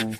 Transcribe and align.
Hola, 0.00 0.12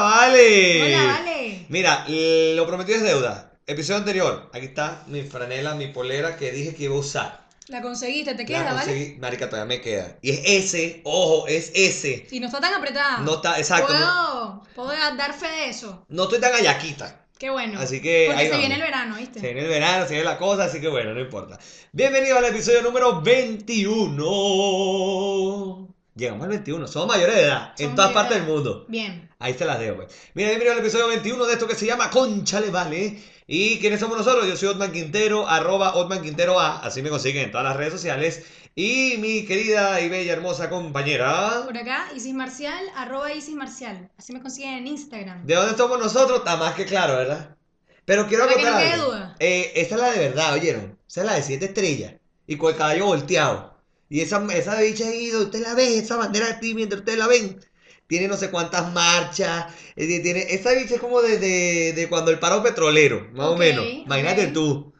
vale. 0.00 0.82
Hola, 0.82 1.04
vale. 1.04 1.66
Mira, 1.68 2.06
lo 2.08 2.66
prometido 2.66 2.96
es 2.96 3.04
deuda. 3.04 3.52
Episodio 3.66 3.98
anterior, 3.98 4.48
aquí 4.54 4.66
está 4.66 5.04
mi 5.06 5.22
franela, 5.22 5.74
mi 5.74 5.88
polera 5.88 6.38
que 6.38 6.50
dije 6.50 6.74
que 6.74 6.84
iba 6.84 6.94
a 6.94 6.98
usar. 7.00 7.43
La 7.68 7.80
conseguiste, 7.80 8.34
te 8.34 8.42
La 8.42 8.46
queda, 8.46 8.74
¿vale? 8.74 8.92
conseguí, 8.92 9.16
marica, 9.18 9.48
todavía 9.48 9.76
me 9.76 9.80
queda. 9.80 10.18
Y 10.20 10.30
es 10.30 10.40
ese, 10.44 11.00
ojo, 11.04 11.46
es 11.46 11.70
ese. 11.74 12.26
Y 12.30 12.40
no 12.40 12.46
está 12.48 12.60
tan 12.60 12.74
apretada. 12.74 13.18
No 13.18 13.36
está, 13.36 13.56
exacto. 13.58 13.90
No, 13.92 14.62
Puedo, 14.74 14.88
puedo 14.88 15.16
dar 15.16 15.32
fe 15.32 15.46
de 15.48 15.68
eso. 15.70 16.04
no 16.08 16.24
estoy 16.24 16.40
tan 16.40 16.52
ayaquita. 16.54 17.20
Qué 17.38 17.50
bueno. 17.50 17.78
Así 17.80 18.00
que 18.02 18.26
Porque 18.28 18.40
ahí 18.40 18.46
se 18.46 18.52
vamos. 18.52 18.66
viene 18.68 18.74
el 18.76 18.82
verano, 18.82 19.16
¿viste? 19.16 19.40
Se 19.40 19.46
viene 19.46 19.62
el 19.62 19.68
verano, 19.68 20.04
se 20.04 20.10
viene 20.10 20.24
la 20.24 20.38
cosa, 20.38 20.64
así 20.64 20.80
que 20.80 20.88
bueno, 20.88 21.14
no 21.14 21.20
importa. 21.20 21.58
Bienvenido 21.92 22.36
al 22.38 22.44
episodio 22.44 22.82
número 22.82 23.20
21. 23.22 25.88
Llegamos 26.14 26.42
al 26.44 26.48
21, 26.50 26.86
somos 26.86 27.08
mayores 27.08 27.34
de 27.34 27.42
edad, 27.42 27.72
en 27.78 27.94
todas 27.96 28.12
partes 28.12 28.36
de 28.36 28.42
del 28.44 28.52
mundo. 28.54 28.84
Bien. 28.88 29.23
Ahí 29.38 29.54
te 29.54 29.64
las 29.64 29.78
dejo, 29.78 29.96
pues. 29.96 30.12
Mira, 30.34 30.48
bienvenido 30.50 30.74
al 30.74 30.80
episodio 30.80 31.08
21 31.08 31.46
de 31.46 31.52
esto 31.52 31.66
que 31.66 31.74
se 31.74 31.86
llama 31.86 32.10
Conchale 32.10 32.70
Vale. 32.70 33.18
¿Y 33.46 33.78
quiénes 33.78 34.00
somos 34.00 34.16
nosotros? 34.16 34.46
Yo 34.48 34.56
soy 34.56 34.68
Otman 34.68 34.92
Quintero, 34.92 35.46
arroba 35.48 35.96
Otman 35.96 36.22
Quintero 36.22 36.58
A, 36.58 36.78
así 36.80 37.02
me 37.02 37.10
consiguen 37.10 37.44
en 37.44 37.50
todas 37.50 37.66
las 37.66 37.76
redes 37.76 37.92
sociales. 37.92 38.44
Y 38.74 39.16
mi 39.18 39.44
querida 39.44 40.00
y 40.00 40.08
bella, 40.08 40.32
hermosa 40.32 40.70
compañera. 40.70 41.62
Por 41.64 41.76
acá, 41.76 42.08
Isis 42.16 42.32
Marcial, 42.34 42.82
arroba 42.96 43.32
Isis 43.32 43.54
Marcial. 43.54 44.10
Así 44.16 44.32
me 44.32 44.40
consiguen 44.40 44.74
en 44.74 44.86
Instagram. 44.86 45.44
¿De 45.46 45.54
dónde 45.54 45.76
somos 45.76 45.98
nosotros? 45.98 46.38
Está 46.38 46.56
más 46.56 46.74
que 46.74 46.86
claro, 46.86 47.16
¿verdad? 47.16 47.56
Pero 48.04 48.26
quiero 48.26 48.44
Para 48.44 48.56
que 48.56 48.62
contar 48.62 48.84
no 48.84 48.92
algo. 48.92 49.06
duda. 49.12 49.36
Eh, 49.38 49.72
esa 49.76 49.94
es 49.94 50.00
la 50.00 50.10
de 50.12 50.18
verdad, 50.28 50.54
¿oyeron? 50.54 50.98
Esa 51.08 51.20
es 51.20 51.26
la 51.26 51.34
de 51.34 51.42
siete 51.42 51.64
estrellas. 51.66 52.14
Y 52.46 52.56
con 52.56 52.72
el 52.72 52.76
caballo 52.78 53.06
volteado. 53.06 53.78
Y 54.08 54.20
esa, 54.20 54.44
esa 54.54 54.80
bicha 54.80 55.06
ahí, 55.08 55.32
usted 55.34 55.60
la 55.62 55.74
ve, 55.74 55.98
esa 55.98 56.16
bandera 56.16 56.46
de 56.48 56.54
ti 56.54 56.74
mientras 56.74 57.00
ustedes 57.00 57.18
la 57.18 57.26
ven. 57.28 57.60
Tiene 58.06 58.28
no 58.28 58.36
sé 58.36 58.50
cuántas 58.50 58.92
marchas. 58.92 59.66
eh, 59.96 60.20
tiene, 60.20 60.40
esa 60.54 60.72
bicha 60.72 60.94
es 60.96 61.00
como 61.00 61.22
de, 61.22 61.38
de, 61.38 61.92
de 61.94 62.08
cuando 62.08 62.30
el 62.30 62.38
paro 62.38 62.62
petrolero, 62.62 63.28
más 63.32 63.48
o 63.48 63.56
menos. 63.56 63.84
Imagínate 63.86 64.48
tú. 64.48 64.92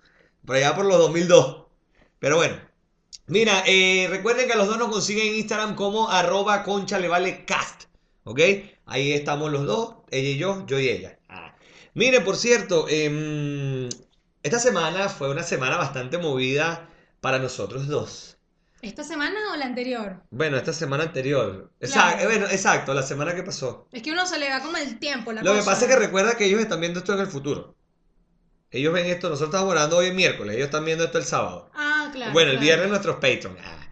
Por 0.44 0.56
allá 0.56 0.74
por 0.74 0.84
los 0.86 0.98
2002. 0.98 1.64
Pero 2.18 2.36
bueno. 2.36 2.56
Mira, 3.26 3.62
eh, 3.66 4.06
recuerden 4.10 4.46
que 4.46 4.52
a 4.52 4.56
los 4.56 4.66
dos 4.68 4.78
nos 4.78 4.88
consiguen 4.90 5.28
en 5.28 5.34
Instagram 5.36 5.74
como 5.76 6.10
arroba 6.10 6.62
conchalevalecast. 6.62 7.84
¿Ok? 8.24 8.40
Ahí 8.86 9.12
estamos 9.12 9.50
los 9.52 9.64
dos, 9.66 9.96
ella 10.10 10.28
y 10.28 10.36
yo, 10.38 10.66
yo 10.66 10.78
y 10.78 10.88
ella. 10.88 11.18
Ah. 11.28 11.54
Miren, 11.94 12.24
por 12.24 12.36
cierto, 12.36 12.86
em, 12.88 13.88
esta 14.42 14.58
semana 14.58 15.08
fue 15.08 15.30
una 15.30 15.42
semana 15.42 15.76
bastante 15.76 16.18
movida 16.18 16.90
para 17.20 17.38
nosotros 17.38 17.86
dos. 17.86 18.33
¿Esta 18.84 19.02
semana 19.02 19.38
o 19.52 19.56
la 19.56 19.64
anterior? 19.64 20.20
Bueno, 20.30 20.58
esta 20.58 20.74
semana 20.74 21.04
anterior. 21.04 21.46
Claro. 21.50 21.68
Exacto, 21.80 22.24
bueno, 22.26 22.46
exacto, 22.46 22.94
la 22.94 23.02
semana 23.02 23.34
que 23.34 23.42
pasó. 23.42 23.88
Es 23.90 24.02
que 24.02 24.12
uno 24.12 24.26
se 24.26 24.38
le 24.38 24.50
va 24.50 24.60
como 24.60 24.76
el 24.76 24.98
tiempo, 24.98 25.32
la 25.32 25.42
Lo 25.42 25.54
que 25.54 25.62
pasa 25.62 25.86
es 25.86 25.90
que 25.90 25.96
recuerda 25.96 26.36
que 26.36 26.44
ellos 26.44 26.60
están 26.60 26.80
viendo 26.80 26.98
esto 26.98 27.14
en 27.14 27.20
el 27.20 27.26
futuro. 27.26 27.74
Ellos 28.70 28.92
ven 28.92 29.06
esto, 29.06 29.30
nosotros 29.30 29.54
estamos 29.54 29.72
grabando 29.72 29.96
hoy 29.96 30.08
es 30.08 30.14
miércoles, 30.14 30.56
ellos 30.56 30.66
están 30.66 30.84
viendo 30.84 31.04
esto 31.04 31.16
el 31.16 31.24
sábado. 31.24 31.70
Ah, 31.74 32.10
claro. 32.12 32.32
bueno, 32.32 32.50
el 32.50 32.58
viernes 32.58 32.88
nuestros 32.90 33.16
Patreon. 33.16 33.56
Ah. 33.64 33.88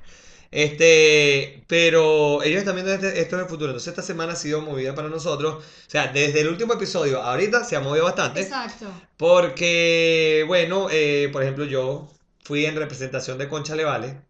Este, 0.51 1.65
pero 1.67 2.43
ellos 2.43 2.59
están 2.59 2.75
viendo 2.75 2.93
este- 2.93 3.19
esto 3.19 3.37
en 3.37 3.43
el 3.43 3.49
futuro. 3.49 3.71
Entonces 3.71 3.89
esta 3.89 4.03
semana 4.03 4.35
ha 4.35 4.37
sido 4.37 4.61
movida 4.61 4.95
para 4.95 5.09
nosotros. 5.09 5.65
O 5.65 5.91
sea, 5.91 6.09
desde 6.09 6.43
el 6.43 6.49
último 6.49 6.75
episodio 6.75 7.23
ahorita 7.23 7.65
se 7.65 7.77
ha 7.77 7.81
movido 7.81 8.05
bastante. 8.05 8.43
Exacto. 8.43 8.93
Porque, 9.17 10.45
bueno, 10.47 10.89
eh, 10.91 11.31
por 11.33 11.43
ejemplo, 11.43 11.65
yo 11.65 12.07
fui 12.45 12.67
en 12.67 12.77
representación 12.77 13.39
de 13.39 13.49
Concha 13.49 13.75
Levale 13.75 14.21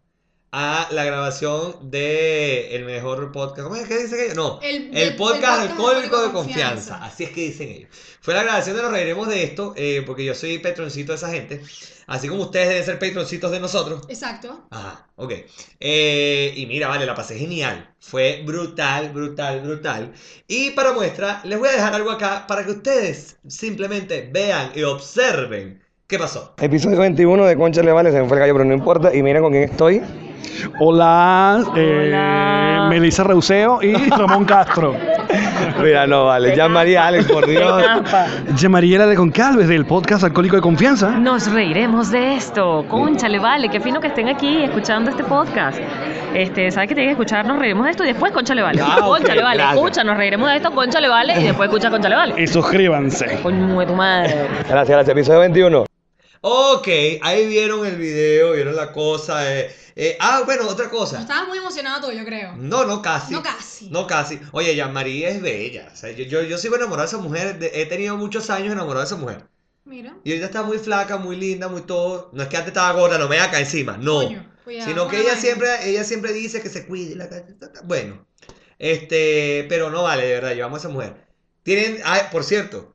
a 0.55 0.87
la 0.91 1.03
grabación 1.03 1.89
de 1.89 2.75
el 2.75 2.85
mejor 2.85 3.31
podcast. 3.31 3.63
¿Cómo 3.63 3.75
es 3.75 3.87
que 3.87 3.97
dicen 3.97 4.19
ellos? 4.19 4.35
No, 4.35 4.59
El, 4.61 5.15
podcast 5.15 5.63
del 5.63 5.71
alcohólico 5.71 6.21
de 6.21 6.31
confianza. 6.31 7.03
Así 7.03 7.23
es 7.23 7.31
que 7.31 7.41
dicen 7.41 7.69
ellos. 7.69 7.89
Fue 8.21 8.35
la 8.35 8.43
grabación 8.43 8.75
de 8.75 8.83
Nos 8.83 8.91
Reiremos 8.91 9.27
de 9.27 9.43
esto, 9.43 9.73
eh, 9.75 10.03
porque 10.05 10.23
yo 10.23 10.35
soy 10.35 10.59
patroncito 10.59 11.11
de 11.11 11.15
esa 11.15 11.31
gente. 11.31 11.63
Así 12.05 12.27
como 12.27 12.43
ustedes 12.43 12.69
deben 12.69 12.85
ser 12.85 12.99
patroncitos 12.99 13.49
de 13.49 13.59
nosotros. 13.59 14.03
Exacto. 14.09 14.67
Ajá, 14.69 15.07
ok. 15.15 15.33
Eh, 15.79 16.53
y 16.55 16.67
mira, 16.67 16.87
vale, 16.87 17.07
la 17.07 17.15
pasé 17.15 17.35
genial. 17.35 17.91
Fue 17.99 18.43
brutal, 18.45 19.09
brutal, 19.09 19.61
brutal. 19.61 20.13
Y 20.47 20.69
para 20.71 20.93
muestra, 20.93 21.41
les 21.45 21.57
voy 21.57 21.69
a 21.69 21.71
dejar 21.71 21.95
algo 21.95 22.11
acá 22.11 22.45
para 22.45 22.63
que 22.63 22.73
ustedes 22.73 23.37
simplemente 23.47 24.29
vean 24.31 24.71
y 24.75 24.83
observen 24.83 25.81
qué 26.05 26.19
pasó. 26.19 26.53
Episodio 26.59 26.99
21 26.99 27.43
de 27.43 27.57
Concha 27.57 27.81
Le 27.81 27.91
Vale, 27.91 28.11
se 28.11 28.21
me 28.21 28.27
fue 28.27 28.37
el 28.37 28.41
gallo, 28.41 28.53
pero 28.53 28.65
no 28.65 28.73
importa. 28.75 29.15
Y 29.15 29.23
miren 29.23 29.41
con 29.41 29.51
quién 29.51 29.63
estoy. 29.63 30.03
Hola, 30.79 31.63
eh, 31.75 32.09
Hola. 32.09 32.87
Melissa 32.89 33.23
Reuseo 33.23 33.81
y 33.81 33.93
Ramón 34.09 34.45
Castro. 34.45 34.95
Mira, 35.81 36.05
no 36.07 36.25
vale. 36.25 36.55
Ya 36.55 36.67
María 36.67 37.07
Alex, 37.07 37.31
por 37.31 37.47
Dios. 37.47 37.83
Mariela 38.69 39.05
de 39.05 39.15
Concalves 39.15 39.67
del 39.67 39.85
podcast 39.85 40.23
Alcohólico 40.23 40.55
de 40.55 40.61
Confianza. 40.61 41.11
Nos 41.11 41.51
reiremos 41.51 42.11
de 42.11 42.35
esto. 42.35 42.85
Cónchale, 42.89 43.39
vale, 43.39 43.69
qué 43.69 43.79
fino 43.79 43.99
que 43.99 44.07
estén 44.07 44.27
aquí 44.29 44.63
escuchando 44.63 45.11
este 45.11 45.23
podcast. 45.23 45.79
Este, 46.33 46.71
¿sabes 46.71 46.89
que 46.89 46.95
tienen 46.95 47.09
que 47.15 47.21
escuchar? 47.21 47.45
Nos 47.45 47.59
reiremos 47.59 47.85
de 47.85 47.91
esto 47.91 48.03
y 48.03 48.07
después 48.07 48.31
Conchale, 48.31 48.61
vale. 48.63 48.81
Ah, 48.81 48.97
ok, 49.01 49.05
Conchale, 49.19 49.43
vale. 49.43 49.57
gracias. 49.57 49.75
Escucha, 49.77 50.03
nos 50.03 50.17
reiremos 50.17 50.49
de 50.49 50.55
esto, 50.55 50.71
Conchale, 50.71 51.07
vale. 51.07 51.39
Y 51.39 51.43
después 51.43 51.69
escucha 51.69 51.89
Conchale, 51.91 52.15
vale. 52.15 52.41
Y 52.41 52.47
suscríbanse. 52.47 53.27
De 53.27 53.85
tu 53.85 53.93
madre. 53.95 54.47
Gracias, 54.67 54.89
gracias. 54.89 55.09
Episodio 55.09 55.39
21. 55.41 55.92
Ok, 56.45 56.87
ahí 57.21 57.47
vieron 57.47 57.85
el 57.85 57.95
video, 57.95 58.51
vieron 58.51 58.75
la 58.75 58.91
cosa. 58.91 59.57
eh, 59.57 59.73
eh, 59.95 60.17
ah, 60.19 60.41
bueno, 60.45 60.67
otra 60.67 60.89
cosa. 60.89 61.21
estabas 61.21 61.47
muy 61.47 61.57
emocionado 61.57 62.07
tú, 62.09 62.13
yo 62.17 62.25
creo. 62.25 62.53
No, 62.57 62.83
no 62.83 63.01
casi. 63.01 63.31
No 63.33 63.41
casi. 63.41 63.89
No 63.89 64.05
casi. 64.07 64.39
Oye, 64.51 64.75
ya 64.75 64.89
María 64.89 65.29
es 65.29 65.41
bella. 65.41 65.89
O 65.93 65.95
sea, 65.95 66.11
yo, 66.11 66.25
yo, 66.25 66.41
yo 66.41 66.57
sigo 66.57 66.75
enamorado 66.75 67.07
de 67.07 67.15
esa 67.15 67.23
mujer. 67.23 67.59
de- 67.59 67.71
he 67.81 67.85
tenido 67.85 68.17
muchos 68.17 68.49
años 68.49 68.73
enamorado 68.73 68.99
de 68.99 69.05
esa 69.05 69.15
mujer. 69.15 69.45
Mira. 69.85 70.17
Y 70.25 70.31
ahorita 70.31 70.47
está 70.47 70.63
muy 70.63 70.79
flaca, 70.79 71.15
muy 71.17 71.37
linda, 71.37 71.69
muy 71.69 71.83
todo. 71.83 72.29
No 72.33 72.43
es 72.43 72.49
que 72.49 72.57
antes 72.57 72.69
estaba 72.71 72.91
gorda, 72.99 73.17
no 73.17 73.29
me 73.29 73.39
acá 73.39 73.59
encima. 73.59 73.95
No. 73.97 74.15
Coño, 74.23 74.51
cuidado 74.65 74.89
Sino 74.89 75.07
que 75.07 75.15
la 75.17 75.21
ella 75.21 75.29
vaina. 75.33 75.41
siempre, 75.41 75.89
ella 75.89 76.03
siempre 76.03 76.33
dice 76.33 76.61
que 76.61 76.69
se 76.69 76.85
cuide. 76.85 77.15
la 77.15 77.29
Bueno, 77.85 78.25
este, 78.79 79.65
pero 79.69 79.89
no 79.89 80.03
vale, 80.03 80.25
de 80.25 80.33
verdad, 80.33 80.53
llevamos 80.55 80.79
a 80.79 80.87
esa 80.87 80.93
mujer. 80.93 81.15
Tienen, 81.63 82.01
ah, 82.03 82.27
por 82.31 82.43
cierto, 82.43 82.92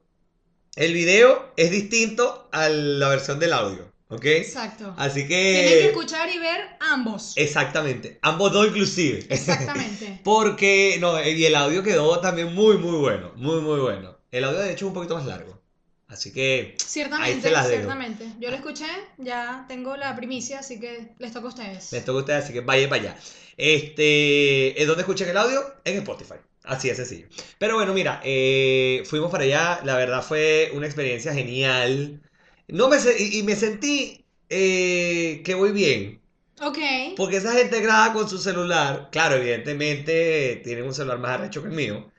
el 0.78 0.92
video 0.92 1.52
es 1.56 1.72
distinto 1.72 2.48
a 2.52 2.68
la 2.68 3.08
versión 3.08 3.40
del 3.40 3.52
audio, 3.52 3.90
¿ok? 4.10 4.24
Exacto. 4.26 4.94
Así 4.96 5.26
Tienen 5.26 5.64
que 5.64 5.78
que, 5.80 5.86
escuchar 5.88 6.32
y 6.32 6.38
ver 6.38 6.60
ambos. 6.78 7.32
exactamente, 7.34 8.20
ambos 8.22 8.52
dos 8.52 8.68
inclusive. 8.68 9.26
Exactamente. 9.28 10.20
Porque, 10.22 10.98
no, 11.00 11.20
y 11.20 11.44
el 11.44 11.56
audio 11.56 11.82
quedó 11.82 12.20
también 12.20 12.54
muy, 12.54 12.78
muy 12.78 12.96
bueno, 12.96 13.32
muy, 13.34 13.60
muy 13.60 13.80
bueno. 13.80 14.18
El 14.30 14.44
audio 14.44 14.60
de 14.60 14.70
hecho 14.72 14.84
es 14.84 14.88
un 14.88 14.94
poquito 14.94 15.16
más 15.16 15.26
largo. 15.26 15.60
Así 16.06 16.32
que, 16.32 16.76
Ahí 16.78 16.86
Ciertamente, 16.86 17.42
se 17.42 17.50
las 17.50 17.66
ciertamente. 17.66 18.26
Yo 18.38 18.48
lo 18.48 18.56
escuché, 18.56 18.86
ya 19.18 19.66
tengo 19.68 19.96
la 19.96 20.14
primicia, 20.14 20.60
así 20.60 20.78
que 20.78 21.12
les 21.18 21.32
toca 21.32 21.46
a 21.46 21.48
ustedes. 21.48 21.92
Les 21.92 22.04
toca 22.04 22.18
a 22.18 22.20
ustedes, 22.20 22.44
así 22.44 22.52
que 22.52 22.60
vaya 22.60 22.88
para 22.88 23.02
allá. 23.02 23.16
Este, 23.56 24.80
¿en 24.80 24.86
dónde 24.86 25.02
escuchan 25.02 25.28
el 25.28 25.36
audio? 25.36 25.60
En 25.84 25.96
Spotify. 25.96 26.36
Así 26.68 26.88
de 26.88 26.94
sencillo. 26.96 27.26
Pero 27.58 27.74
bueno, 27.76 27.94
mira, 27.94 28.20
eh, 28.24 29.02
fuimos 29.06 29.30
para 29.30 29.44
allá. 29.44 29.80
La 29.84 29.96
verdad 29.96 30.22
fue 30.22 30.70
una 30.74 30.86
experiencia 30.86 31.32
genial. 31.34 32.20
No 32.68 32.88
me 32.88 32.98
se- 33.00 33.20
y, 33.22 33.38
y 33.38 33.42
me 33.42 33.56
sentí 33.56 34.24
eh, 34.50 35.42
que 35.44 35.54
voy 35.54 35.72
bien. 35.72 36.20
Ok. 36.60 36.78
Porque 37.14 37.38
esa 37.38 37.52
gente 37.52 37.80
graba 37.80 38.12
con 38.14 38.28
su 38.28 38.38
celular. 38.38 39.08
Claro, 39.12 39.36
evidentemente 39.36 40.60
tienen 40.64 40.84
un 40.86 40.94
celular 40.94 41.18
más 41.18 41.32
arrecho 41.32 41.62
que 41.62 41.68
el 41.68 41.74
mío. 41.74 42.10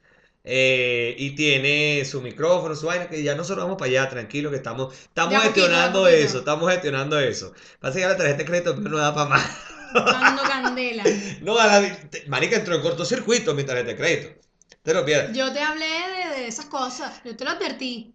eh, 0.43 1.15
y 1.19 1.35
tiene 1.35 2.05
su 2.05 2.21
micrófono, 2.21 2.75
su 2.75 2.87
vaina, 2.87 3.09
que 3.09 3.21
ya 3.23 3.35
nosotros 3.35 3.65
vamos 3.65 3.77
para 3.79 3.91
allá, 3.91 4.09
tranquilo, 4.09 4.49
que 4.51 4.57
estamos, 4.57 4.93
estamos 4.95 5.35
poquito, 5.35 5.43
gestionando 5.43 6.03
poquito. 6.03 6.15
eso, 6.25 6.39
estamos 6.39 6.71
gestionando 6.71 7.19
eso. 7.19 7.53
Pasa 7.79 7.99
que 7.99 8.05
la 8.07 8.17
tarjeta 8.17 8.39
de 8.39 8.45
crédito 8.45 8.75
no 8.77 8.97
da 8.97 9.13
para 9.15 9.29
más. 9.29 9.57
Dando 9.93 10.43
candela. 10.43 11.03
No, 11.41 11.57
a 11.57 11.67
la, 11.67 11.95
te- 12.09 12.25
marica 12.27 12.55
entró 12.57 12.75
en 12.75 12.81
cortocircuito 12.81 13.53
mi 13.53 13.63
tarjeta 13.63 13.89
de 13.89 13.97
crédito. 13.97 14.39
Te 14.83 14.93
lo 14.93 15.05
pierdas. 15.05 15.35
Yo 15.35 15.51
te 15.51 15.59
hablé 15.59 15.85
de, 15.87 16.39
de 16.41 16.47
esas 16.47 16.65
cosas, 16.65 17.21
yo 17.23 17.35
te 17.35 17.43
lo 17.43 17.51
advertí. 17.51 18.13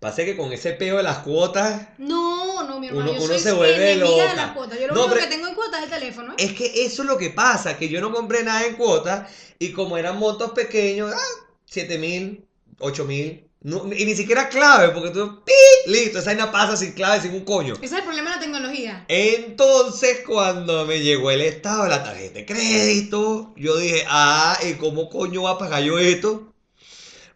Pasa 0.00 0.24
que 0.24 0.36
con 0.36 0.52
ese 0.52 0.72
peo 0.72 0.96
de 0.96 1.02
las 1.04 1.18
cuotas, 1.18 1.86
No, 1.98 2.64
no, 2.64 2.80
mi 2.80 2.88
hermano, 2.88 3.10
Uno- 3.10 3.18
yo 3.18 3.24
uno 3.24 3.34
soy 3.34 3.42
se 3.42 3.52
vuelve 3.52 3.92
enemiga 3.92 4.22
de 4.24 4.28
loca. 4.30 4.34
las 4.34 4.50
cuotas. 4.52 4.80
Yo 4.80 4.86
lo 4.88 4.94
No, 4.94 5.04
único 5.04 5.20
que 5.20 5.26
tengo 5.28 5.46
en 5.48 5.54
cuotas 5.54 5.78
es 5.78 5.84
el 5.84 5.90
teléfono. 5.90 6.32
¿eh? 6.32 6.36
es 6.38 6.52
que 6.54 6.84
eso 6.84 7.02
es 7.02 7.08
lo 7.08 7.18
que 7.18 7.30
pasa, 7.30 7.76
que 7.78 7.88
yo 7.88 8.00
no 8.00 8.12
compré 8.12 8.42
nada 8.42 8.66
en 8.66 8.74
cuotas 8.74 9.30
y 9.58 9.72
como 9.72 9.96
eran 9.98 10.18
montos 10.18 10.52
pequeños, 10.52 11.12
ah, 11.14 11.44
7 11.66 11.98
mil, 11.98 12.44
8 12.80 13.04
mil, 13.04 13.48
no- 13.62 13.92
y 13.92 14.04
ni 14.04 14.14
siquiera 14.14 14.48
clave, 14.48 14.90
porque 14.90 15.10
tú, 15.10 15.42
¡pi! 15.44 15.52
listo, 15.90 16.18
esa 16.18 16.30
vaina 16.30 16.50
pasa 16.50 16.76
sin 16.76 16.92
clave, 16.92 17.20
sin 17.20 17.32
un 17.34 17.44
coño. 17.44 17.74
Ese 17.74 17.86
es 17.86 17.92
el 17.92 18.02
problema 18.02 18.30
de 18.30 18.36
la 18.36 18.42
tecnología. 18.42 19.04
Entonces, 19.08 20.20
cuando 20.26 20.84
me 20.86 21.00
llegó 21.00 21.30
el 21.30 21.42
estado 21.42 21.84
de 21.84 21.90
la 21.90 22.02
tarjeta 22.04 22.34
de 22.40 22.46
crédito, 22.46 23.52
yo 23.56 23.76
dije, 23.76 24.04
ah, 24.08 24.58
¿y 24.68 24.74
cómo 24.74 25.08
coño 25.08 25.42
va 25.42 25.52
a 25.52 25.58
pagar 25.58 25.82
yo 25.82 25.98
esto? 25.98 26.52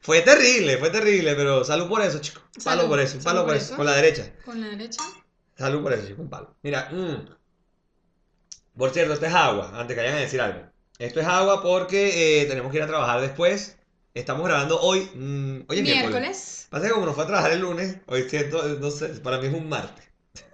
Fue 0.01 0.21
terrible, 0.23 0.79
fue 0.79 0.91
terrible, 0.91 1.35
pero 1.35 1.65
salud 1.65 1.89
por 1.89 2.01
eso, 2.03 2.21
chicos. 2.21 2.43
Palo 2.65 2.83
Salud, 2.83 2.89
por 2.89 3.01
eso, 3.01 3.19
un 3.19 3.25
palo 3.25 3.41
por 3.41 3.49
por 3.49 3.57
eso. 3.57 3.67
eso. 3.67 3.77
Con 3.77 3.87
la 3.87 3.93
derecha. 3.95 4.33
Con 4.45 4.61
la 4.61 4.69
derecha. 4.69 5.03
Salud 5.59 5.83
por 5.83 5.93
eso, 5.93 6.03
chicos, 6.07 6.21
un 6.21 6.31
palo. 6.31 6.55
Mira, 6.63 6.89
mm. 6.93 7.29
por 8.79 8.91
cierto, 8.91 9.15
esto 9.15 9.27
es 9.27 9.35
agua, 9.35 9.73
antes 9.75 9.95
que 9.97 10.03
vayan 10.03 10.17
a 10.17 10.21
decir 10.21 10.41
algo. 10.41 10.61
Esto 10.99 11.21
es 11.21 11.27
agua 11.27 11.63
porque 11.63 12.41
eh, 12.43 12.47
tenemos 12.47 12.71
que 12.71 12.79
ir 12.79 12.83
a 12.85 12.87
trabajar 12.87 13.21
después. 13.21 13.76
Estamos 14.17 14.47
grabando 14.47 14.81
hoy, 14.81 15.01
mm, 15.15 15.65
hoy 15.69 15.77
es 15.77 15.83
miércoles. 15.83 16.11
Miércoles. 16.11 16.67
Pasa 16.71 16.87
que 16.87 16.93
como 16.93 17.05
nos 17.05 17.15
fue 17.15 17.25
a 17.25 17.27
trabajar 17.27 17.53
el 17.53 17.61
lunes, 17.61 17.97
hoy 18.07 18.27
siento, 18.31 18.63
no 18.81 18.91
sé, 18.91 19.09
para 19.09 19.37
mí 19.39 19.49
es 19.49 19.53
un 19.53 19.69
martes. 19.69 20.07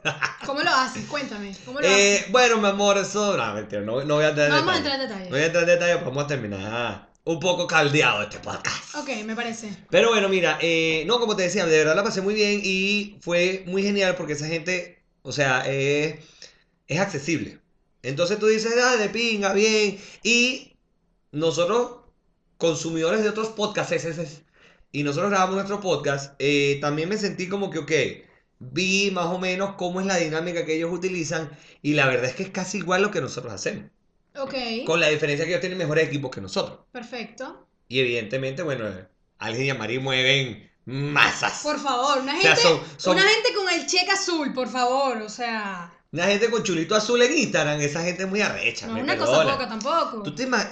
¿Cómo 0.46 0.62
lo 0.62 0.70
haces? 0.70 1.04
Cuéntame. 1.06 1.54
¿Cómo 1.64 1.80
lo 1.80 1.86
Eh, 1.86 2.16
haces? 2.18 2.32
bueno, 2.32 2.58
mi 2.58 2.66
amor, 2.66 2.98
eso. 2.98 3.36
No, 3.36 3.54
mentira, 3.54 3.82
no, 3.82 4.02
no 4.02 4.16
voy 4.16 4.24
a 4.24 4.30
entrar 4.30 4.48
en 4.48 4.52
No 4.54 4.58
vamos 4.64 4.74
a 4.74 4.78
detalle. 4.78 4.78
entrar 4.78 5.00
en 5.00 5.08
detalles. 5.08 5.30
No 5.30 5.36
voy 5.36 5.42
a 5.42 5.46
entrar 5.46 5.62
en 5.62 5.68
detalle, 5.70 5.94
vamos 6.04 6.24
a 6.24 6.26
terminar 6.26 7.08
un 7.24 7.38
poco 7.38 7.66
caldeado 7.68 8.22
este 8.24 8.38
podcast. 8.40 8.96
Ok, 8.96 9.08
me 9.24 9.36
parece. 9.36 9.72
Pero 9.90 10.08
bueno, 10.08 10.28
mira, 10.28 10.58
eh, 10.60 11.04
no, 11.06 11.20
como 11.20 11.36
te 11.36 11.44
decía, 11.44 11.64
de 11.64 11.78
verdad 11.78 11.94
la 11.94 12.02
pasé 12.02 12.20
muy 12.20 12.34
bien 12.34 12.60
y 12.64 13.16
fue 13.20 13.62
muy 13.68 13.84
genial 13.84 14.16
porque 14.16 14.32
esa 14.32 14.48
gente, 14.48 15.00
o 15.22 15.30
sea, 15.30 15.62
eh, 15.66 16.20
es 16.88 16.98
accesible. 16.98 17.60
Entonces 18.02 18.40
tú 18.40 18.48
dices, 18.48 18.74
ah, 18.82 18.96
de 18.96 19.08
pinga, 19.08 19.52
bien. 19.52 20.00
Y 20.24 20.72
nosotros, 21.30 22.01
consumidores 22.62 23.24
de 23.24 23.28
otros 23.28 23.48
podcasts, 23.48 23.92
y 24.92 25.02
nosotros 25.02 25.30
grabamos 25.30 25.56
nuestro 25.56 25.80
podcast, 25.80 26.34
eh, 26.38 26.78
también 26.80 27.08
me 27.08 27.16
sentí 27.18 27.48
como 27.48 27.70
que, 27.70 27.78
ok, 27.80 27.92
vi 28.60 29.10
más 29.10 29.26
o 29.26 29.38
menos 29.40 29.74
cómo 29.76 30.00
es 30.00 30.06
la 30.06 30.16
dinámica 30.16 30.64
que 30.64 30.76
ellos 30.76 30.92
utilizan 30.92 31.50
y 31.82 31.94
la 31.94 32.06
verdad 32.06 32.26
es 32.26 32.36
que 32.36 32.44
es 32.44 32.50
casi 32.50 32.78
igual 32.78 33.02
lo 33.02 33.10
que 33.10 33.20
nosotros 33.20 33.52
hacemos. 33.52 33.90
Ok. 34.38 34.54
Con 34.86 35.00
la 35.00 35.08
diferencia 35.08 35.44
que 35.44 35.50
ellos 35.50 35.60
tienen 35.60 35.78
mejores 35.78 36.06
equipos 36.06 36.30
que 36.30 36.40
nosotros. 36.40 36.78
Perfecto. 36.92 37.66
Y 37.88 37.98
evidentemente, 37.98 38.62
bueno, 38.62 38.84
Alex 39.38 39.60
y 39.60 39.66
Yamari 39.66 39.98
mueven 39.98 40.70
masas. 40.84 41.60
Por 41.64 41.80
favor, 41.80 42.20
una 42.22 42.38
O 42.38 42.40
sea, 42.40 42.54
gente, 42.54 42.62
son- 42.62 42.80
son- 42.96 43.16
una 43.16 43.26
gente 43.28 43.54
con 43.54 43.68
el 43.70 43.86
cheque 43.86 44.10
azul, 44.12 44.52
por 44.54 44.68
favor. 44.68 45.16
O 45.22 45.28
sea, 45.28 45.92
Una 46.12 46.26
gente 46.26 46.48
con 46.50 46.62
chulito 46.62 46.94
azul 46.94 47.20
en 47.22 47.36
Instagram, 47.36 47.80
esa 47.80 48.02
gente 48.04 48.22
es 48.22 48.28
muy 48.28 48.40
arrecha, 48.40 48.86
no 48.86 48.92
me 48.92 49.00
es 49.00 49.04
una 49.04 49.16
cosa 49.16 49.42
poca 49.42 49.68
tampoco. 49.68 50.22
¿Tú 50.22 50.34
te, 50.34 50.46
ima- 50.46 50.68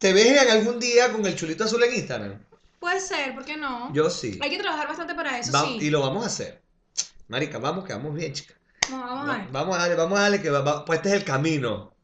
te 0.00 0.12
ves 0.12 0.42
en 0.42 0.48
algún 0.50 0.80
día 0.80 1.12
con 1.12 1.24
el 1.26 1.36
chulito 1.36 1.62
azul 1.64 1.82
en 1.84 1.94
Instagram? 1.94 2.42
Puede 2.80 2.98
ser, 3.00 3.34
¿por 3.34 3.44
qué 3.44 3.56
no? 3.56 3.92
Yo 3.92 4.08
sí. 4.10 4.38
Hay 4.42 4.50
que 4.50 4.58
trabajar 4.58 4.88
bastante 4.88 5.14
para 5.14 5.38
eso, 5.38 5.52
Va- 5.52 5.64
sí. 5.64 5.78
Y 5.82 5.90
lo 5.90 6.00
vamos 6.00 6.24
a 6.24 6.26
hacer. 6.26 6.62
Marica, 7.28 7.58
vamos, 7.58 7.84
que 7.84 7.92
vamos 7.92 8.14
bien, 8.14 8.32
chica. 8.32 8.54
No, 8.90 8.98
vamos 8.98 9.24
a 9.24 9.28
Va- 9.32 9.36
ver. 9.38 9.46
vamos 9.52 9.76
a 9.76 9.78
darle, 9.80 9.94
vamos 9.96 10.18
a 10.18 10.22
darle 10.22 10.40
que 10.42 10.50
va- 10.50 10.62
va- 10.62 10.84
pues 10.84 10.96
este 10.98 11.10
es 11.10 11.14
el 11.16 11.24
camino. 11.24 11.94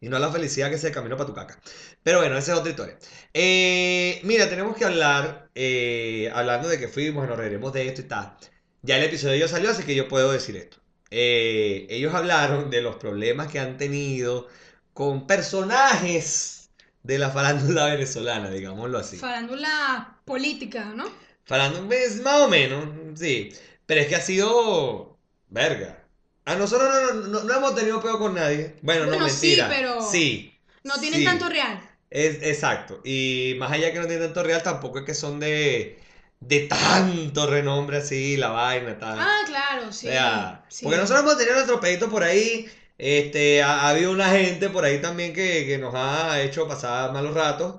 Y 0.00 0.08
no 0.08 0.18
la 0.20 0.30
felicidad 0.30 0.68
que 0.68 0.76
es 0.76 0.84
el 0.84 0.92
camino 0.92 1.16
para 1.16 1.26
tu 1.26 1.34
caca. 1.34 1.58
Pero 2.04 2.18
bueno, 2.20 2.38
esa 2.38 2.52
es 2.52 2.58
otra 2.58 2.70
historia. 2.70 2.96
Eh, 3.34 4.20
mira, 4.22 4.48
tenemos 4.48 4.76
que 4.76 4.84
hablar, 4.84 5.48
eh, 5.56 6.30
hablando 6.32 6.68
de 6.68 6.78
que 6.78 6.86
fuimos, 6.86 7.26
nos 7.26 7.36
reiremos 7.36 7.72
de 7.72 7.88
esto 7.88 8.02
y 8.02 8.04
tal. 8.04 8.36
Ya 8.82 8.96
el 8.98 9.04
episodio 9.04 9.34
ya 9.36 9.48
salió, 9.48 9.70
así 9.70 9.82
que 9.82 9.96
yo 9.96 10.06
puedo 10.06 10.30
decir 10.30 10.56
esto. 10.56 10.76
Eh, 11.10 11.86
ellos 11.90 12.14
hablaron 12.14 12.70
de 12.70 12.82
los 12.82 12.96
problemas 12.96 13.48
que 13.50 13.58
han 13.58 13.76
tenido 13.78 14.46
con 14.92 15.26
personajes 15.26 16.57
de 17.02 17.18
la 17.18 17.30
farándula 17.30 17.86
venezolana, 17.94 18.50
digámoslo 18.50 18.98
así. 18.98 19.16
Farándula 19.16 20.18
política, 20.24 20.84
¿no? 20.94 21.06
Farándula 21.44 21.94
es 21.96 22.20
más 22.22 22.40
o 22.42 22.48
menos, 22.48 22.84
sí. 23.18 23.52
Pero 23.86 24.00
es 24.02 24.06
que 24.08 24.16
ha 24.16 24.20
sido 24.20 25.18
verga. 25.48 26.04
A 26.44 26.54
nosotros 26.56 26.88
no, 26.88 27.14
no, 27.14 27.28
no- 27.28 27.44
no 27.44 27.54
hemos 27.56 27.74
tenido 27.74 28.00
peo 28.02 28.18
con 28.18 28.34
nadie. 28.34 28.76
Bueno, 28.82 29.04
no, 29.06 29.12
Bueno, 29.12 29.28
sí, 29.28 29.46
mentira. 29.48 29.68
pero 29.68 30.02
Sí. 30.02 30.54
No 30.84 30.94
tienen 30.98 31.20
sí. 31.20 31.24
tanto 31.24 31.48
real. 31.48 31.80
Es, 32.10 32.42
exacto. 32.42 33.00
Y 33.04 33.54
más 33.58 33.72
allá 33.72 33.92
que 33.92 33.98
no 33.98 34.06
tienen 34.06 34.26
tanto 34.26 34.42
real, 34.42 34.62
tampoco 34.62 35.00
es 35.00 35.04
que 35.04 35.14
son 35.14 35.40
de, 35.40 35.98
de 36.40 36.60
tanto 36.60 37.46
renombre 37.46 37.98
así, 37.98 38.36
la 38.38 38.48
vaina, 38.50 38.98
tal. 38.98 39.18
Ah, 39.20 39.40
claro, 39.46 39.92
sí. 39.92 40.08
O 40.08 40.10
sea, 40.10 40.64
sí. 40.68 40.84
porque 40.84 40.98
nosotros 40.98 41.22
hemos 41.22 41.36
tenido 41.36 41.54
nuestro 41.56 41.80
pedito 41.80 42.08
por 42.10 42.22
ahí. 42.24 42.66
Este, 42.98 43.62
ha, 43.62 43.82
ha 43.82 43.88
habido 43.90 44.10
una 44.10 44.28
gente 44.30 44.68
por 44.70 44.84
ahí 44.84 45.00
también 45.00 45.32
que, 45.32 45.64
que 45.66 45.78
nos 45.78 45.94
ha 45.94 46.40
hecho 46.42 46.66
pasar 46.68 47.12
malos 47.12 47.32
ratos. 47.34 47.76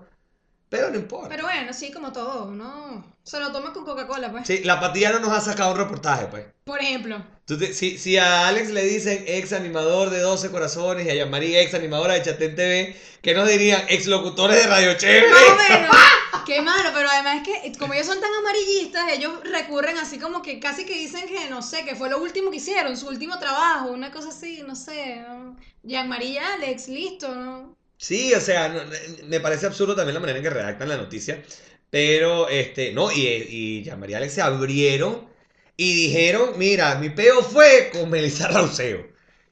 Pero 0.70 0.92
no 0.92 0.98
importa. 0.98 1.30
Pero 1.30 1.44
bueno, 1.44 1.74
sí, 1.74 1.92
como 1.92 2.12
todo, 2.14 2.52
¿no? 2.52 3.04
Se 3.24 3.40
lo 3.40 3.52
toma 3.52 3.74
con 3.74 3.84
Coca-Cola, 3.86 4.32
pues. 4.32 4.46
Sí, 4.48 4.64
la 4.64 4.80
patilla 4.80 5.12
no 5.12 5.20
nos 5.20 5.32
ha 5.32 5.42
sacado 5.42 5.72
un 5.72 5.78
reportaje, 5.78 6.28
pues. 6.28 6.46
Por 6.64 6.80
ejemplo. 6.80 7.22
Tú 7.46 7.58
te- 7.58 7.74
si, 7.74 7.98
si 7.98 8.18
a 8.18 8.48
Alex 8.48 8.70
le 8.70 8.84
dicen 8.84 9.24
ex 9.28 9.52
animador 9.54 10.12
de 10.12 10.20
12 10.20 10.52
corazones 10.52 11.08
y 11.08 11.10
a 11.10 11.16
Yamari 11.16 11.56
ex 11.58 11.74
animadora 11.74 12.14
de 12.14 12.22
Chatén 12.22 12.56
TV, 12.56 12.96
¿qué 13.24 13.34
nos 13.34 13.48
dirían? 13.50 13.82
Ex 13.90 14.06
locutores 14.06 14.58
de 14.64 14.68
Radio 14.68 14.94
Chévere. 14.96 15.28
Más 15.32 15.42
o 15.42 15.74
menos. 15.74 15.96
Qué 16.46 16.62
malo, 16.62 16.90
pero 16.94 17.10
además 17.10 17.48
es 17.48 17.72
que 17.72 17.78
como 17.78 17.94
ellos 17.94 18.08
son 18.08 18.20
tan 18.22 18.34
amarillistas, 18.34 19.12
ellos 19.12 19.42
recurren 19.44 19.98
así 19.98 20.20
como 20.20 20.42
que 20.42 20.60
casi 20.60 20.86
que 20.86 20.94
dicen 20.98 21.28
que, 21.28 21.50
no 21.50 21.62
sé, 21.62 21.86
que 21.86 21.96
fue 21.96 22.10
lo 22.10 22.20
último 22.22 22.52
que 22.52 22.58
hicieron, 22.58 22.98
su 22.98 23.08
último 23.08 23.40
trabajo, 23.40 23.92
una 23.92 24.12
cosa 24.12 24.30
así, 24.30 24.64
no 24.66 24.76
sé. 24.76 25.18
¿no? 25.28 25.58
Jean-Marie 25.84 26.30
y 26.32 26.38
Alex, 26.38 26.88
listo, 26.88 27.34
¿no? 27.36 27.76
Sí, 27.98 28.34
o 28.34 28.40
sea, 28.42 28.70
no- 28.70 28.82
me 29.28 29.40
parece 29.40 29.66
absurdo 29.66 29.96
también 29.96 30.14
la 30.16 30.20
manera 30.22 30.38
en 30.40 30.44
que 30.44 30.50
redactan 30.50 30.88
la 30.90 30.98
noticia. 30.98 31.44
Pero, 31.90 32.48
este, 32.50 32.94
no, 32.94 33.12
y, 33.12 33.28
y 33.28 33.84
Yamari 33.84 34.14
y 34.14 34.16
Alex 34.16 34.34
se 34.34 34.42
abrieron 34.42 35.28
y 35.76 35.94
dijeron, 35.96 36.54
mira, 36.58 36.96
mi 36.96 37.10
peo 37.10 37.42
fue 37.44 37.90
con 37.92 38.10
Melissa 38.10 38.48
Rauseo. 38.48 39.08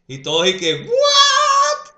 Y 0.07 0.19
todos 0.21 0.47
y 0.47 0.57
que, 0.57 0.75
¿what? 0.83 1.91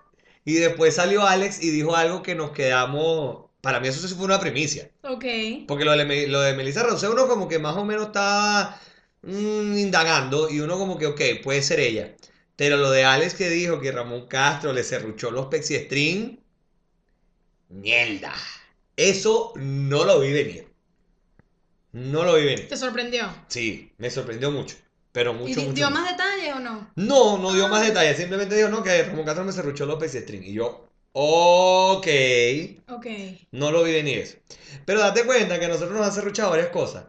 Y 0.46 0.54
después 0.56 0.96
salió 0.96 1.26
Alex 1.28 1.62
y 1.64 1.70
dijo 1.72 1.96
algo 1.96 2.24
que 2.24 2.36
nos 2.36 2.52
quedamos, 2.52 3.49
para 3.62 3.80
mí 3.80 3.88
eso 3.88 4.08
sí 4.08 4.14
fue 4.16 4.26
una 4.26 4.40
primicia. 4.40 4.90
Ok. 5.04 5.26
Porque 5.68 5.86
lo 5.86 5.92
de, 5.92 6.28
lo 6.28 6.42
de 6.42 6.54
Melissa 6.54 6.84
Rousseau 6.84 7.12
uno 7.14 7.28
como 7.28 7.48
que 7.48 7.60
más 7.60 7.76
o 7.76 7.86
menos 7.86 8.08
estaba 8.08 8.80
mm, 9.22 9.78
indagando 9.78 10.50
y 10.50 10.60
uno 10.62 10.78
como 10.78 10.98
que, 10.98 11.08
ok, 11.08 11.22
puede 11.44 11.62
ser 11.62 11.80
ella. 11.80 12.16
Pero 12.56 12.78
lo 12.78 12.92
de 12.92 13.06
Alex 13.06 13.36
que 13.36 13.50
dijo 13.50 13.80
que 13.80 13.92
Ramón 13.92 14.28
Castro 14.28 14.74
le 14.74 14.84
cerruchó 14.84 15.32
los 15.32 15.48
String, 15.54 16.40
mierda. 17.70 18.34
Eso 18.96 19.54
no 19.56 20.04
lo 20.04 20.20
vi 20.20 20.34
venir. 20.34 20.68
No 21.92 22.24
lo 22.24 22.36
vi 22.36 22.46
venir. 22.46 22.68
¿Te 22.68 22.78
sorprendió? 22.78 23.34
Sí, 23.48 23.94
me 23.98 24.10
sorprendió 24.10 24.52
mucho. 24.52 24.76
Pero 25.12 25.32
¿Y 25.32 25.36
mucho, 25.36 25.62
mucho. 25.62 25.74
dio 25.74 25.90
mucho. 25.90 26.02
más 26.02 26.12
detalles 26.12 26.54
o 26.54 26.60
no? 26.60 26.92
No, 26.96 27.38
no 27.38 27.54
dio 27.54 27.68
más 27.68 27.86
detalles. 27.86 28.18
Simplemente 28.18 28.56
dijo, 28.56 28.70
no, 28.70 28.84
que 28.84 29.04
Ramón 29.04 29.26
Castro 29.26 29.46
me 29.46 29.54
cerruchó 29.54 29.86
los 29.86 30.04
String. 30.04 30.44
Y 30.44 30.54
yo, 30.54 30.89
ok. 31.14 32.08
Ok. 32.90 33.06
No 33.52 33.72
lo 33.72 33.84
vi 33.84 33.94
venir 33.94 34.20
eso. 34.20 34.38
Pero 34.86 35.00
date 35.00 35.24
cuenta 35.26 35.60
que 35.60 35.66
a 35.66 35.70
nosotros 35.70 35.92
nos 35.98 36.06
han 36.06 36.14
cerruchado 36.14 36.52
varias 36.52 36.70
cosas. 36.70 37.06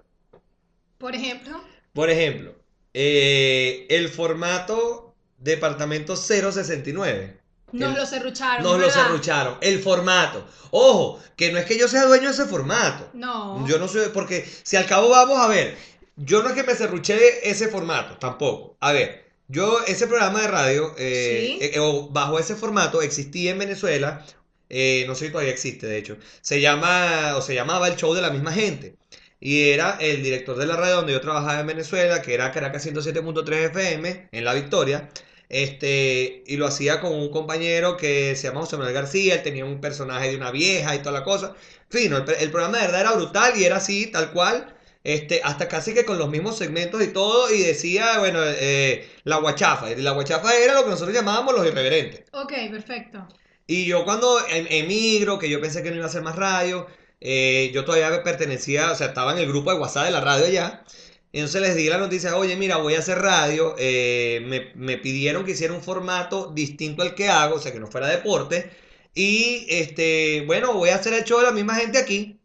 Por 0.99 1.15
ejemplo, 1.15 1.61
Por 1.95 2.11
ejemplo, 2.11 2.55
eh, 2.95 3.87
el 3.91 4.09
formato 4.09 5.15
Departamento 5.39 6.17
069. 6.17 7.39
nos 7.73 7.91
El- 7.93 7.97
lo 8.01 8.07
serrucharon. 8.07 8.63
Nos 8.63 8.79
lo 8.79 8.91
cerrucharon. 8.91 9.57
El 9.61 9.81
formato. 9.81 10.47
Ojo, 10.71 11.21
que 11.37 11.51
no 11.53 11.59
es 11.59 11.65
que 11.65 11.79
yo 11.79 11.89
sea 11.89 12.05
dueño 12.05 12.27
de 12.27 12.35
ese 12.35 12.45
formato. 12.47 13.09
No. 13.15 13.67
Yo 13.67 13.79
no 13.79 13.89
soy, 13.89 14.09
porque 14.13 14.47
si 14.63 14.77
al 14.77 14.87
cabo 14.87 15.09
vamos 15.09 15.39
a 15.39 15.47
ver, 15.49 15.77
yo 16.17 16.43
no 16.43 16.51
es 16.51 16.55
que 16.55 16.63
me 16.65 16.75
cerruché 16.75 17.49
ese 17.49 17.69
formato, 17.69 18.19
tampoco. 18.19 18.77
A 18.81 18.93
ver, 18.93 19.30
yo 19.51 19.81
ese 19.87 20.07
programa 20.07 20.41
de 20.43 20.49
radio, 20.49 20.95
eh, 20.99 21.57
Sí. 21.61 21.71
eh, 21.75 21.79
o 21.81 22.09
bajo 22.11 22.39
ese 22.39 22.55
formato, 22.57 23.03
existía 23.03 23.51
en 23.53 23.59
Venezuela, 23.59 24.25
eh, 24.69 25.05
no 25.07 25.15
sé 25.15 25.27
si 25.27 25.33
todavía 25.33 25.53
existe, 25.53 25.87
de 25.87 25.99
hecho, 25.99 26.17
se 26.41 26.61
llama, 26.61 27.35
o 27.37 27.43
se 27.43 27.55
llamaba 27.55 27.89
El 27.89 27.97
Show 27.97 28.15
de 28.15 28.23
la 28.23 28.31
misma 28.31 28.53
gente. 28.53 28.97
Y 29.41 29.71
era 29.71 29.97
el 30.01 30.23
director 30.23 30.57
de 30.59 30.67
la 30.67 30.77
radio 30.77 30.97
donde 30.97 31.13
yo 31.15 31.21
trabajaba 31.21 31.61
en 31.61 31.67
Venezuela, 31.67 32.21
que 32.23 32.35
era 32.35 32.53
Caracas 32.53 32.83
107.3 32.83 33.65
FM, 33.71 34.29
en 34.33 34.45
La 34.45 34.55
Victoria. 34.55 35.09
Este, 35.49 36.45
y 36.47 36.57
lo 36.57 36.67
hacía 36.67 37.01
con 37.01 37.13
un 37.13 37.31
compañero 37.31 37.97
que 37.97 38.37
se 38.37 38.45
llama 38.49 38.61
José 38.61 38.77
Manuel 38.77 38.95
García, 38.95 39.35
él 39.35 39.43
tenía 39.43 39.65
un 39.65 39.81
personaje 39.81 40.31
de 40.31 40.37
una 40.37 40.51
vieja 40.53 40.95
y 40.95 41.01
toda 41.01 41.13
la 41.13 41.25
cosa. 41.25 41.55
Fino, 41.89 42.19
el, 42.19 42.25
el 42.39 42.51
programa 42.53 42.79
de 42.79 42.85
verdad 42.85 43.01
era 43.01 43.13
brutal 43.15 43.53
y 43.57 43.65
era 43.65 43.77
así, 43.77 44.07
tal 44.07 44.33
cual. 44.33 44.77
Este, 45.05 45.41
hasta 45.45 45.69
casi 45.69 45.95
que 45.95 46.05
con 46.05 46.19
los 46.19 46.29
mismos 46.29 46.59
segmentos 46.59 47.03
y 47.03 47.09
todo, 47.13 47.51
y 47.53 47.63
decía, 47.63 48.19
bueno, 48.19 48.41
eh, 48.45 49.09
la 49.25 49.37
guachafa. 49.39 49.91
Y 49.93 49.97
la 50.03 50.13
guachafa 50.13 50.55
era 50.57 50.75
lo 50.75 50.85
que 50.85 50.91
nosotros 50.91 51.15
llamábamos 51.15 51.55
los 51.55 51.67
irreverentes. 51.67 52.25
Ok, 52.33 52.53
perfecto. 52.71 53.27
Y 53.67 53.87
yo 53.87 54.05
cuando 54.05 54.39
em- 54.49 54.67
emigro, 54.71 55.39
que 55.39 55.49
yo 55.49 55.61
pensé 55.61 55.83
que 55.83 55.91
no 55.91 55.97
iba 55.97 56.05
a 56.07 56.09
hacer 56.09 56.23
más 56.23 56.37
radio, 56.37 56.87
eh, 57.21 57.71
yo 57.73 57.85
todavía 57.85 58.23
pertenecía, 58.23 58.91
o 58.91 58.97
sea, 58.97 59.09
estaba 59.09 59.33
en 59.33 59.39
el 59.39 59.47
grupo 59.49 59.71
de 59.73 59.79
WhatsApp 59.79 60.07
de 60.07 60.11
la 60.13 60.21
radio 60.21 60.49
ya. 60.49 60.85
Entonces 61.33 61.63
les 61.63 61.77
di 61.77 61.89
la 61.89 61.99
noticia, 61.99 62.37
oye, 62.37 62.57
mira, 62.57 62.79
voy 62.79 62.95
a 62.95 62.99
hacer 63.01 63.19
radio. 63.21 63.75
eh, 63.79 64.41
me, 64.47 64.73
me 64.75 64.99
pidieron 64.99 65.45
que 65.45 65.53
hiciera 65.53 65.73
un 65.75 65.83
formato 65.83 66.51
distinto 66.53 67.03
al 67.03 67.15
que 67.15 67.29
hago, 67.29 67.57
o 67.57 67.61
sea, 67.61 67.73
que 67.73 67.81
no 67.81 67.87
fuera 67.87 68.09
deporte. 68.09 68.71
Y, 69.15 69.67
este, 69.69 70.43
bueno, 70.47 70.73
voy 70.75 70.91
a 70.91 70.97
hacer 70.97 71.13
el 71.15 71.25
show 71.25 71.39
de 71.39 71.47
la 71.47 71.53
misma 71.53 71.77
gente 71.77 71.99
aquí. 71.99 72.41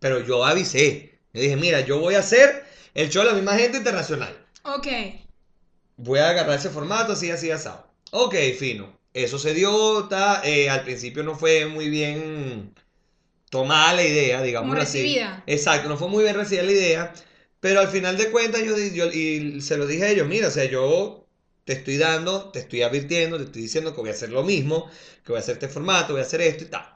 Pero 0.00 0.20
yo 0.20 0.44
avisé. 0.44 1.15
Yo 1.36 1.42
dije, 1.42 1.56
mira, 1.56 1.80
yo 1.80 1.98
voy 2.00 2.14
a 2.14 2.20
hacer 2.20 2.64
el 2.94 3.10
show 3.10 3.22
de 3.22 3.28
la 3.28 3.34
misma 3.34 3.54
gente 3.58 3.76
internacional. 3.76 4.34
Ok. 4.62 4.86
Voy 5.98 6.18
a 6.18 6.30
agarrar 6.30 6.58
ese 6.58 6.70
formato 6.70 7.12
así, 7.12 7.30
así, 7.30 7.50
asado. 7.50 7.86
Ok, 8.10 8.34
fino. 8.58 8.98
Eso 9.12 9.38
se 9.38 9.52
dio, 9.52 10.04
ta, 10.08 10.40
eh, 10.44 10.70
al 10.70 10.82
principio 10.82 11.22
no 11.22 11.34
fue 11.36 11.66
muy 11.66 11.90
bien 11.90 12.74
tomada 13.50 13.92
la 13.92 14.02
idea, 14.02 14.40
digamos 14.40 14.74
así. 14.78 15.02
recibida. 15.02 15.44
Exacto, 15.46 15.90
no 15.90 15.98
fue 15.98 16.08
muy 16.08 16.24
bien 16.24 16.36
recibida 16.36 16.62
la 16.64 16.72
idea, 16.72 17.12
pero 17.60 17.80
al 17.80 17.88
final 17.88 18.16
de 18.16 18.30
cuentas 18.30 18.62
yo, 18.62 18.76
yo- 18.78 19.12
y 19.12 19.60
se 19.60 19.76
lo 19.76 19.86
dije 19.86 20.04
a 20.04 20.10
ellos, 20.10 20.26
mira, 20.26 20.48
o 20.48 20.50
sea, 20.50 20.64
yo 20.64 21.26
te 21.64 21.74
estoy 21.74 21.98
dando, 21.98 22.50
te 22.50 22.60
estoy 22.60 22.80
advirtiendo, 22.82 23.36
te 23.36 23.44
estoy 23.44 23.62
diciendo 23.62 23.94
que 23.94 24.00
voy 24.00 24.08
a 24.10 24.14
hacer 24.14 24.30
lo 24.30 24.42
mismo, 24.42 24.90
que 25.22 25.32
voy 25.32 25.36
a 25.36 25.40
hacer 25.40 25.54
este 25.54 25.68
formato, 25.68 26.14
voy 26.14 26.22
a 26.22 26.24
hacer 26.24 26.40
esto 26.40 26.64
y 26.64 26.68
tal. 26.68 26.86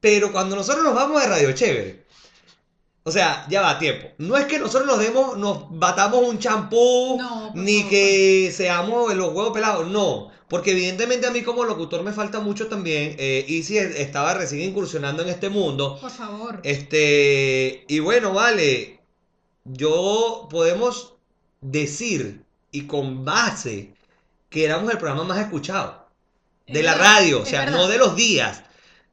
Pero 0.00 0.32
cuando 0.32 0.54
nosotros 0.56 0.84
nos 0.84 0.94
vamos 0.94 1.20
de 1.22 1.28
Radio 1.28 1.52
Chévere, 1.52 2.04
o 3.06 3.10
sea, 3.10 3.46
ya 3.50 3.60
va 3.60 3.78
tiempo. 3.78 4.08
No 4.18 4.36
es 4.36 4.46
que 4.46 4.58
nosotros 4.58 4.86
nos 4.86 4.98
demos, 4.98 5.36
nos 5.36 5.66
batamos 5.70 6.22
un 6.26 6.38
champú, 6.38 7.16
No, 7.18 7.52
ni 7.54 7.78
favor. 7.78 7.90
que 7.90 8.52
seamos 8.56 9.14
los 9.14 9.28
huevos 9.28 9.52
pelados, 9.52 9.88
no. 9.88 10.30
Porque 10.48 10.72
evidentemente 10.72 11.26
a 11.26 11.30
mí 11.30 11.42
como 11.42 11.64
locutor 11.64 12.02
me 12.02 12.12
falta 12.12 12.40
mucho 12.40 12.66
también. 12.68 13.16
Eh, 13.18 13.44
Easy 13.48 13.76
estaba 13.78 14.34
recién 14.34 14.62
incursionando 14.62 15.22
en 15.22 15.28
este 15.28 15.48
mundo. 15.50 15.98
Por 16.00 16.10
favor. 16.10 16.60
Este, 16.64 17.84
y 17.88 17.98
bueno, 17.98 18.32
vale, 18.32 19.00
yo 19.64 20.46
podemos 20.50 21.14
decir 21.60 22.42
y 22.70 22.86
con 22.86 23.24
base 23.24 23.94
que 24.48 24.64
éramos 24.64 24.90
el 24.92 24.98
programa 24.98 25.24
más 25.24 25.38
escuchado 25.38 26.06
de 26.66 26.78
Es 26.80 26.84
la 26.84 26.94
verdad, 26.94 27.14
radio, 27.14 27.42
o 27.42 27.46
sea, 27.46 27.66
no 27.70 27.88
de 27.88 27.98
los 27.98 28.14
días, 28.16 28.62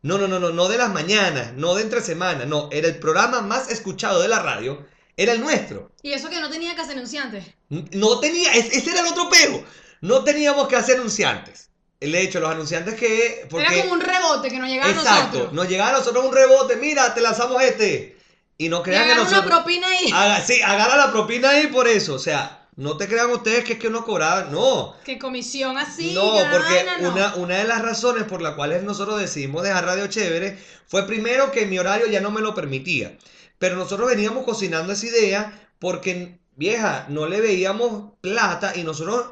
no, 0.04 0.18
no, 0.18 0.28
no, 0.28 0.40
no, 0.40 0.50
no 0.52 0.68
de 0.68 0.78
las 0.78 0.92
mañanas, 0.92 1.54
no 1.54 1.76
de 1.76 1.84
entre 1.84 2.02
semana, 2.02 2.46
no, 2.46 2.70
era 2.72 2.88
el 2.88 2.98
programa 2.98 3.42
más 3.42 3.70
escuchado 3.70 4.22
de 4.22 4.28
la 4.28 4.40
radio, 4.40 4.86
era 5.18 5.34
el 5.34 5.42
nuestro. 5.42 5.92
Y 6.02 6.14
eso 6.14 6.30
que 6.30 6.40
no 6.40 6.50
tenía 6.50 6.74
que 6.76 6.82
hacer 6.82 6.96
anunciantes. 6.96 7.46
No 7.70 8.20
tenía, 8.20 8.52
es- 8.54 8.74
ese 8.74 8.92
era 8.92 9.02
el 9.02 9.08
otro 9.08 9.30
pego, 9.30 9.64
no 10.02 10.24
teníamos 10.24 10.68
que 10.68 10.76
hacer 10.76 10.98
anunciantes. 10.98 11.70
De 12.00 12.20
hecho, 12.20 12.40
los 12.40 12.50
anunciantes 12.50 12.96
que... 12.96 13.46
Porque, 13.48 13.68
Era 13.68 13.82
como 13.84 13.94
un 13.94 14.02
rebote 14.02 14.50
que 14.50 14.58
nos 14.58 14.68
llegaba 14.68 14.90
a 14.90 14.92
Exacto, 14.92 15.22
nosotros. 15.38 15.54
nos 15.54 15.70
llegaba 15.70 15.90
a 15.92 16.00
nosotros 16.00 16.26
un 16.26 16.34
rebote, 16.34 16.76
mira, 16.78 17.14
te 17.14 17.22
lanzamos 17.22 17.62
este. 17.62 18.18
Y 18.58 18.70
no 18.70 18.80
Y 18.80 18.84
crean 18.84 19.04
que 19.06 19.12
agarra 19.12 19.22
una 19.28 19.30
nosotros... 19.32 19.56
propina 19.60 19.88
ahí. 19.88 20.10
Haga- 20.12 20.42
sí, 20.44 20.60
agarra 20.64 20.96
la 20.98 21.12
propina 21.12 21.52
ahí 21.52 21.68
por 21.68 21.88
eso. 21.88 22.16
O 22.16 22.20
sea, 22.20 22.61
no 22.76 22.98
te 22.98 23.08
crean 23.08 23.32
ustedes 23.32 23.64
que 23.64 23.74
es 23.74 23.80
que 23.80 23.88
uno 23.88 24.06
cobraba. 24.06 24.46
No. 24.46 24.96
Que 25.04 25.20
comisión 25.20 25.78
así. 25.78 26.14
no, 26.14 26.32
porque 26.52 26.86
no. 27.02 27.10
una, 27.12 27.36
una 27.36 27.58
de 27.58 27.66
las 27.66 27.82
razones 27.82 28.24
por 28.24 28.42
las 28.42 28.56
cuales 28.56 28.84
nosotros 28.84 29.20
decidimos 29.20 29.64
dejar 29.64 29.86
Radio 29.86 30.08
Chévere 30.08 30.58
fue 30.88 31.06
primero 31.06 31.52
que 31.52 31.66
mi 31.66 31.80
horario 31.80 32.08
ya 32.08 32.22
no 32.22 32.32
me 32.32 32.42
lo 32.42 32.56
permitía. 32.56 33.18
Pero 33.60 33.76
nosotros 33.76 34.10
veníamos 34.10 34.44
cocinando 34.44 34.94
esa 34.94 35.06
idea 35.06 35.70
porque, 35.80 36.40
vieja, 36.56 37.06
no 37.10 37.28
le 37.28 37.42
veíamos 37.42 38.14
plata 38.22 38.74
y 38.76 38.84
nosotros... 38.84 39.32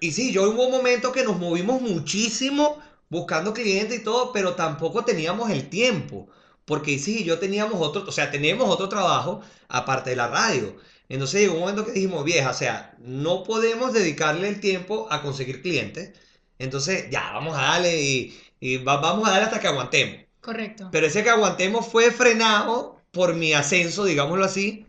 Y 0.00 0.12
sí, 0.12 0.32
yo 0.32 0.50
hubo 0.50 0.66
un 0.66 0.72
momento 0.72 1.12
que 1.12 1.24
nos 1.24 1.38
movimos 1.38 1.80
muchísimo 1.80 2.80
buscando 3.08 3.52
clientes 3.52 4.00
y 4.00 4.02
todo, 4.02 4.32
pero 4.32 4.54
tampoco 4.54 5.04
teníamos 5.04 5.50
el 5.50 5.68
tiempo. 5.68 6.28
Porque 6.64 6.98
sí, 6.98 7.24
yo 7.24 7.38
teníamos 7.38 7.74
otro, 7.80 8.04
o 8.06 8.12
sea, 8.12 8.30
tenemos 8.30 8.68
otro 8.68 8.88
trabajo 8.88 9.42
aparte 9.68 10.10
de 10.10 10.16
la 10.16 10.28
radio. 10.28 10.76
Entonces 11.12 11.40
llegó 11.42 11.54
un 11.54 11.60
momento 11.60 11.84
que 11.84 11.92
dijimos, 11.92 12.24
vieja, 12.24 12.50
o 12.50 12.54
sea, 12.54 12.94
no 12.98 13.42
podemos 13.44 13.92
dedicarle 13.92 14.48
el 14.48 14.60
tiempo 14.60 15.06
a 15.10 15.22
conseguir 15.22 15.62
clientes. 15.62 16.12
Entonces, 16.58 17.10
ya, 17.10 17.32
vamos 17.32 17.56
a 17.56 17.62
darle 17.62 18.00
y, 18.02 18.40
y 18.60 18.76
va- 18.78 18.96
vamos 18.98 19.26
a 19.28 19.32
darle 19.32 19.46
hasta 19.46 19.60
que 19.60 19.68
aguantemos. 19.68 20.16
Correcto. 20.40 20.88
Pero 20.92 21.06
ese 21.06 21.22
que 21.22 21.30
aguantemos 21.30 21.86
fue 21.86 22.10
frenado 22.10 23.00
por 23.10 23.34
mi 23.34 23.52
ascenso, 23.52 24.04
digámoslo 24.04 24.44
así, 24.44 24.86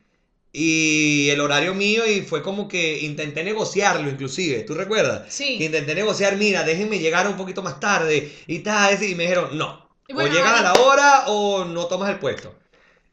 y 0.52 1.30
el 1.32 1.42
horario 1.42 1.74
mío, 1.74 2.06
y 2.10 2.22
fue 2.22 2.44
como 2.44 2.68
que 2.68 3.00
intenté 3.02 3.44
negociarlo 3.44 4.10
inclusive, 4.10 4.64
¿tú 4.64 4.76
recuerdas? 4.76 5.34
Sí. 5.34 5.58
Que 5.58 5.66
intenté 5.66 5.96
negociar, 5.96 6.38
mira, 6.38 6.64
déjenme 6.64 7.00
llegar 7.00 7.28
un 7.28 7.38
poquito 7.38 7.64
más 7.64 7.80
tarde 7.80 8.32
y 8.48 8.60
tal, 8.60 9.02
y 9.04 9.16
me 9.16 9.24
dijeron, 9.24 9.58
no, 9.58 9.90
bueno, 10.14 10.30
o 10.32 10.34
llegas 10.34 10.60
a 10.60 10.64
la 10.64 10.74
hora 10.74 11.26
o 11.28 11.66
no 11.66 11.88
tomas 11.88 12.10
el 12.12 12.20
puesto. 12.20 12.56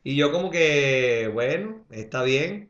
Y 0.04 0.16
yo 0.16 0.32
como 0.32 0.50
que, 0.50 1.30
bueno, 1.32 1.84
está 1.90 2.22
bien. 2.22 2.69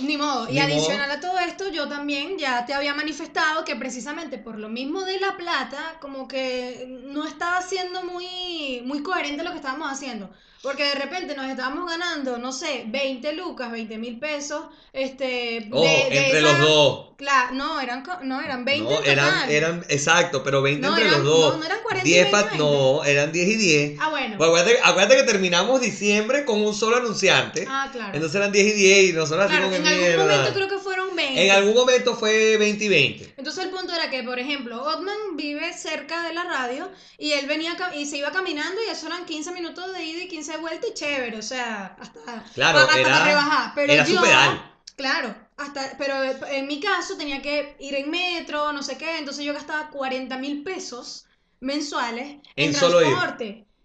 Ni 0.00 0.16
modo. 0.16 0.50
Y 0.50 0.58
adicional 0.58 1.10
a 1.10 1.20
todo 1.20 1.38
esto, 1.38 1.68
yo 1.70 1.88
también 1.88 2.38
ya 2.38 2.64
te 2.66 2.74
había 2.74 2.94
manifestado 2.94 3.64
que 3.64 3.76
precisamente 3.76 4.38
por 4.38 4.58
lo 4.58 4.68
mismo 4.68 5.02
de 5.02 5.20
la 5.20 5.36
plata, 5.36 5.98
como 6.00 6.28
que 6.28 6.86
no 7.04 7.24
estaba 7.24 7.62
siendo 7.62 8.02
muy, 8.02 8.82
muy 8.84 9.02
coherente 9.02 9.42
lo 9.42 9.50
que 9.50 9.56
estábamos 9.56 9.90
haciendo. 9.90 10.30
Porque 10.64 10.82
de 10.84 10.94
repente 10.96 11.36
nos 11.36 11.46
estábamos 11.46 11.88
ganando, 11.88 12.38
no 12.38 12.50
sé, 12.50 12.84
20 12.88 13.32
lucas, 13.34 13.70
20 13.70 13.98
mil 13.98 14.18
pesos, 14.18 14.64
este... 14.92 15.68
Ojo, 15.70 15.82
de- 15.84 15.88
de 16.10 16.24
entre 16.26 16.38
esa- 16.40 16.52
los 16.52 16.58
dos. 16.60 17.04
Claro, 17.16 17.54
no, 17.54 17.80
eran, 17.80 18.02
no, 18.24 18.40
eran 18.40 18.64
20 18.64 18.92
No, 18.92 18.98
en 19.04 19.08
eran, 19.10 19.30
total. 19.34 19.50
eran, 19.50 19.84
exacto, 19.88 20.42
pero 20.42 20.62
20 20.62 20.80
No, 20.84 20.94
entre 20.96 21.06
eran- 21.08 21.22
los 21.22 21.32
dos. 21.32 21.52
no, 21.54 21.58
no 21.60 21.64
eran 21.64 21.78
40 21.84 22.08
y 22.08 22.10
10 22.12 22.22
20, 22.24 22.30
pa- 22.32 22.42
20. 22.50 22.58
no, 22.58 23.04
eran 23.04 23.30
10 23.32 23.48
y 23.48 23.54
10. 23.56 23.98
Ah, 24.00 24.08
bueno. 24.10 24.36
Pues 24.36 24.48
acuérdate, 24.48 24.78
acuérdate 24.82 25.16
que 25.18 25.22
terminamos 25.22 25.80
diciembre 25.80 26.44
con 26.44 26.60
un 26.60 26.74
solo 26.74 26.96
anunciante. 26.96 27.66
Ah, 27.70 27.88
claro. 27.92 28.14
Entonces 28.14 28.34
eran 28.34 28.50
10 28.50 28.66
y 28.66 28.72
10 28.72 29.10
y 29.10 29.12
nosotros 29.12 29.44
así 29.46 29.50
Claro, 29.54 29.64
como 29.66 29.76
en 29.76 29.82
que 29.84 29.88
algún 29.90 30.04
mierda. 30.06 30.24
momento 30.36 30.54
creo 30.54 30.68
que 30.68 30.78
fueron 30.78 30.93
20. 31.14 31.44
En 31.44 31.50
algún 31.50 31.74
momento 31.74 32.14
fue 32.16 32.56
20 32.56 32.84
y 32.84 32.88
20. 32.88 33.34
Entonces 33.36 33.64
el 33.64 33.70
punto 33.70 33.94
era 33.94 34.10
que, 34.10 34.22
por 34.22 34.38
ejemplo, 34.38 34.82
Otman 34.82 35.36
vive 35.36 35.72
cerca 35.72 36.22
de 36.22 36.34
la 36.34 36.44
radio 36.44 36.90
y 37.18 37.32
él 37.32 37.46
venía 37.46 37.76
y 37.96 38.06
se 38.06 38.18
iba 38.18 38.30
caminando 38.32 38.80
y 38.86 38.90
eso 38.90 39.06
eran 39.06 39.24
15 39.24 39.52
minutos 39.52 39.92
de 39.92 40.02
ida 40.04 40.24
y 40.24 40.28
15 40.28 40.52
de 40.52 40.58
vuelta 40.58 40.86
y 40.88 40.94
chévere, 40.94 41.38
o 41.38 41.42
sea, 41.42 41.96
hasta, 42.00 42.44
Claro, 42.54 42.78
hasta 42.80 42.98
era- 43.00 43.10
para 43.10 43.24
rebajar. 43.24 43.72
Pero 43.74 43.92
era 43.92 44.04
yo, 44.06 44.16
superal. 44.18 44.72
claro, 44.96 45.34
hasta, 45.56 45.94
pero 45.98 46.14
en 46.48 46.66
mi 46.66 46.80
caso 46.80 47.16
tenía 47.16 47.40
que 47.42 47.76
ir 47.78 47.94
en 47.94 48.10
metro, 48.10 48.72
no 48.72 48.82
sé 48.82 48.96
qué, 48.98 49.18
entonces 49.18 49.44
yo 49.44 49.52
gastaba 49.54 49.90
40 49.90 50.36
mil 50.38 50.62
pesos 50.62 51.26
mensuales 51.60 52.36
en, 52.56 52.68
En 52.70 52.74
solo 52.74 53.00
ir. 53.02 53.16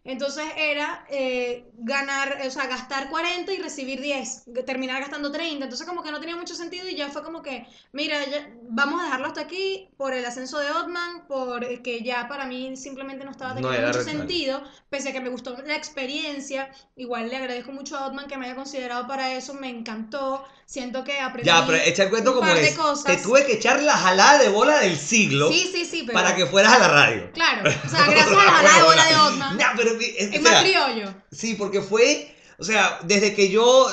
Entonces 0.05 0.45
era 0.57 1.05
eh, 1.09 1.65
ganar, 1.77 2.39
o 2.47 2.49
sea, 2.51 2.67
gastar 2.67 3.09
40 3.09 3.53
y 3.53 3.57
recibir 3.57 3.99
10, 4.01 4.45
terminar 4.65 5.01
gastando 5.01 5.31
30. 5.31 5.65
Entonces 5.65 5.85
como 5.85 6.01
que 6.01 6.11
no 6.11 6.19
tenía 6.19 6.35
mucho 6.35 6.55
sentido 6.55 6.87
y 6.87 6.95
ya 6.95 7.09
fue 7.09 7.21
como 7.23 7.41
que, 7.43 7.65
mira, 7.91 8.17
ya- 8.25 8.47
vamos 8.69 9.01
a 9.01 9.05
dejarlo 9.05 9.27
hasta 9.27 9.41
aquí 9.41 9.89
por 9.97 10.13
el 10.13 10.25
ascenso 10.25 10.57
de 10.59 10.71
Otman, 10.71 11.27
por 11.27 11.63
eh, 11.65 11.81
ya 12.03 12.27
para 12.27 12.45
mí 12.45 12.75
simplemente 12.77 13.25
no 13.25 13.31
estaba 13.31 13.53
teniendo 13.55 13.87
mucho 13.87 14.03
sentido, 14.03 14.63
pese 14.89 15.09
a 15.09 15.11
que 15.13 15.19
me 15.21 15.29
gustó 15.29 15.55
la 15.65 15.75
experiencia. 15.75 16.71
Igual 16.95 17.29
le 17.29 17.35
agradezco 17.37 17.71
mucho 17.71 17.97
a 17.97 18.07
Otman 18.07 18.27
que 18.27 18.37
me 18.37 18.45
haya 18.45 18.55
considerado 18.55 19.07
para 19.07 19.33
eso, 19.33 19.53
me 19.53 19.69
encantó. 19.69 20.43
Siento 20.65 21.03
que 21.03 21.19
aprendí 21.19 21.47
Ya, 21.47 21.65
pero 21.65 21.79
echa 21.83 22.03
el 22.03 22.09
cuento 22.11 22.29
un 22.31 22.37
como 22.37 22.47
par 22.51 22.57
de 22.59 22.67
es. 22.67 22.77
cosas. 22.77 23.03
Te 23.05 23.17
tuve 23.17 23.43
que 23.43 23.53
echar 23.53 23.81
la 23.81 23.97
jalada 23.97 24.37
de 24.37 24.49
bola 24.49 24.77
del 24.79 24.97
siglo 24.97 25.49
Sí, 25.51 25.67
sí, 25.73 25.83
sí, 25.83 26.03
pero... 26.05 26.13
para 26.13 26.35
que 26.35 26.45
fueras 26.45 26.73
a 26.73 26.77
la 26.79 26.87
radio. 26.89 27.31
Claro, 27.33 27.67
o 27.67 27.89
sea, 27.89 28.05
gracias 28.07 28.27
a 28.37 28.43
la 28.45 28.51
jalada 28.51 28.77
de 28.77 28.83
bola 28.83 29.05
de 29.05 29.15
Otman. 29.33 29.57
Pero, 29.75 29.88
es- 29.99 30.33
Es 30.33 30.39
o 30.39 30.43
sea, 30.43 30.51
más 30.51 30.61
criollo. 30.63 31.13
Sí, 31.31 31.55
porque 31.55 31.81
fue, 31.81 32.33
o 32.57 32.63
sea, 32.63 32.99
desde 33.03 33.33
que 33.33 33.49
yo 33.49 33.87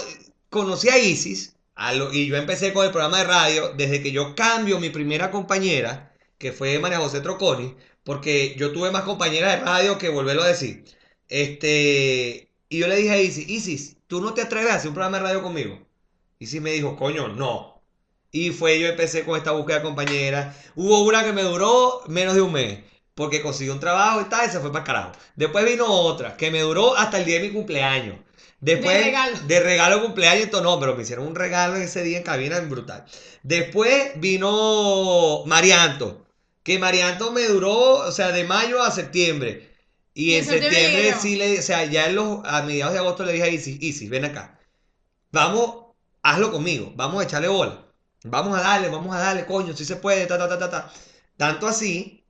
conocí 0.50 0.88
a 0.88 0.98
Isis, 0.98 1.54
a 1.74 1.92
lo- 1.92 2.12
y 2.12 2.26
yo 2.26 2.36
empecé 2.36 2.72
con 2.72 2.84
el 2.86 2.90
programa 2.92 3.18
de 3.18 3.24
radio, 3.24 3.72
desde 3.76 4.02
que 4.02 4.12
yo 4.12 4.34
cambio 4.34 4.78
mi 4.80 4.90
primera 4.90 5.30
compañera, 5.30 6.12
que 6.38 6.52
fue 6.52 6.78
María 6.78 6.98
José 6.98 7.20
Troconi, 7.20 7.74
porque 8.04 8.54
yo 8.58 8.72
tuve 8.72 8.90
más 8.90 9.02
compañeras 9.02 9.58
de 9.58 9.64
radio 9.64 9.98
que 9.98 10.08
volverlo 10.08 10.42
a 10.42 10.48
decir. 10.48 10.84
Este, 11.28 12.48
y 12.68 12.78
yo 12.78 12.88
le 12.88 12.96
dije 12.96 13.10
a 13.10 13.20
Isis, 13.20 13.48
Isis, 13.48 13.96
¿tú 14.06 14.20
no 14.20 14.34
te 14.34 14.42
atreves 14.42 14.70
a 14.72 14.76
hacer 14.76 14.88
un 14.88 14.94
programa 14.94 15.18
de 15.18 15.24
radio 15.24 15.42
conmigo? 15.42 15.78
Isis 16.38 16.60
me 16.60 16.72
dijo, 16.72 16.96
coño, 16.96 17.28
no. 17.28 17.82
Y 18.32 18.50
fue, 18.50 18.78
yo 18.80 18.88
empecé 18.88 19.24
con 19.24 19.36
esta 19.36 19.52
búsqueda 19.52 19.78
de 19.78 19.84
compañeras. 19.84 20.56
Hubo 20.74 21.02
una 21.04 21.24
que 21.24 21.32
me 21.32 21.42
duró 21.42 22.02
menos 22.08 22.34
de 22.34 22.42
un 22.42 22.52
mes, 22.52 22.80
porque 23.16 23.42
consiguió 23.42 23.75
un 23.75 23.80
trabajo 23.80 24.20
y 24.23 24.26
tal, 24.26 24.46
y 24.49 24.52
se 24.52 24.61
fue 24.61 24.73
para 24.73 24.85
carajo. 24.85 25.12
Después 25.37 25.64
vino 25.66 25.87
otra, 25.88 26.37
que 26.37 26.50
me 26.52 26.61
duró 26.61 26.96
hasta 26.96 27.18
el 27.18 27.25
día 27.26 27.40
de 27.40 27.49
mi 27.49 27.54
cumpleaños. 27.54 28.18
Después, 28.61 28.94
De 28.99 29.04
regalo. 29.04 29.38
de 29.40 29.61
regalo 29.61 30.02
cumpleaños, 30.02 30.50
todo, 30.50 30.62
no, 30.62 30.80
pero 30.80 30.96
me 30.96 31.02
hicieron 31.02 31.26
un 31.26 31.35
regalo 31.35 31.76
ese 31.76 32.02
día 32.04 32.18
en 32.18 32.25
cabina 32.25 32.61
brutal. 32.61 33.04
Después 33.42 34.12
vino 34.16 35.44
Marianto, 35.46 36.26
que 36.62 36.78
Marianto 36.78 37.32
me 37.32 37.44
duró, 37.49 37.75
o 38.06 38.12
sea, 38.12 38.32
de 38.32 38.44
mayo 38.44 38.82
a 38.82 38.90
septiembre. 38.90 39.75
Y, 40.14 40.32
Y 40.32 40.35
en 40.37 40.44
septiembre 40.44 41.14
sí 41.20 41.37
le, 41.37 41.58
o 41.58 41.62
sea, 41.62 41.85
ya 41.87 42.06
en 42.08 42.16
los, 42.16 42.40
a 42.44 42.62
mediados 42.62 42.92
de 42.94 42.99
agosto 43.00 43.25
le 43.25 43.32
dije 43.32 43.44
a 43.44 43.49
Isis, 43.49 43.78
Isis, 43.82 44.11
ven 44.11 44.25
acá. 44.26 44.58
Vamos, 45.32 45.94
hazlo 46.23 46.50
conmigo, 46.52 46.92
vamos 46.96 47.20
a 47.23 47.25
echarle 47.25 47.49
bola. 47.49 47.87
Vamos 48.25 48.58
a 48.58 48.62
darle, 48.62 48.88
vamos 48.88 49.14
a 49.14 49.20
darle, 49.20 49.46
coño, 49.46 49.76
si 49.76 49.85
se 49.85 49.96
puede, 49.96 50.26
ta, 50.26 50.38
ta, 50.38 50.49
ta, 50.49 50.58
ta, 50.58 50.70
ta. 50.70 50.92
Tanto 51.37 51.66
así 51.68 52.25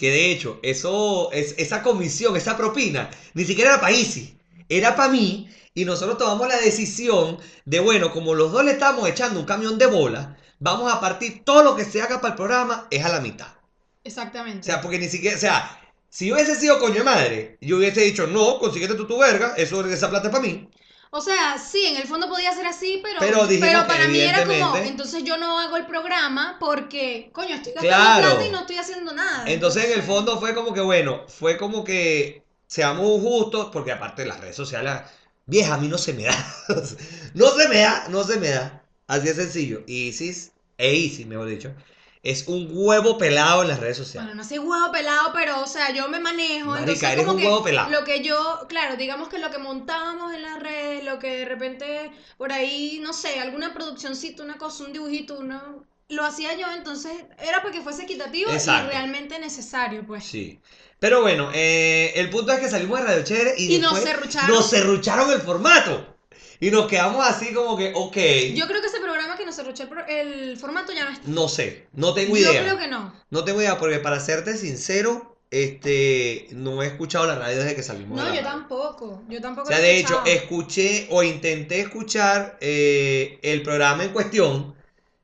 que 0.00 0.10
de 0.10 0.32
hecho, 0.32 0.58
eso, 0.62 1.30
es, 1.30 1.54
esa 1.58 1.82
comisión, 1.82 2.34
esa 2.34 2.56
propina, 2.56 3.10
ni 3.34 3.44
siquiera 3.44 3.72
era 3.72 3.80
para 3.82 3.92
Isis, 3.92 4.32
era 4.70 4.96
para 4.96 5.12
mí. 5.12 5.50
Y 5.74 5.84
nosotros 5.84 6.16
tomamos 6.16 6.48
la 6.48 6.56
decisión 6.56 7.38
de, 7.66 7.80
bueno, 7.80 8.10
como 8.10 8.34
los 8.34 8.50
dos 8.50 8.64
le 8.64 8.72
estamos 8.72 9.06
echando 9.06 9.38
un 9.38 9.44
camión 9.44 9.76
de 9.76 9.86
bola, 9.86 10.38
vamos 10.58 10.90
a 10.90 11.00
partir 11.00 11.44
todo 11.44 11.62
lo 11.62 11.76
que 11.76 11.84
se 11.84 12.00
haga 12.00 12.18
para 12.20 12.32
el 12.32 12.36
programa 12.36 12.88
es 12.90 13.04
a 13.04 13.10
la 13.10 13.20
mitad. 13.20 13.48
O 13.48 13.60
Exactamente. 14.02 14.62
sea, 14.64 14.80
porque 14.80 14.98
ni 14.98 15.08
siquiera, 15.08 15.36
o 15.36 15.40
sea, 15.40 15.78
si 16.08 16.26
yo 16.28 16.34
hubiese 16.34 16.56
sido 16.56 16.78
coño 16.78 16.94
de 16.94 17.04
madre, 17.04 17.58
yo 17.60 17.76
hubiese 17.76 18.00
dicho, 18.00 18.26
no, 18.26 18.58
consíguete 18.58 18.94
tú 18.94 19.06
tu 19.06 19.18
verga, 19.18 19.52
eso, 19.58 19.84
esa 19.86 20.08
plata 20.08 20.28
es 20.28 20.32
para 20.32 20.44
mí. 20.44 20.66
O 21.12 21.20
sea, 21.20 21.58
sí, 21.58 21.86
en 21.86 21.96
el 21.96 22.06
fondo 22.06 22.28
podía 22.28 22.52
ser 22.52 22.66
así, 22.66 23.00
pero, 23.02 23.18
Pero 23.18 23.86
para 23.86 24.06
mí 24.06 24.20
era 24.20 24.44
como, 24.44 24.76
entonces 24.76 25.24
yo 25.24 25.36
no 25.36 25.58
hago 25.58 25.76
el 25.76 25.86
programa 25.86 26.56
porque, 26.60 27.30
coño, 27.32 27.56
estoy 27.56 27.72
gastando 27.72 27.96
Claro. 27.96 28.28
plata 28.36 28.46
y 28.46 28.50
no 28.50 28.60
estoy 28.60 28.76
haciendo 28.76 29.12
nada. 29.12 29.44
Entonces, 29.50 29.86
en 29.86 29.92
el 29.92 30.02
fondo 30.02 30.38
fue 30.38 30.54
como 30.54 30.72
que, 30.72 30.80
bueno, 30.80 31.24
fue 31.26 31.56
como 31.56 31.82
que 31.82 32.44
seamos 32.68 33.20
justos, 33.20 33.70
porque 33.72 33.90
aparte 33.90 34.22
de 34.22 34.28
las 34.28 34.38
redes 34.38 34.54
sociales, 34.54 35.00
vieja, 35.46 35.74
a 35.74 35.78
mí 35.78 35.88
no 35.88 35.98
se 35.98 36.12
me 36.12 36.24
da. 36.24 36.54
no 37.34 37.50
se 37.50 37.68
me 37.68 37.78
da, 37.78 38.06
no 38.08 38.22
se 38.22 38.38
me 38.38 38.50
da. 38.50 38.82
Así 39.08 39.28
es 39.28 39.34
sencillo. 39.36 39.82
Isis, 39.88 40.52
e 40.78 40.94
Isis, 40.94 41.26
mejor 41.26 41.48
dicho, 41.48 41.74
es 42.22 42.48
un 42.48 42.68
huevo 42.70 43.16
pelado 43.16 43.62
en 43.62 43.68
las 43.68 43.80
redes 43.80 43.96
sociales. 43.96 44.28
Bueno, 44.28 44.42
no 44.42 44.48
soy 44.48 44.58
huevo 44.58 44.92
pelado, 44.92 45.32
pero, 45.32 45.62
o 45.62 45.66
sea, 45.66 45.90
yo 45.92 46.08
me 46.08 46.20
manejo. 46.20 46.70
Marica, 46.70 46.80
entonces, 46.92 47.10
eres 47.12 47.24
como 47.24 47.36
un 47.36 47.40
que 47.40 47.46
huevo 47.46 47.64
pelado. 47.64 47.90
Lo 47.90 48.04
que 48.04 48.22
yo, 48.22 48.66
claro, 48.68 48.96
digamos 48.96 49.28
que 49.28 49.38
lo 49.38 49.50
que 49.50 49.58
montábamos 49.58 50.34
en 50.34 50.42
las 50.42 50.60
redes, 50.60 51.04
lo 51.04 51.18
que 51.18 51.38
de 51.38 51.44
repente 51.46 52.12
por 52.36 52.52
ahí, 52.52 53.00
no 53.02 53.12
sé, 53.12 53.40
alguna 53.40 53.72
produccióncita, 53.72 54.42
una 54.42 54.58
cosa, 54.58 54.84
un 54.84 54.92
dibujito, 54.92 55.38
uno, 55.38 55.86
lo 56.08 56.24
hacía 56.24 56.56
yo, 56.56 56.66
entonces 56.76 57.12
era 57.38 57.62
para 57.62 57.72
que 57.72 57.80
fuese 57.80 58.02
equitativo 58.02 58.50
Exacto. 58.50 58.88
y 58.88 58.90
realmente 58.90 59.38
necesario, 59.38 60.06
pues. 60.06 60.24
Sí. 60.24 60.60
Pero 60.98 61.22
bueno, 61.22 61.50
eh, 61.54 62.12
el 62.16 62.28
punto 62.28 62.52
es 62.52 62.60
que 62.60 62.68
salimos 62.68 62.98
de 62.98 63.06
Radio 63.06 63.24
Chévere 63.24 63.54
y, 63.56 63.76
Y 63.76 63.78
nos 63.78 63.94
después 63.94 64.12
serrucharon. 64.12 64.50
nos 64.50 64.68
serrucharon 64.68 65.32
el 65.32 65.40
formato. 65.40 66.18
Y 66.60 66.70
nos 66.70 66.86
quedamos 66.88 67.26
así 67.26 67.52
como 67.54 67.76
que, 67.76 67.92
ok, 67.94 68.16
Yo 68.54 68.66
creo 68.66 68.80
que 68.80 68.88
ese 68.88 69.00
programa 69.00 69.36
que 69.36 69.46
nos 69.46 69.56
cerruchó 69.56 69.84
el, 70.08 70.28
el 70.50 70.56
formato 70.58 70.92
ya 70.92 71.04
no 71.06 71.10
está. 71.12 71.22
no 71.26 71.48
sé, 71.48 71.86
no 71.94 72.12
tengo 72.14 72.36
Yo 72.36 72.50
idea. 72.50 72.62
creo 72.62 72.78
que 72.78 72.86
no. 72.88 73.14
No 73.30 73.44
tengo 73.44 73.60
idea, 73.60 73.78
porque 73.78 73.98
para 73.98 74.20
serte 74.20 74.56
sincero, 74.56 75.36
este, 75.50 76.48
no 76.52 76.82
he 76.82 76.86
escuchado 76.86 77.26
la 77.26 77.36
radio 77.36 77.58
desde 77.58 77.74
que 77.74 77.82
salimos 77.82 78.16
de 78.18 78.22
No, 78.24 78.28
la 78.28 78.36
yo 78.36 78.42
radio. 78.42 78.58
tampoco. 78.58 79.22
Yo 79.28 79.40
tampoco 79.40 79.68
O 79.68 79.70
sea, 79.70 79.80
de 79.80 79.98
hecho, 79.98 80.22
escuché 80.26 81.06
o 81.10 81.22
intenté 81.22 81.80
escuchar 81.80 82.56
eh, 82.60 83.38
el 83.42 83.62
programa 83.62 84.04
en 84.04 84.10
cuestión 84.10 84.74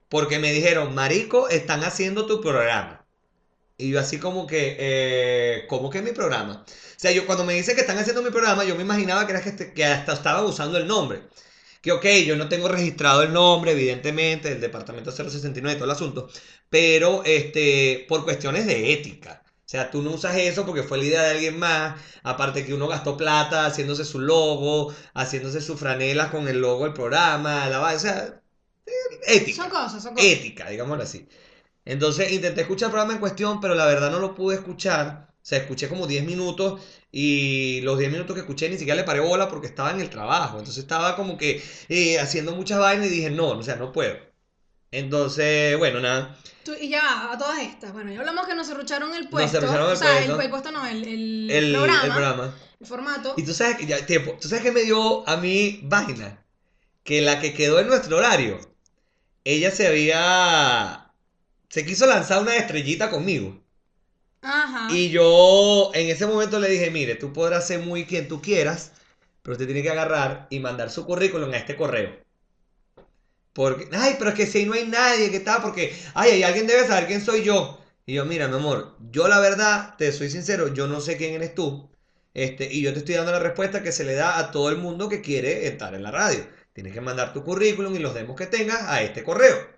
porque 0.08 0.38
me 0.38 0.52
dijeron, 0.52 0.94
Marico, 0.94 1.49
están 1.49 1.85
haciendo 1.85 2.26
tu 2.26 2.40
programa. 2.40 2.95
Y 3.78 3.90
yo 3.90 4.00
así 4.00 4.18
como 4.18 4.47
que, 4.47 4.76
eh, 4.78 5.66
¿cómo 5.68 5.90
que 5.90 6.00
mi 6.02 6.12
programa? 6.12 6.64
O 6.66 6.99
sea, 6.99 7.12
yo 7.12 7.26
cuando 7.26 7.45
me 7.45 7.54
dicen 7.54 7.75
que 7.75 7.83
están 7.83 7.99
haciendo 7.99 8.23
mi 8.23 8.30
programa, 8.30 8.64
yo 8.64 8.75
me 8.75 8.83
imaginaba 8.83 9.26
que 9.26 9.33
era 9.33 9.42
que, 9.42 9.50
este- 9.50 9.73
que 9.75 9.85
hasta 9.85 10.14
estaba 10.14 10.42
usando 10.45 10.78
el 10.78 10.87
nombre. 10.87 11.23
Que 11.83 11.92
ok, 11.92 12.04
yo 12.26 12.37
no 12.37 12.49
tengo 12.49 12.68
registrado 12.68 13.23
el 13.23 13.33
nombre, 13.33 13.73
evidentemente, 13.73 14.49
del 14.50 14.61
departamento 14.61 15.12
069 15.12 15.75
y 15.76 15.78
todo 15.78 15.85
el 15.87 15.90
asunto, 15.97 16.28
pero 16.71 17.23
este, 17.25 18.06
por 18.09 18.25
cuestiones 18.25 18.66
de 18.66 18.92
ética. 18.92 19.42
O 19.47 19.68
sea, 19.68 19.90
tú 19.90 20.02
no 20.02 20.12
usas 20.12 20.37
eso 20.37 20.64
porque 20.66 20.83
fue 20.83 20.99
la 20.99 21.04
idea 21.04 21.23
de 21.23 21.30
alguien 21.33 21.59
más. 21.59 22.00
Aparte 22.23 22.64
que 22.66 22.75
uno 22.75 22.88
gastó 22.88 23.16
plata 23.16 23.66
haciéndose 23.66 24.04
su 24.04 24.21
logo, 24.21 24.95
haciéndose 25.14 25.61
su 25.61 25.76
franela 25.76 26.30
con 26.30 26.49
el 26.49 26.61
logo 26.61 26.85
del 26.85 26.92
programa, 26.95 27.68
la 27.68 27.78
va- 27.80 27.95
o 27.95 27.99
sea, 27.99 28.42
eh, 28.87 28.92
ética 29.28 29.62
Son 29.62 29.71
cosas, 29.71 30.02
son 30.02 30.14
cosas. 30.14 30.30
ética, 30.30 30.68
digámoslo 30.71 31.02
así. 31.04 31.28
Entonces 31.87 32.31
intenté 32.33 32.61
escuchar 32.62 32.88
el 32.88 32.93
programa 32.93 33.14
en 33.14 33.21
cuestión, 33.21 33.61
pero 33.61 33.75
la 33.75 33.87
verdad 33.87 34.11
no 34.11 34.19
lo 34.19 34.35
pude 34.35 34.57
escuchar. 34.57 35.28
O 35.31 35.49
sea, 35.49 35.59
escuché 35.59 35.88
como 35.88 36.07
10 36.07 36.25
minutos 36.25 36.83
y 37.12 37.81
los 37.83 37.99
10 37.99 38.11
minutos 38.11 38.35
que 38.35 38.40
escuché 38.40 38.69
ni 38.69 38.76
siquiera 38.76 38.97
le 39.00 39.05
paré 39.05 39.21
bola 39.21 39.49
porque 39.49 39.69
estaba 39.69 39.93
en 39.93 40.00
el 40.00 40.11
trabajo. 40.11 40.59
Entonces 40.59 40.83
estaba 40.83 41.16
como 41.16 41.38
que 41.38 41.62
eh, 41.88 42.19
haciendo 42.19 42.52
muchas 42.55 42.81
vainas 42.81 43.07
y 43.07 43.11
dije, 43.11 43.31
no, 43.31 43.50
o 43.50 43.62
sea, 43.62 43.76
no 43.76 43.93
puedo. 43.93 44.16
Entonces, 44.90 45.76
bueno, 45.78 46.00
nada. 46.00 46.37
Tú- 46.64 46.75
y 46.81 46.88
ya 46.88 47.31
a 47.33 47.38
todas 47.38 47.61
estas. 47.61 47.93
Bueno, 47.93 48.11
ya 48.12 48.19
hablamos 48.21 48.47
que 48.47 48.55
nos 48.57 48.66
cerrucharon 48.66 49.14
el 49.14 49.28
puesto. 49.28 49.61
cerrucharon 49.61 49.87
el 49.88 49.93
o 49.93 49.97
sea, 49.97 50.12
puesto. 50.14 50.35
El, 50.35 50.40
el 50.40 50.50
puesto 50.50 50.73
no, 50.73 50.85
el, 50.87 51.05
el, 51.07 51.50
El, 51.50 51.73
programa, 51.73 52.02
el 52.05 52.11
programa. 52.11 52.55
el 52.81 52.87
formato. 52.87 53.35
Y 53.37 53.45
tú 53.45 53.55
sabes 53.55 53.76
que 53.76 53.87
ya, 53.87 54.05
tiempo, 54.05 54.37
tú 54.40 54.49
sabes 54.49 54.64
que 54.64 54.73
me 54.73 54.83
dio 54.83 55.28
a 55.28 55.37
mí 55.37 55.81
vaina. 55.85 56.43
Que 57.05 57.21
la 57.21 57.38
que 57.40 57.55
quedó 57.55 57.78
en 57.78 57.87
nuestro 57.87 58.16
horario, 58.16 58.59
ella 59.45 59.71
se 59.71 59.87
había. 59.87 61.05
Se 61.68 61.85
quiso 61.85 62.06
lanzar 62.06 62.40
una 62.42 62.56
estrellita 62.56 63.11
conmigo. 63.11 63.61
Ajá. 64.42 64.88
Y 64.90 65.11
yo 65.11 65.90
en 65.94 66.08
ese 66.08 66.26
momento 66.26 66.61
le 66.61 66.68
dije, 66.68 66.90
mire, 66.90 67.16
tú 67.16 67.32
podrás 67.32 67.66
ser 67.66 67.80
muy 67.80 68.04
quien 68.04 68.28
tú 68.28 68.40
quieras, 68.40 68.92
pero 69.42 69.52
usted 69.52 69.66
tiene 69.66 69.82
que 69.82 69.90
agarrar 69.90 70.46
y 70.50 70.61
mandar 70.61 70.90
su 70.90 71.04
currículum 71.04 71.52
a 71.52 71.56
este 71.56 71.76
correo. 71.76 72.16
Porque, 73.52 73.88
ay, 73.92 74.16
pero 74.18 74.30
es 74.30 74.37
que 74.37 74.46
si 74.46 74.58
ahí 74.58 74.66
no 74.66 74.75
hay 74.75 74.87
nadie, 74.87 75.31
¿qué 75.31 75.40
tal? 75.40 75.62
Porque, 75.62 75.96
ay, 76.14 76.31
ahí 76.31 76.42
alguien 76.42 76.66
debe 76.66 76.87
saber 76.87 77.07
quién 77.07 77.24
soy 77.24 77.42
yo. 77.42 77.81
Y 78.05 78.14
yo, 78.14 78.24
mira, 78.24 78.48
mi 78.48 78.57
amor, 78.57 78.96
yo 79.11 79.29
la 79.29 79.40
verdad, 79.40 79.96
te 79.96 80.12
soy 80.12 80.31
sincero, 80.31 80.72
yo 80.74 80.87
no 80.87 81.00
sé 81.00 81.16
quién 81.16 81.35
eres 81.35 81.55
tú. 81.55 81.88
Este, 82.35 82.70
y 82.70 82.83
yo 82.83 82.92
te 82.92 82.98
estoy 82.98 83.14
dando 83.14 83.33
la 83.33 83.38
respuesta 83.38 83.83
que 83.83 83.92
se 83.92 84.05
le 84.05 84.14
da 84.14 84.38
a 84.38 84.50
todo 84.50 84.68
el 84.68 84.76
mundo 84.76 85.09
que 85.09 85.22
quiere 85.22 85.66
estar 85.66 85.94
en 85.94 86.02
la 86.02 86.11
radio. 86.11 86.46
Tienes 86.74 86.92
que 86.92 87.00
mandar 87.00 87.33
tu 87.33 87.42
currículum 87.42 87.94
y 87.96 87.98
los 87.98 88.12
demos 88.12 88.37
que 88.37 88.46
tengas 88.46 88.83
a 88.83 89.00
este 89.02 89.24
correo. 89.24 89.75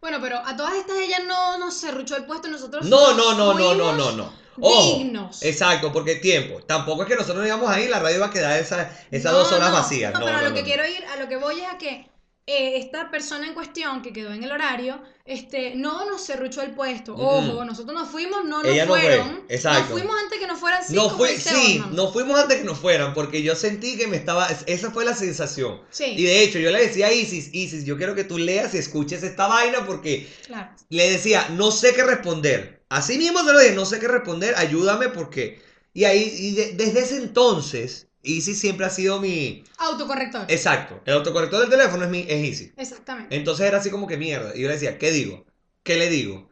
Bueno, 0.00 0.18
pero 0.20 0.38
a 0.38 0.56
todas 0.56 0.74
estas 0.74 0.96
ella 0.98 1.18
no 1.26 1.58
nos 1.58 1.80
cerruchó 1.80 2.16
el 2.16 2.24
puesto, 2.24 2.48
nosotros 2.48 2.86
No, 2.86 3.14
no, 3.14 3.34
no, 3.34 3.54
no, 3.54 3.74
no, 3.74 3.92
no, 3.92 4.12
no. 4.12 4.32
Ojo, 4.60 4.98
dignos. 4.98 5.42
Exacto, 5.42 5.92
porque 5.92 6.16
tiempo. 6.16 6.60
Tampoco 6.62 7.02
es 7.02 7.08
que 7.08 7.14
nosotros 7.14 7.38
nos 7.38 7.46
íbamos 7.46 7.70
ahí 7.70 7.86
la 7.88 7.98
radio 8.00 8.16
iba 8.16 8.26
a 8.26 8.30
quedar 8.30 8.58
esa- 8.58 8.90
esas 9.10 9.32
No, 9.32 9.38
dos 9.38 9.52
horas 9.52 9.70
no, 9.70 9.76
vacías. 9.76 10.12
No, 10.12 10.18
No, 10.20 10.24
pero 10.26 10.38
a 10.38 10.42
lo 10.42 10.54
que 10.54 10.62
quiero 10.64 10.84
ir, 10.86 11.04
a 11.04 11.16
lo 11.16 11.28
que 11.28 11.36
voy 11.36 11.60
es 11.60 11.68
a 11.72 11.78
que 11.78 12.08
eh, 12.50 12.78
esta 12.78 13.10
persona 13.10 13.46
en 13.46 13.52
cuestión 13.52 14.00
que 14.00 14.12
quedó 14.12 14.32
en 14.32 14.42
el 14.42 14.50
horario, 14.50 15.00
este, 15.26 15.74
no 15.76 16.06
nos 16.08 16.24
cerruchó 16.26 16.62
el 16.62 16.70
puesto. 16.70 17.14
Mm. 17.16 17.20
Ojo, 17.20 17.64
nosotros 17.66 17.94
nos 17.94 18.08
fuimos, 18.08 18.44
no 18.46 18.62
nos 18.62 18.72
Ella 18.72 18.86
no 18.86 18.92
fue, 18.92 19.00
fueron. 19.02 19.42
exacto. 19.50 19.80
Nos 19.80 20.00
fuimos 20.00 20.16
antes 20.22 20.38
que 20.38 20.46
nos 20.46 20.58
fueran 20.58 20.82
cinco 20.82 21.02
No 21.02 21.10
fue, 21.16 21.36
sí, 21.38 21.78
Orman. 21.78 21.94
nos 21.96 22.12
fuimos 22.12 22.40
antes 22.40 22.56
que 22.58 22.64
nos 22.64 22.78
fueran, 22.78 23.12
porque 23.12 23.42
yo 23.42 23.54
sentí 23.54 23.98
que 23.98 24.06
me 24.06 24.16
estaba, 24.16 24.48
esa 24.66 24.90
fue 24.90 25.04
la 25.04 25.14
sensación. 25.14 25.80
Sí, 25.90 26.04
Y 26.16 26.22
de 26.24 26.42
hecho, 26.42 26.58
yo 26.58 26.70
le 26.70 26.80
decía 26.80 27.08
a 27.08 27.12
Isis, 27.12 27.50
Isis, 27.52 27.84
yo 27.84 27.96
quiero 27.98 28.14
que 28.14 28.24
tú 28.24 28.38
leas 28.38 28.74
y 28.74 28.78
escuches 28.78 29.22
esta 29.22 29.46
vaina 29.46 29.86
porque 29.86 30.26
claro. 30.46 30.70
le 30.88 31.10
decía, 31.10 31.48
no 31.50 31.70
sé 31.70 31.92
qué 31.94 32.02
responder. 32.02 32.82
Así 32.88 33.18
mismo 33.18 33.44
se 33.44 33.52
lo 33.52 33.58
dije, 33.58 33.74
no 33.74 33.84
sé 33.84 34.00
qué 34.00 34.08
responder, 34.08 34.54
ayúdame 34.56 35.10
porque... 35.10 35.60
Y 35.94 36.04
ahí, 36.04 36.32
y 36.38 36.54
de- 36.54 36.72
desde 36.72 37.00
ese 37.00 37.16
entonces, 37.16 38.07
Isis 38.22 38.58
siempre 38.60 38.84
ha 38.86 38.90
sido 38.90 39.20
mi... 39.20 39.64
Autocorrector. 39.78 40.44
Exacto, 40.48 41.00
el 41.04 41.14
autocorrector 41.14 41.60
del 41.60 41.70
teléfono 41.70 42.04
es, 42.04 42.10
mi, 42.10 42.26
es 42.28 42.44
Isis. 42.44 42.72
Exactamente. 42.76 43.34
Entonces 43.36 43.66
era 43.66 43.78
así 43.78 43.90
como 43.90 44.06
que 44.06 44.16
mierda. 44.16 44.54
Y 44.56 44.62
yo 44.62 44.68
le 44.68 44.74
decía, 44.74 44.98
¿qué 44.98 45.10
digo? 45.12 45.46
¿Qué 45.82 45.96
le 45.96 46.08
digo? 46.10 46.50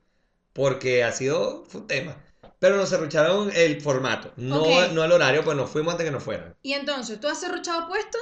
Porque 0.53 1.05
ha 1.05 1.13
sido, 1.13 1.65
fue 1.69 1.83
un 1.83 1.87
tema. 1.87 2.23
Pero 2.59 2.77
nos 2.77 2.89
cerrucharon 2.89 3.51
el 3.55 3.81
formato, 3.83 4.33
no, 4.37 4.63
Ok. 4.63 4.93
no 4.93 5.05
el 5.05 5.13
horario, 5.13 5.45
pues 5.45 5.57
nos 5.57 5.71
fuimos 5.71 5.93
antes 5.93 6.07
que 6.07 6.11
nos 6.11 6.23
fueran. 6.23 6.57
Y 6.63 6.73
entonces, 6.73 7.21
¿tú 7.21 7.29
has 7.29 7.39
cerruchado 7.41 7.87
puesto? 7.89 8.17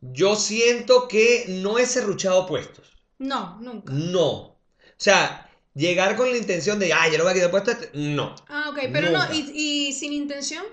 Yo 0.00 0.34
siento 0.34 1.06
que 1.06 1.44
no 1.48 1.78
he 1.78 1.86
cerruchado 1.86 2.46
puestos. 2.46 2.86
No, 3.18 3.58
nunca. 3.60 3.92
No. 3.92 4.30
O 4.32 4.58
sea, 4.96 5.48
llegar 5.74 6.16
con 6.16 6.30
la 6.30 6.36
intención 6.36 6.78
de, 6.80 6.92
ah, 6.92 7.08
yo 7.08 7.18
lo 7.18 7.24
voy 7.24 7.30
a 7.30 7.34
quitar 7.34 7.50
puesto. 7.52 7.70
este", 7.70 7.90
No. 7.94 8.34
Ah, 8.48 8.70
ok, 8.70 8.78
pero 8.92 9.10
Nunca. 9.10 9.28
no, 9.28 9.34
y, 9.34 9.88
y 9.88 9.92
sin 9.92 10.12
intención. 10.12 10.64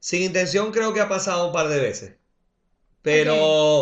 Sin 0.00 0.22
intención 0.22 0.72
creo 0.72 0.92
que 0.94 1.00
ha 1.00 1.08
pasado 1.08 1.46
un 1.48 1.52
par 1.52 1.68
de 1.68 1.80
veces. 1.80 2.14
Pero, 3.02 3.36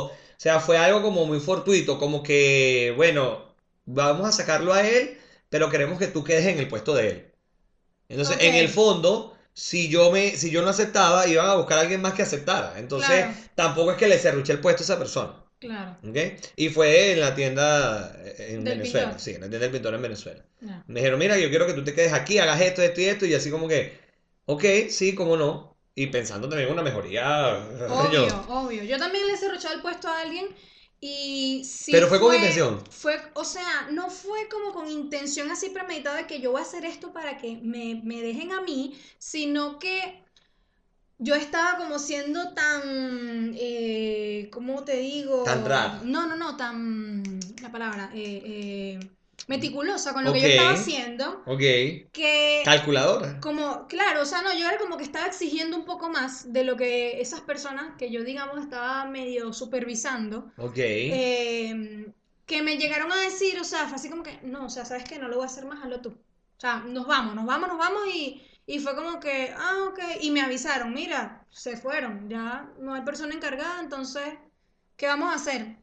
o 0.07 0.12
sea, 0.37 0.61
fue 0.61 0.79
algo 0.79 1.02
como 1.02 1.26
muy 1.26 1.40
fortuito, 1.40 1.98
como 1.98 2.22
que, 2.22 2.92
bueno, 2.96 3.55
vamos 3.87 4.26
a 4.29 4.33
sacarlo 4.33 4.72
a 4.74 4.87
él, 4.87 5.18
pero 5.48 5.70
queremos 5.70 5.98
que 5.98 6.07
tú 6.09 6.24
quedes 6.24 6.46
en 6.46 6.59
el 6.59 6.68
puesto 6.68 6.94
de 6.94 7.09
él. 7.11 7.33
Entonces, 8.09 8.38
en 8.40 8.55
el 8.55 8.68
fondo, 8.68 9.37
si 9.52 9.88
yo 9.88 10.11
me, 10.12 10.37
si 10.37 10.50
yo 10.50 10.62
no 10.62 10.68
aceptaba, 10.70 11.26
iban 11.29 11.46
a 11.48 11.55
buscar 11.57 11.79
a 11.79 11.81
alguien 11.83 12.02
más 12.02 12.14
que 12.14 12.22
aceptara. 12.22 12.79
Entonces, 12.79 13.26
Claro. 13.26 13.35
tampoco 13.55 13.92
es 13.92 13.96
que 13.98 14.09
le 14.09 14.18
cerruché 14.18 14.52
el 14.52 14.61
puesto 14.61 14.83
a 14.83 14.85
esa 14.85 14.98
persona. 14.98 15.44
Claro. 15.59 15.96
¿ok? 16.09 16.16
Y 16.57 16.68
fue 16.68 17.12
en 17.12 17.20
la 17.20 17.35
tienda 17.35 18.14
eh, 18.24 18.46
en 18.55 18.64
Del 18.64 18.79
Venezuela, 18.79 19.07
pintor. 19.09 19.20
sí, 19.20 19.31
en 19.33 19.40
la 19.42 19.48
tienda 19.48 19.59
del 19.66 19.70
pintor 19.72 19.94
en 19.94 20.02
Venezuela. 20.02 20.44
Me 20.87 21.00
dijeron, 21.00 21.18
mira, 21.18 21.38
yo 21.38 21.48
quiero 21.50 21.66
que 21.66 21.72
tú 21.74 21.85
te 21.85 21.94
quedes 21.94 22.12
aquí, 22.12 22.38
hagas 22.38 22.61
esto, 22.61 22.83
esto 22.83 23.00
y 23.00 23.05
esto, 23.07 23.26
y 23.26 23.35
así 23.35 23.50
como 23.50 23.68
que, 23.68 23.98
ok, 24.46 24.64
sí, 24.90 25.14
cómo 25.14 25.37
no. 25.37 25.75
Y 25.98 26.09
pensando 26.09 26.46
también 26.46 26.68
en 26.68 26.74
una 26.74 26.82
mejoría. 26.82 27.56
Obvio, 27.88 28.26
obvio. 28.48 28.85
Yo 28.85 28.98
también 28.98 29.26
le 29.26 29.32
he 29.32 29.37
cerruchado 29.37 29.74
el 29.74 29.80
puesto 29.80 30.09
a 30.09 30.20
alguien 30.20 30.46
y 31.00 31.64
sí 31.64 31.90
Pero 31.90 32.06
fue 32.06 32.20
con 32.20 32.35
intención. 32.35 32.85
Fue, 32.90 33.18
o 33.32 33.44
sea, 33.44 33.88
no 33.90 34.11
fue 34.11 34.46
como 34.48 34.74
con 34.74 34.90
intención 34.90 35.50
así 35.50 35.70
premeditada 35.70 36.18
de 36.18 36.26
que 36.26 36.40
yo 36.40 36.52
voy 36.52 36.61
a 36.61 36.64
hacer 36.64 36.85
esto 36.85 37.14
para 37.14 37.38
que 37.38 37.56
me, 37.62 38.02
me 38.04 38.20
dejen 38.20 38.52
a 38.52 38.61
mí, 38.61 39.00
sino 39.18 39.78
que 39.78 40.22
yo 41.18 41.35
estaba 41.35 41.78
como 41.78 41.98
siendo 41.98 42.52
tan, 42.52 43.54
eh, 43.59 44.50
¿cómo 44.52 44.85
te 44.85 44.98
digo? 44.98 45.44
Tan 45.44 45.64
rara. 45.64 46.02
No, 46.04 46.26
no, 46.26 46.37
no, 46.37 46.59
tan, 46.59 47.40
la 47.62 47.72
palabra, 47.72 48.11
eh, 48.14 48.42
eh, 48.44 49.15
meticulosa 49.46 50.12
con 50.12 50.24
lo 50.24 50.32
que 50.32 50.40
yo 50.40 50.46
estaba 50.48 50.72
haciendo, 50.72 51.42
Ok. 51.46 51.61
que 52.12 52.62
Calculadora. 52.64 53.40
como, 53.40 53.87
claro, 53.87 54.22
o 54.22 54.26
sea, 54.26 54.42
no, 54.42 54.52
yo 54.59 54.66
era 54.66 54.78
como 54.78 54.96
que 54.96 55.04
estaba 55.04 55.26
exigiendo 55.26 55.76
un 55.76 55.85
poco 55.85 56.09
más 56.11 56.52
de 56.52 56.64
lo 56.64 56.76
que 56.76 57.20
esas 57.20 57.40
personas 57.42 57.96
que 57.98 58.11
yo, 58.11 58.24
digamos, 58.24 58.61
estaba 58.61 59.04
medio 59.06 59.52
supervisando, 59.52 60.50
Ok. 60.59 60.78
eh, 60.78 62.12
que 62.46 62.62
me 62.62 62.76
llegaron 62.76 63.12
a 63.12 63.20
decir, 63.20 63.59
o 63.61 63.64
sea, 63.64 63.87
fue 63.87 63.96
así 63.96 64.09
como 64.11 64.22
que, 64.22 64.38
no, 64.42 64.66
o 64.66 64.68
sea, 64.70 64.85
¿sabes 64.85 65.04
qué? 65.04 65.18
No 65.18 65.28
lo 65.28 65.37
voy 65.37 65.44
a 65.44 65.46
hacer 65.46 65.64
más, 65.66 65.82
hazlo 65.82 66.00
tú. 66.00 66.11
O 66.11 66.61
sea, 66.61 66.78
nos 66.80 67.06
vamos, 67.06 67.35
nos 67.35 67.44
vamos, 67.44 67.68
nos 67.68 67.78
vamos 67.78 68.02
y, 68.14 68.42
y 68.66 68.78
fue 68.78 68.94
como 68.94 69.20
que, 69.20 69.52
ah, 69.56 69.88
ok, 69.90 69.98
y 70.22 70.30
me 70.30 70.40
avisaron, 70.40 70.92
mira, 70.94 71.44
se 71.50 71.76
fueron, 71.76 72.28
ya 72.28 72.70
no 72.78 72.94
hay 72.94 73.02
persona 73.02 73.35
encargada, 73.35 73.80
entonces, 73.80 74.24
¿qué 74.96 75.06
vamos 75.06 75.30
a 75.30 75.35
hacer? 75.37 75.76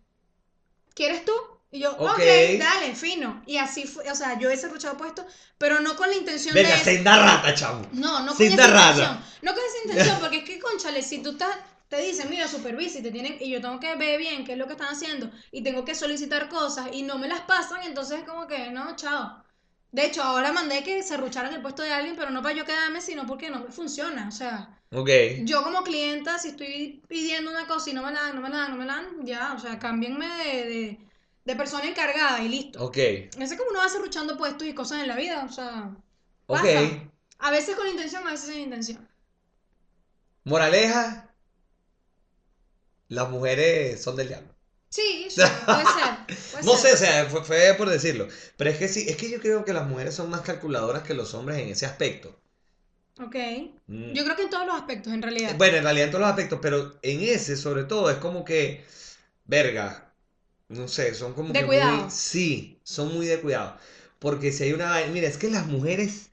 ¿Quieres 0.95 1.25
tú? 1.25 1.31
Y 1.73 1.79
yo, 1.81 1.91
ok, 1.91 2.01
Ok. 2.11 2.19
dale, 2.59 2.95
fino. 2.95 3.43
Y 3.45 3.57
así 3.57 3.85
fue, 3.85 4.09
o 4.11 4.15
sea, 4.15 4.39
yo 4.39 4.49
he 4.49 4.57
serruchado 4.57 4.97
puesto, 4.97 5.25
pero 5.57 5.81
no 5.81 5.95
con 5.97 6.09
la 6.09 6.15
intención 6.15 6.55
Venga, 6.55 6.69
de... 6.77 6.85
senda 6.85 7.13
rata, 7.25 7.53
chamo. 7.59 7.81
No, 7.91 8.21
no 8.25 8.35
con 8.37 8.47
esa 8.51 8.67
rata. 8.67 9.07
intención. 9.07 9.23
No 9.41 9.53
con 9.53 9.63
esa 9.63 9.77
intención, 9.83 10.17
porque 10.21 10.37
es 10.39 10.43
que, 10.45 10.59
conchale, 10.59 11.01
si 11.03 11.21
tú 11.23 11.31
estás, 11.31 11.55
te 11.89 11.97
dicen, 12.01 12.29
mira, 12.29 12.47
supervisa 12.47 12.99
y 12.99 13.03
te 13.03 13.11
tienen, 13.11 13.37
y 13.39 13.49
yo 13.51 13.61
tengo 13.61 13.79
que 13.79 13.95
ver 13.95 14.19
bien 14.19 14.45
qué 14.45 14.53
es 14.53 14.57
lo 14.57 14.67
que 14.67 14.73
están 14.73 14.89
haciendo, 14.93 15.29
y 15.51 15.63
tengo 15.63 15.85
que 15.85 15.95
solicitar 15.95 16.49
cosas, 16.49 16.89
y 16.93 17.03
no 17.03 17.17
me 17.19 17.27
las 17.27 17.41
pasan, 17.41 17.83
entonces 17.83 18.19
es 18.19 18.25
como 18.25 18.47
que, 18.47 18.71
no, 18.71 18.95
chao. 18.95 19.43
De 19.91 20.05
hecho, 20.05 20.23
ahora 20.23 20.51
mandé 20.51 20.83
que 20.83 21.03
se 21.03 21.17
rucharan 21.17 21.53
el 21.53 21.61
puesto 21.61 21.83
de 21.83 21.93
alguien, 21.93 22.15
pero 22.15 22.31
no 22.31 22.41
para 22.41 22.55
yo 22.55 22.65
quedarme, 22.65 23.01
sino 23.01 23.27
porque 23.27 23.49
no 23.51 23.59
me 23.61 23.71
funciona. 23.71 24.27
O 24.27 24.31
sea, 24.31 24.81
Ok. 24.91 25.09
yo 25.35 25.63
como 25.63 25.83
clienta, 25.83 26.39
si 26.39 26.49
estoy 26.49 27.03
pidiendo 27.07 27.51
una 27.51 27.67
cosa 27.67 27.89
y 27.89 27.93
no 27.93 28.03
me 28.03 28.11
la 28.11 28.21
dan, 28.23 28.35
no 28.35 28.41
me 28.41 28.49
la 28.49 28.57
dan, 28.57 28.71
no 28.71 28.77
me 28.77 28.85
la 28.85 28.95
dan, 28.95 29.25
ya, 29.25 29.53
o 29.55 29.59
sea, 29.59 29.79
cámbienme 29.79 30.27
de, 30.27 30.65
de, 30.65 31.09
de 31.45 31.55
persona 31.55 31.85
encargada 31.87 32.41
y 32.41 32.49
listo. 32.49 32.83
Ok. 32.83 32.97
Ese 32.97 33.43
es 33.43 33.53
como 33.55 33.71
uno 33.71 33.79
va 33.79 33.89
serruchando 33.89 34.37
puestos 34.37 34.67
y 34.67 34.73
cosas 34.73 35.01
en 35.01 35.07
la 35.07 35.15
vida, 35.15 35.45
o 35.49 35.51
sea, 35.51 35.91
Ok. 36.47 36.61
pasa. 36.61 36.79
A 37.39 37.51
veces 37.51 37.75
con 37.75 37.87
intención, 37.87 38.25
a 38.27 38.31
veces 38.31 38.49
sin 38.49 38.61
intención. 38.61 39.07
Moraleja. 40.45 41.29
Las 43.09 43.29
mujeres 43.29 44.01
son 44.01 44.15
del 44.15 44.29
diablo. 44.29 44.49
Sí, 44.89 45.27
sí, 45.29 45.41
puede 45.65 45.83
ser. 45.85 46.37
puede 46.51 46.63
No 46.63 46.77
sé, 46.77 46.93
o 46.93 46.97
sea, 46.97 47.25
fue, 47.25 47.43
fue 47.43 47.73
por 47.77 47.89
decirlo. 47.89 48.27
Pero 48.57 48.69
es 48.69 48.77
que 48.77 48.87
sí, 48.87 49.05
es 49.09 49.17
que 49.17 49.29
yo 49.29 49.39
creo 49.39 49.65
que 49.65 49.73
las 49.73 49.87
mujeres 49.87 50.15
son 50.15 50.29
más 50.29 50.41
calculadoras 50.41 51.03
que 51.03 51.13
los 51.13 51.33
hombres 51.33 51.59
en 51.59 51.69
ese 51.69 51.85
aspecto. 51.85 52.39
Ok. 53.19 53.35
Mm. 53.87 54.13
Yo 54.13 54.23
creo 54.23 54.35
que 54.35 54.43
en 54.43 54.49
todos 54.49 54.65
los 54.65 54.75
aspectos, 54.75 55.13
en 55.13 55.21
realidad. 55.21 55.55
Bueno, 55.57 55.77
en 55.77 55.83
realidad 55.83 56.05
en 56.05 56.11
todos 56.11 56.21
los 56.21 56.29
aspectos, 56.29 56.59
pero 56.61 56.97
en 57.01 57.21
ese 57.21 57.57
sobre 57.57 57.83
todo 57.83 58.09
es 58.09 58.17
como 58.17 58.45
que, 58.45 58.85
verga, 59.45 60.12
no 60.69 60.87
sé, 60.87 61.13
son 61.15 61.33
como 61.33 61.53
De 61.53 61.59
que 61.59 61.65
cuidado. 61.65 61.97
muy, 62.05 62.09
sí, 62.11 62.79
son 62.83 63.13
muy 63.13 63.27
de 63.27 63.41
cuidado. 63.41 63.77
Porque 64.19 64.51
si 64.51 64.63
hay 64.63 64.73
una, 64.73 64.99
mira, 65.11 65.27
es 65.27 65.37
que 65.37 65.49
las 65.49 65.67
mujeres, 65.67 66.29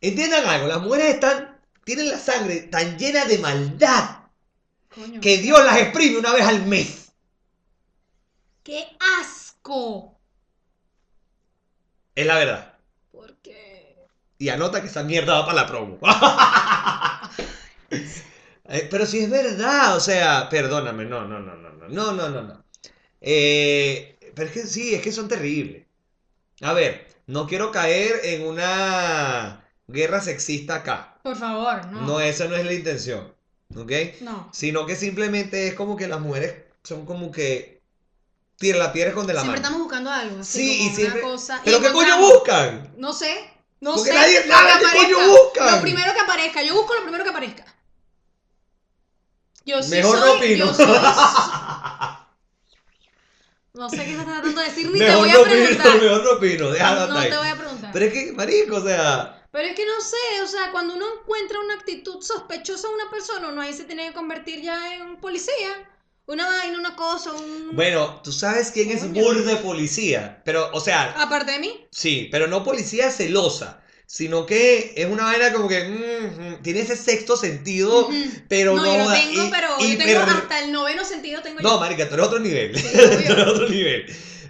entiendan 0.00 0.46
algo, 0.46 0.68
las 0.68 0.82
mujeres 0.82 1.14
están, 1.14 1.60
tienen 1.84 2.10
la 2.10 2.18
sangre 2.20 2.62
tan 2.62 2.98
llena 2.98 3.26
de 3.26 3.38
maldad 3.38 4.20
Coño. 4.94 5.20
que 5.20 5.38
Dios 5.38 5.64
las 5.64 5.78
exprime 5.78 6.18
una 6.18 6.32
vez 6.34 6.44
al 6.46 6.66
mes. 6.66 7.12
¡Qué 8.62 8.78
asco! 9.18 10.20
Es 12.14 12.26
la 12.26 12.36
verdad. 12.38 12.74
Porque. 13.10 14.08
Y 14.38 14.48
anota 14.50 14.80
que 14.80 14.88
esa 14.88 15.02
mierda 15.04 15.34
va 15.40 15.46
para 15.46 15.62
la 15.62 15.66
promo. 15.66 15.98
Eh, 18.70 18.86
Pero 18.90 19.06
si 19.06 19.20
es 19.20 19.30
verdad, 19.30 19.96
o 19.96 20.00
sea, 20.00 20.48
perdóname, 20.50 21.04
no, 21.06 21.26
no, 21.26 21.40
no, 21.40 21.56
no, 21.56 21.70
no, 21.88 22.12
no, 22.12 22.28
no, 22.28 22.42
no. 22.42 22.64
Eh, 23.20 24.18
pero 24.34 24.48
es 24.48 24.54
que 24.54 24.66
sí, 24.66 24.94
es 24.94 25.02
que 25.02 25.12
son 25.12 25.28
terribles. 25.28 25.84
A 26.60 26.72
ver, 26.72 27.06
no 27.26 27.46
quiero 27.46 27.70
caer 27.72 28.20
en 28.24 28.46
una 28.46 29.64
guerra 29.86 30.20
sexista 30.20 30.76
acá. 30.76 31.18
Por 31.22 31.36
favor, 31.36 31.86
no. 31.86 32.00
No, 32.02 32.20
esa 32.20 32.46
no 32.46 32.56
es 32.56 32.64
la 32.64 32.72
intención, 32.72 33.34
¿ok? 33.76 33.92
No. 34.22 34.48
Sino 34.52 34.86
que 34.86 34.96
simplemente 34.96 35.68
es 35.68 35.74
como 35.74 35.96
que 35.96 36.08
las 36.08 36.20
mujeres 36.20 36.54
son 36.84 37.04
como 37.06 37.30
que 37.30 37.78
la 38.60 38.92
piedra 38.92 39.12
con 39.12 39.26
de 39.26 39.34
la 39.34 39.40
Siempre 39.42 39.60
mano. 39.60 39.66
estamos 39.68 39.84
buscando 39.86 40.10
algo. 40.10 40.40
Así 40.40 40.58
Sí, 40.58 40.86
y 40.86 40.90
siempre. 40.94 41.22
Una 41.22 41.30
cosa, 41.30 41.60
y 41.62 41.64
¿Pero 41.64 41.80
qué 41.80 41.92
coño 41.92 42.18
buscan? 42.18 42.92
No 42.96 43.12
sé. 43.12 43.50
No 43.80 43.94
Porque 43.94 44.10
sé. 44.10 44.16
nadie 44.16 44.42
sabe 44.48 44.70
qué 44.80 44.96
coño 44.98 45.28
buscan. 45.28 45.76
Lo 45.76 45.80
primero 45.82 46.12
que 46.12 46.20
aparezca. 46.20 46.62
Yo 46.64 46.74
busco 46.74 46.94
lo 46.94 47.02
primero 47.02 47.22
que 47.22 47.30
aparezca. 47.30 47.64
Yo 49.64 49.82
sí 49.82 49.90
Mejor 49.90 50.18
soy. 50.18 50.26
no 50.28 50.34
opino. 50.34 50.66
yo 50.66 50.74
soy- 50.74 50.86
No 53.78 53.88
sé 53.88 54.04
qué 54.04 54.10
estás 54.10 54.26
tratando 54.26 54.60
de 54.60 54.66
decir, 54.66 54.90
ni 54.90 54.98
te 54.98 55.14
voy 55.14 55.30
a 55.30 55.40
preguntar. 55.40 56.02
mejor 56.02 56.24
no 56.24 56.30
opino, 56.32 56.70
déjalo 56.72 57.14
No 57.14 57.22
te 57.22 57.36
voy 57.36 57.48
a 57.48 57.56
preguntar. 57.56 57.90
Pero 57.92 58.04
es 58.06 58.12
que, 58.12 58.32
marico, 58.32 58.76
o 58.78 58.84
sea, 58.84 59.46
Pero 59.52 59.68
es 59.68 59.76
que 59.76 59.86
no 59.86 60.00
sé, 60.00 60.42
o 60.42 60.46
sea, 60.48 60.72
cuando 60.72 60.94
uno 60.96 61.06
encuentra 61.20 61.60
una 61.60 61.74
actitud 61.74 62.20
sospechosa 62.20 62.88
en 62.88 62.94
una 62.94 63.08
persona, 63.08 63.48
uno 63.50 63.60
ahí 63.60 63.72
se 63.72 63.84
tiene 63.84 64.08
que 64.08 64.14
convertir 64.14 64.62
ya 64.62 64.96
en 64.96 65.02
un 65.02 65.20
policía. 65.20 65.88
Una 66.26 66.46
vaina, 66.48 66.76
una 66.76 66.96
cosa, 66.96 67.32
un... 67.32 67.70
bueno, 67.76 68.20
tú 68.24 68.32
sabes 68.32 68.72
quién 68.72 68.90
es 68.90 69.00
Coño. 69.02 69.22
burda 69.22 69.54
de 69.54 69.56
policía, 69.58 70.42
pero, 70.44 70.70
o 70.72 70.80
sea, 70.80 71.14
Aparte 71.16 71.52
de 71.52 71.60
mí. 71.60 71.86
sí, 71.92 72.28
pero 72.32 72.48
no 72.48 72.64
policía 72.64 73.12
celosa, 73.12 73.80
sino 74.10 74.46
que 74.46 74.94
es 74.96 75.04
una 75.06 75.24
vaina 75.24 75.52
como 75.52 75.68
que 75.68 75.84
mm, 75.84 76.40
mm, 76.54 76.62
tiene 76.62 76.80
ese 76.80 76.96
sexto 76.96 77.36
sentido, 77.36 78.08
pero 78.48 78.74
no, 78.74 78.82
no, 78.82 78.92
yo 78.96 79.04
no 79.04 79.12
tengo, 79.12 79.44
y- 79.44 79.50
pero 79.50 79.68
yo 79.78 79.98
tengo 79.98 80.20
hasta 80.22 80.60
el 80.64 80.72
noveno 80.72 81.04
sentido 81.04 81.42
tengo 81.42 81.60
No, 81.60 81.74
yo. 81.74 81.80
marica, 81.80 82.08
tú 82.08 82.14
eres 82.14 82.26
otro 82.26 82.38
nivel, 82.38 82.74
Sí, 82.74 82.88
tú 82.92 82.98
obvio. 82.98 83.32
eres 83.32 83.46
otro 83.46 83.68
nivel. 83.68 84.06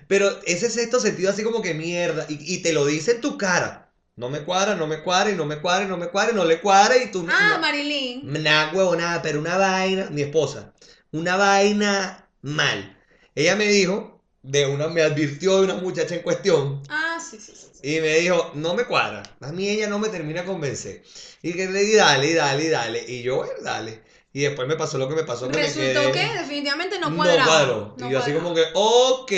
Pero 0.07 0.31
ese 0.47 0.71
sexto 0.71 1.01
sentido 1.01 1.31
así 1.31 1.43
como 1.43 1.61
que 1.61 1.75
mierda, 1.75 2.25
y, 2.29 2.55
y 2.55 2.59
te 2.63 2.73
lo 2.73 2.87
dice 2.87 3.11
en 3.13 3.21
tu 3.21 3.37
cara. 3.37 3.91
No 4.15 4.29
me 4.31 4.41
cuadra, 4.45 4.77
no 4.77 4.87
me 4.87 5.03
cuadra, 5.03 5.31
y 5.33 5.35
no 5.35 5.45
me 5.45 5.61
cuadra, 5.61 5.85
y 5.87 5.89
no 5.89 5.97
me 5.97 6.07
cuadra, 6.09 6.33
y 6.33 6.37
no 6.37 6.45
le 6.45 6.61
cuadra, 6.61 6.97
y 6.97 7.11
tú... 7.11 7.27
Ah, 7.29 7.55
no- 7.55 7.61
Marilyn. 7.61 8.21
Nada, 8.43 8.73
huevo, 8.73 8.95
nada, 8.95 9.21
pero 9.23 9.41
una 9.41 9.57
vaina, 9.59 10.09
mi 10.11 10.23
esposa, 10.23 10.73
una 11.11 11.37
vaina 11.37 12.29
mal. 12.43 12.97
Ella 13.35 13.57
me 13.57 13.67
dijo, 13.67 14.21
de 14.43 14.67
una, 14.67 14.87
me 14.89 15.03
advirtió 15.03 15.59
de 15.59 15.65
una 15.65 15.75
muchacha 15.75 16.15
en 16.15 16.23
cuestión, 16.23 16.81
Ah, 16.89 17.19
sí. 17.21 17.39
sí. 17.45 17.53
Y 17.83 18.01
me 18.01 18.19
dijo, 18.19 18.53
no 18.55 18.75
me 18.75 18.85
cuadra, 18.85 19.23
a 19.41 19.53
mí 19.53 19.69
ella 19.69 19.89
no 19.89 19.99
me 19.99 20.09
termina 20.09 20.41
de 20.43 20.47
convencer. 20.47 21.03
Y 21.43 21.53
que 21.55 21.67
le 21.69 21.81
di, 21.85 21.95
dale, 21.95 22.35
dale, 22.35 22.69
dale, 22.69 23.05
y 23.07 23.23
yo, 23.23 23.37
bueno, 23.37 23.53
dale. 23.63 24.03
Y 24.33 24.41
después 24.41 24.69
me 24.69 24.77
pasó 24.77 24.99
lo 24.99 25.09
que 25.09 25.15
me 25.15 25.25
pasó, 25.25 25.49
que 25.49 25.57
me 25.57 25.63
Resultó 25.63 26.01
quedé- 26.01 26.13
que 26.13 26.39
definitivamente 26.39 26.99
no 26.99 27.11
no 27.11 27.17
cuadraba. 27.17 27.45
cuadró. 27.45 27.95
No 27.97 28.09
y 28.09 28.13
yo 28.13 28.19
así 28.19 28.33
como 28.33 28.55
que, 28.55 28.65
ok, 28.75 29.33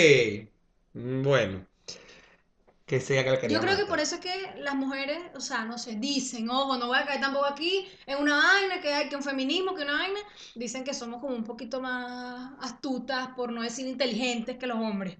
mm, 0.93 1.21
bueno. 1.23 1.65
Que 2.85 2.99
sea 2.99 3.23
que 3.23 3.47
Yo 3.47 3.61
creo 3.61 3.77
que 3.77 3.85
por 3.85 4.01
eso 4.01 4.15
es 4.15 4.21
que 4.21 4.51
las 4.57 4.75
mujeres, 4.75 5.17
o 5.33 5.39
sea, 5.39 5.63
no 5.63 5.77
sé, 5.77 5.95
dicen, 5.95 6.49
ojo, 6.49 6.75
no 6.75 6.87
voy 6.87 6.97
a 6.97 7.05
caer 7.05 7.21
tampoco 7.21 7.45
aquí 7.45 7.87
en 8.05 8.17
una 8.17 8.35
vaina, 8.35 8.81
que 8.81 8.93
hay 8.93 9.07
que 9.07 9.15
un 9.15 9.23
feminismo, 9.23 9.73
que 9.75 9.83
una 9.83 9.93
vaina, 9.93 10.19
dicen 10.55 10.83
que 10.83 10.93
somos 10.93 11.21
como 11.21 11.33
un 11.33 11.45
poquito 11.45 11.79
más 11.79 12.51
astutas, 12.59 13.29
por 13.29 13.53
no 13.53 13.61
decir 13.61 13.87
inteligentes 13.87 14.57
que 14.57 14.67
los 14.67 14.77
hombres. 14.77 15.17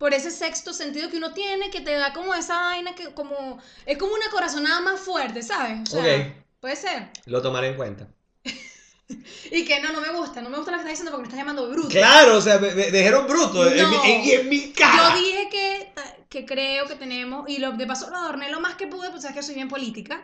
Por 0.00 0.14
ese 0.14 0.30
sexto 0.30 0.72
sentido 0.72 1.10
que 1.10 1.18
uno 1.18 1.32
tiene, 1.34 1.70
que 1.70 1.80
te 1.82 1.92
da 1.92 2.12
como 2.12 2.34
esa 2.34 2.56
vaina 2.68 2.94
que 2.94 3.12
como, 3.14 3.60
es 3.86 3.98
como 3.98 4.14
una 4.14 4.30
corazonada 4.30 4.80
más 4.80 4.98
fuerte, 4.98 5.42
¿sabes? 5.42 5.88
O 5.94 6.02
sea, 6.02 6.42
puede 6.60 6.76
ser. 6.76 7.08
Lo 7.26 7.40
tomaré 7.42 7.68
en 7.68 7.76
cuenta. 7.76 8.08
Y 9.50 9.64
que 9.64 9.80
no, 9.80 9.92
no 9.92 10.00
me 10.00 10.10
gusta, 10.12 10.40
no 10.40 10.48
me 10.50 10.56
gusta 10.56 10.70
lo 10.70 10.76
que 10.78 10.82
estás 10.82 10.92
diciendo 10.92 11.10
porque 11.10 11.22
me 11.22 11.28
estás 11.28 11.40
llamando 11.40 11.68
bruto. 11.68 11.88
Claro, 11.88 12.36
o 12.36 12.40
sea, 12.40 12.58
me, 12.58 12.72
me 12.74 12.90
dijeron 12.90 13.26
bruto, 13.26 13.66
en, 13.66 13.74
mi, 13.74 13.96
No. 13.96 14.04
en- 14.04 14.40
en 14.40 14.48
mi 14.48 14.72
cara. 14.72 15.14
Yo 15.14 15.20
dije 15.20 15.48
que, 15.50 15.92
que 16.28 16.46
creo 16.46 16.86
que 16.86 16.94
tenemos, 16.94 17.48
y 17.48 17.58
lo, 17.58 17.72
de 17.72 17.86
paso 17.86 18.08
lo 18.10 18.16
adorné 18.16 18.48
lo 18.50 18.60
más 18.60 18.76
que 18.76 18.86
pude, 18.86 19.10
pues 19.10 19.22
sabes 19.22 19.36
que 19.36 19.42
soy 19.42 19.56
bien 19.56 19.68
política, 19.68 20.22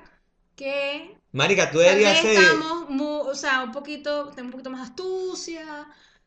que 0.55 1.17
Marica, 1.33 1.71
tú 1.71 1.79
deberías 1.79 2.19
ser... 2.19 2.39
estamos, 2.39 2.89
mu- 2.89 3.21
o 3.21 3.35
sea, 3.35 3.63
un 3.65 3.73
poquito, 3.73 4.29
tengo 4.35 4.47
un 4.47 4.53
poquito 4.53 4.71
más 4.71 4.89
astucia, 4.91 5.87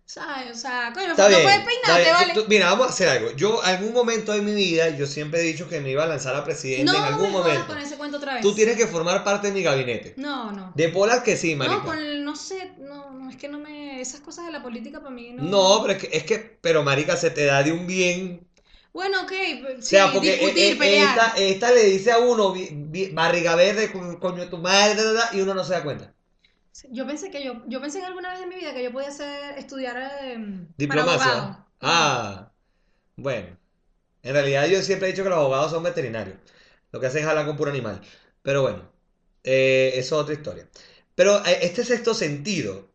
¿sabes? 0.09 0.57
O 0.57 0.59
sea, 0.59 0.91
coño, 0.93 1.11
Está 1.11 1.27
bien, 1.27 1.43
puedes 1.43 1.59
peinarte. 1.59 2.11
¿vale? 2.11 2.33
Tú- 2.33 2.41
tú- 2.41 2.49
mira, 2.49 2.65
vamos 2.71 2.87
a 2.87 2.89
hacer 2.89 3.09
algo. 3.09 3.31
Yo, 3.35 3.61
algún 3.63 3.93
momento 3.93 4.31
de 4.31 4.41
mi 4.41 4.53
vida, 4.55 4.89
yo 4.97 5.05
siempre 5.05 5.41
he 5.41 5.43
dicho 5.43 5.69
que 5.69 5.81
me 5.81 5.91
iba 5.91 6.03
a 6.03 6.07
lanzar 6.07 6.35
a 6.35 6.43
presidente 6.43 6.91
no 6.91 6.97
en 6.97 7.03
algún 7.03 7.27
me 7.31 7.37
momento. 7.37 7.67
con 7.67 7.77
ese 7.77 7.95
cuento 7.95 8.17
otra 8.17 8.33
vez. 8.33 8.41
Tú 8.41 8.53
tienes 8.55 8.75
que 8.75 8.87
formar 8.87 9.23
parte 9.23 9.47
de 9.47 9.53
mi 9.53 9.61
gabinete. 9.61 10.15
No, 10.17 10.51
no. 10.51 10.73
De 10.75 10.87
bolas 10.87 11.21
que 11.21 11.37
sí, 11.37 11.55
marica. 11.55 11.77
No, 11.77 11.85
con 11.85 11.99
el, 11.99 12.23
no 12.25 12.35
sé, 12.35 12.71
no, 12.79 13.11
no, 13.11 13.29
es 13.29 13.35
que 13.35 13.47
no 13.49 13.59
me, 13.59 14.01
esas 14.01 14.21
cosas 14.21 14.47
de 14.47 14.51
la 14.51 14.63
política 14.63 14.99
para 14.99 15.11
mí 15.11 15.31
no. 15.31 15.43
No, 15.43 15.81
pero 15.83 15.93
es 15.93 15.99
que, 15.99 16.17
es 16.17 16.23
que, 16.23 16.39
pero 16.39 16.83
marica, 16.83 17.15
se 17.15 17.29
te 17.29 17.45
da 17.45 17.61
de 17.61 17.71
un 17.71 17.85
bien. 17.85 18.47
Bueno, 18.91 19.21
ok, 19.21 19.31
O 19.77 19.81
sí, 19.81 19.89
sea, 19.89 20.11
porque 20.11 20.31
discutir, 20.31 20.63
e- 20.63 20.71
e- 20.71 20.75
pelear. 20.75 21.09
esta, 21.09 21.33
esta 21.37 21.71
le 21.71 21.83
dice 21.83 22.11
a 22.11 22.17
uno, 22.17 22.55
barriga 23.13 23.53
verde, 23.55 23.91
co- 23.91 24.19
coño 24.19 24.41
de 24.41 24.47
tu 24.47 24.57
madre, 24.57 25.03
y 25.33 25.41
uno 25.41 25.53
no 25.53 25.63
se 25.63 25.73
da 25.73 25.83
cuenta. 25.83 26.15
Yo 26.91 27.05
pensé 27.05 27.29
que 27.31 27.43
yo, 27.43 27.63
yo 27.67 27.81
pensé 27.81 27.99
en 27.99 28.05
alguna 28.05 28.31
vez 28.31 28.41
en 28.41 28.49
mi 28.49 28.55
vida 28.55 28.73
que 28.73 28.83
yo 28.83 28.91
podía 28.91 29.09
hacer, 29.09 29.57
estudiar 29.57 29.97
eh, 29.97 30.35
para 30.35 30.77
Diplomacia. 30.77 31.31
abogado. 31.33 31.65
Ah, 31.81 32.51
bueno. 33.15 33.57
En 34.23 34.33
realidad 34.33 34.67
yo 34.67 34.81
siempre 34.83 35.09
he 35.09 35.11
dicho 35.11 35.23
que 35.23 35.29
los 35.29 35.39
abogados 35.39 35.71
son 35.71 35.83
veterinarios. 35.83 36.37
Lo 36.91 36.99
que 36.99 37.07
hacen 37.07 37.23
es 37.23 37.29
hablar 37.29 37.45
con 37.45 37.57
puro 37.57 37.71
animal. 37.71 38.01
Pero 38.41 38.61
bueno, 38.63 38.91
eh, 39.43 39.91
eso 39.95 40.15
es 40.17 40.23
otra 40.23 40.33
historia. 40.35 40.69
Pero 41.15 41.45
eh, 41.45 41.59
este 41.63 41.83
sexto 41.85 42.13
sentido, 42.13 42.91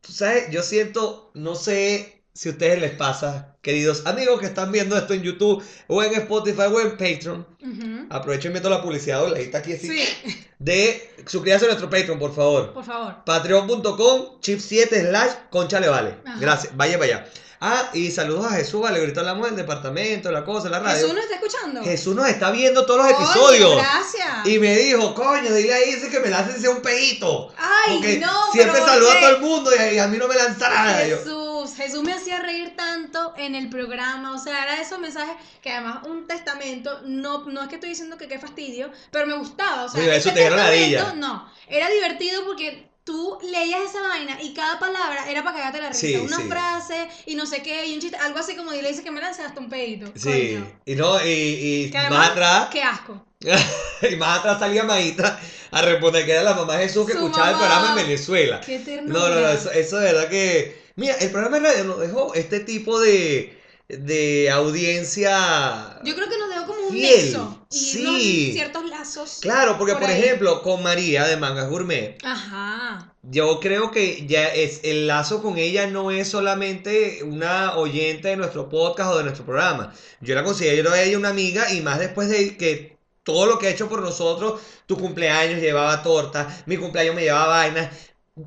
tú 0.00 0.12
sabes, 0.12 0.50
yo 0.50 0.62
siento, 0.62 1.30
no 1.34 1.54
sé 1.54 2.19
si 2.40 2.48
a 2.48 2.52
ustedes 2.52 2.80
les 2.80 2.92
pasa, 2.92 3.54
queridos 3.60 4.06
amigos 4.06 4.40
que 4.40 4.46
están 4.46 4.72
viendo 4.72 4.96
esto 4.96 5.12
en 5.12 5.20
YouTube 5.20 5.62
o 5.88 6.02
en 6.02 6.14
Spotify 6.14 6.62
o 6.72 6.80
en 6.80 6.92
Patreon. 6.92 7.46
Ujú. 7.60 8.06
Aprovecho 8.08 8.48
y 8.48 8.50
meto 8.50 8.70
la 8.70 8.80
publicidad, 8.80 9.28
la 9.28 9.38
está 9.38 9.58
aquí 9.58 9.74
así, 9.74 9.88
Sí, 9.88 10.46
de 10.58 11.12
suscríbanse 11.26 11.66
a 11.66 11.68
nuestro 11.68 11.90
Patreon, 11.90 12.18
por 12.18 12.34
favor. 12.34 12.72
por 12.72 12.82
favor. 12.82 13.16
Patreon.com, 13.26 14.40
chip7 14.40 15.10
slash 15.10 15.32
concha 15.50 15.80
le 15.80 15.90
vale. 15.90 16.16
Ajá. 16.24 16.38
Gracias, 16.40 16.74
vaya 16.74 16.98
para 16.98 17.12
allá. 17.12 17.30
Ah, 17.62 17.90
y 17.92 18.10
saludos 18.10 18.46
a 18.46 18.56
Jesús, 18.56 18.80
vale, 18.80 19.00
ahorita 19.00 19.20
hablamos 19.20 19.44
del 19.48 19.56
departamento, 19.56 20.32
la 20.32 20.42
cosa, 20.42 20.70
la 20.70 20.80
radio. 20.80 20.96
Jesús 20.96 21.12
nos 21.12 21.24
está 21.24 21.34
escuchando. 21.34 21.82
Jesús 21.82 22.16
nos 22.16 22.26
está 22.26 22.50
viendo 22.52 22.86
todos 22.86 23.04
los 23.04 23.10
episodios. 23.10 23.76
Gracias. 23.76 24.46
Y 24.46 24.58
me 24.58 24.78
dijo, 24.78 25.14
coño, 25.14 25.52
dile 25.52 25.74
ahí 25.74 25.90
ese 25.90 26.08
que 26.08 26.20
me 26.20 26.30
lance 26.30 26.56
ese 26.56 26.70
un 26.70 26.80
peito. 26.80 27.52
Ay, 27.58 27.96
Porque 27.96 28.18
no, 28.18 28.50
siempre 28.52 28.72
pero 28.72 28.86
¿por 28.86 28.94
saluda 28.94 29.12
a 29.12 29.20
todo 29.20 29.30
el 29.36 29.40
mundo 29.42 29.70
y 29.92 29.98
a, 29.98 30.08
mí 30.08 30.16
no 30.16 30.26
me 30.26 30.36
lanza 30.36 30.70
nada. 30.70 31.06
Yo, 31.06 31.18
Jesús, 31.18 31.39
Jesús 31.80 32.02
me 32.02 32.12
hacía 32.12 32.40
reír 32.40 32.74
tanto 32.76 33.34
en 33.36 33.54
el 33.54 33.68
programa, 33.68 34.34
o 34.34 34.38
sea, 34.38 34.62
era 34.64 34.80
esos 34.80 34.98
mensajes 34.98 35.34
que 35.62 35.70
además 35.70 36.06
un 36.06 36.26
testamento, 36.26 37.00
no, 37.04 37.44
no 37.46 37.62
es 37.62 37.68
que 37.68 37.76
estoy 37.76 37.90
diciendo 37.90 38.16
que 38.16 38.28
qué 38.28 38.38
fastidio, 38.38 38.90
pero 39.10 39.26
me 39.26 39.34
gustaba, 39.34 39.84
o 39.84 39.88
sea, 39.88 40.00
Mira, 40.00 40.16
eso 40.16 40.30
te 40.32 40.44
testamento, 40.44 41.14
no, 41.16 41.50
era 41.68 41.88
divertido 41.88 42.44
porque 42.44 42.88
tú 43.04 43.38
leías 43.42 43.80
esa 43.82 44.02
vaina 44.02 44.40
y 44.40 44.54
cada 44.54 44.78
palabra 44.78 45.28
era 45.30 45.42
para 45.42 45.56
cagarte 45.56 45.80
la 45.80 45.88
risa, 45.88 46.00
Sí, 46.00 46.16
una 46.16 46.36
sí. 46.36 46.42
frase 46.44 47.08
y 47.26 47.34
no 47.34 47.46
sé 47.46 47.62
qué, 47.62 47.86
y 47.86 47.94
un 47.94 48.00
chiste, 48.00 48.16
algo 48.16 48.38
así 48.38 48.54
como 48.54 48.72
le 48.72 48.86
dice 48.86 49.02
que 49.02 49.10
me 49.10 49.20
lance 49.20 49.42
hasta 49.42 49.58
un 49.58 49.68
pedito. 49.68 50.12
Sí, 50.14 50.54
coño. 50.54 50.80
y 50.84 50.94
no, 50.94 51.24
y, 51.24 51.28
y 51.28 51.90
Que 51.90 52.10
más 52.10 52.30
atrás, 52.30 52.68
qué 52.70 52.82
asco. 52.82 53.24
y 54.10 54.16
más 54.16 54.38
atrás 54.40 54.58
salía 54.58 54.84
Maíta 54.84 55.40
a 55.70 55.82
responder 55.82 56.26
que 56.26 56.32
era 56.32 56.42
la 56.42 56.54
mamá 56.54 56.76
Jesús 56.76 57.06
que 57.06 57.12
Su 57.14 57.18
escuchaba 57.18 57.50
el 57.50 57.56
programa 57.56 57.90
en 57.90 58.06
Venezuela. 58.06 58.60
Qué 58.60 58.80
ternura. 58.80 59.18
No, 59.18 59.28
no, 59.28 59.40
no, 59.40 59.48
eso, 59.48 59.70
eso 59.70 59.98
de 59.98 60.12
verdad 60.12 60.28
que. 60.28 60.79
Mira, 60.96 61.14
el 61.16 61.30
programa 61.30 61.58
de 61.60 61.68
radio 61.68 61.84
nos 61.84 62.00
dejó 62.00 62.34
este 62.34 62.60
tipo 62.60 63.00
de, 63.00 63.58
de 63.88 64.50
audiencia. 64.50 66.00
Yo 66.04 66.14
creo 66.14 66.28
que 66.28 66.38
nos 66.38 66.48
dejó 66.48 66.66
como 66.66 66.86
un 66.88 66.92
Fiel, 66.92 67.24
nexo 67.26 67.66
y 67.70 67.76
sí. 67.76 68.50
ciertos 68.52 68.88
lazos. 68.88 69.38
Claro, 69.40 69.78
porque 69.78 69.94
por 69.94 70.10
ejemplo, 70.10 70.62
con 70.62 70.82
María 70.82 71.26
de 71.26 71.36
Mangas 71.36 71.68
Gourmet, 71.68 72.18
Ajá. 72.24 73.12
yo 73.22 73.60
creo 73.60 73.90
que 73.90 74.26
ya 74.26 74.48
es 74.48 74.80
el 74.84 75.06
lazo 75.06 75.42
con 75.42 75.58
ella 75.58 75.86
no 75.86 76.10
es 76.10 76.28
solamente 76.28 77.22
una 77.24 77.76
oyente 77.76 78.28
de 78.28 78.36
nuestro 78.36 78.68
podcast 78.68 79.12
o 79.12 79.18
de 79.18 79.24
nuestro 79.24 79.44
programa. 79.44 79.92
Yo 80.20 80.34
la 80.34 80.44
considero 80.44 80.92
a 80.92 81.00
ella 81.02 81.18
una 81.18 81.30
amiga 81.30 81.72
y 81.72 81.80
más 81.80 81.98
después 81.98 82.28
de 82.28 82.56
que 82.56 82.98
todo 83.22 83.46
lo 83.46 83.58
que 83.58 83.68
ha 83.68 83.70
hecho 83.70 83.88
por 83.88 84.00
nosotros, 84.02 84.60
tu 84.86 84.96
cumpleaños 84.98 85.60
llevaba 85.60 86.02
torta, 86.02 86.62
mi 86.66 86.76
cumpleaños 86.76 87.14
me 87.14 87.22
llevaba 87.22 87.46
vainas. 87.48 87.90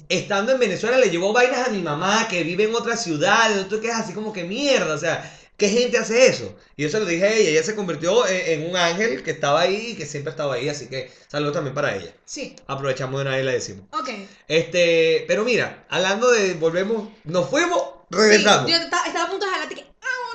Estando 0.10 0.52
en 0.54 0.60
Venezuela 0.60 0.98
le 0.98 1.10
llevó 1.10 1.34
vainas 1.34 1.68
a 1.68 1.72
mi 1.72 1.82
mamá 1.82 2.28
que 2.28 2.44
vive 2.44 2.64
en 2.64 2.74
otra 2.76 2.98
ciudad, 2.98 3.68
tú 3.68 3.80
quedas 3.80 4.02
así 4.02 4.14
como 4.14 4.34
que 4.34 4.44
mierda, 4.44 4.96
o 4.96 4.98
sea, 4.98 5.32
¿qué 5.58 5.70
gente 5.70 5.98
hace 5.98 6.26
eso? 6.26 6.56
Y 6.76 6.86
eso 6.86 7.00
lo 7.00 7.06
dije 7.06 7.26
a 7.26 7.34
ella, 7.34 7.50
ella 7.52 7.64
se 7.64 7.76
convirtió 7.76 8.26
en, 8.28 8.62
en 8.64 8.70
un 8.70 8.76
ángel 8.78 9.22
que 9.24 9.32
estaba 9.32 9.62
ahí 9.62 9.92
y 9.92 9.96
que 9.96 10.06
siempre 10.06 10.32
estaba 10.32 10.56
ahí, 10.56 10.70
así 10.70 10.88
que 10.88 11.12
saludos 11.28 11.54
también 11.54 11.76
para 11.76 11.96
ella. 11.96 12.12
Sí. 12.26 12.56
Aprovechamos 12.66 13.16
de 13.20 13.22
una 13.28 13.32
vez 13.36 13.44
y 13.44 13.46
le 13.46 13.52
decimos. 13.54 13.86
Ok. 13.92 14.10
Este, 14.48 15.26
pero 15.28 15.44
mira, 15.44 15.86
hablando 15.90 16.32
de 16.32 16.54
volvemos, 16.56 17.10
nos 17.26 17.50
fuimos, 17.50 17.84
regresamos. 18.10 18.66
Sí, 18.66 18.72
yo 18.72 18.78
esta- 18.82 19.06
estaba 19.06 19.26
a 19.26 19.30
punto 19.30 19.46
de 19.46 19.52
jalarte 19.52 19.76
que. 19.76 19.86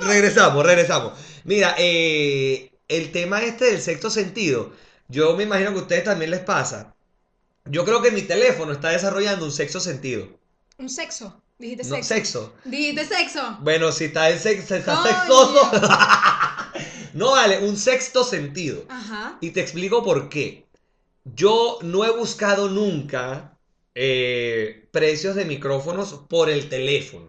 Regresamos, 0.01 0.65
regresamos. 0.65 1.13
Mira, 1.45 1.75
eh, 1.79 2.71
el 2.87 3.11
tema 3.11 3.43
este 3.43 3.65
del 3.67 3.81
sexto 3.83 4.11
sentido, 4.11 4.73
yo 5.09 5.35
me 5.37 5.43
imagino 5.45 5.73
que 5.73 5.79
a 5.79 5.83
ustedes 5.83 6.05
también 6.05 6.31
les 6.31 6.41
pasa. 6.41 6.95
Yo 7.71 7.85
creo 7.85 8.01
que 8.03 8.11
mi 8.11 8.23
teléfono 8.23 8.73
está 8.73 8.91
desarrollando 8.91 9.45
un 9.45 9.53
sexto 9.53 9.81
sentido. 9.81 10.29
Un 10.79 10.89
sexo. 10.89 11.43
Dijiste 11.59 11.85
No, 11.85 11.97
sexo. 11.97 12.15
sexo. 12.15 12.55
Dijiste 12.65 13.05
sexo. 13.07 13.59
Bueno, 13.61 13.91
si 13.93 14.05
está 14.05 14.31
en 14.31 14.39
sexo, 14.39 14.77
está 14.77 15.03
sexoso. 15.03 15.71
no, 17.15 17.33
vale, 17.33 17.59
un 17.67 17.77
sexto 17.77 18.25
sentido. 18.25 18.85
Ajá. 18.89 19.39
Y 19.41 19.51
te 19.51 19.61
explico 19.61 20.03
por 20.05 20.29
qué. 20.29 20.67
Yo 21.25 21.79
no 21.83 22.05
he 22.05 22.11
buscado 22.11 22.69
nunca 22.69 23.59
eh, 23.95 24.89
precios 24.93 25.35
de 25.35 25.45
micrófonos 25.45 26.15
por 26.29 26.49
el 26.49 26.69
teléfono. 26.69 27.29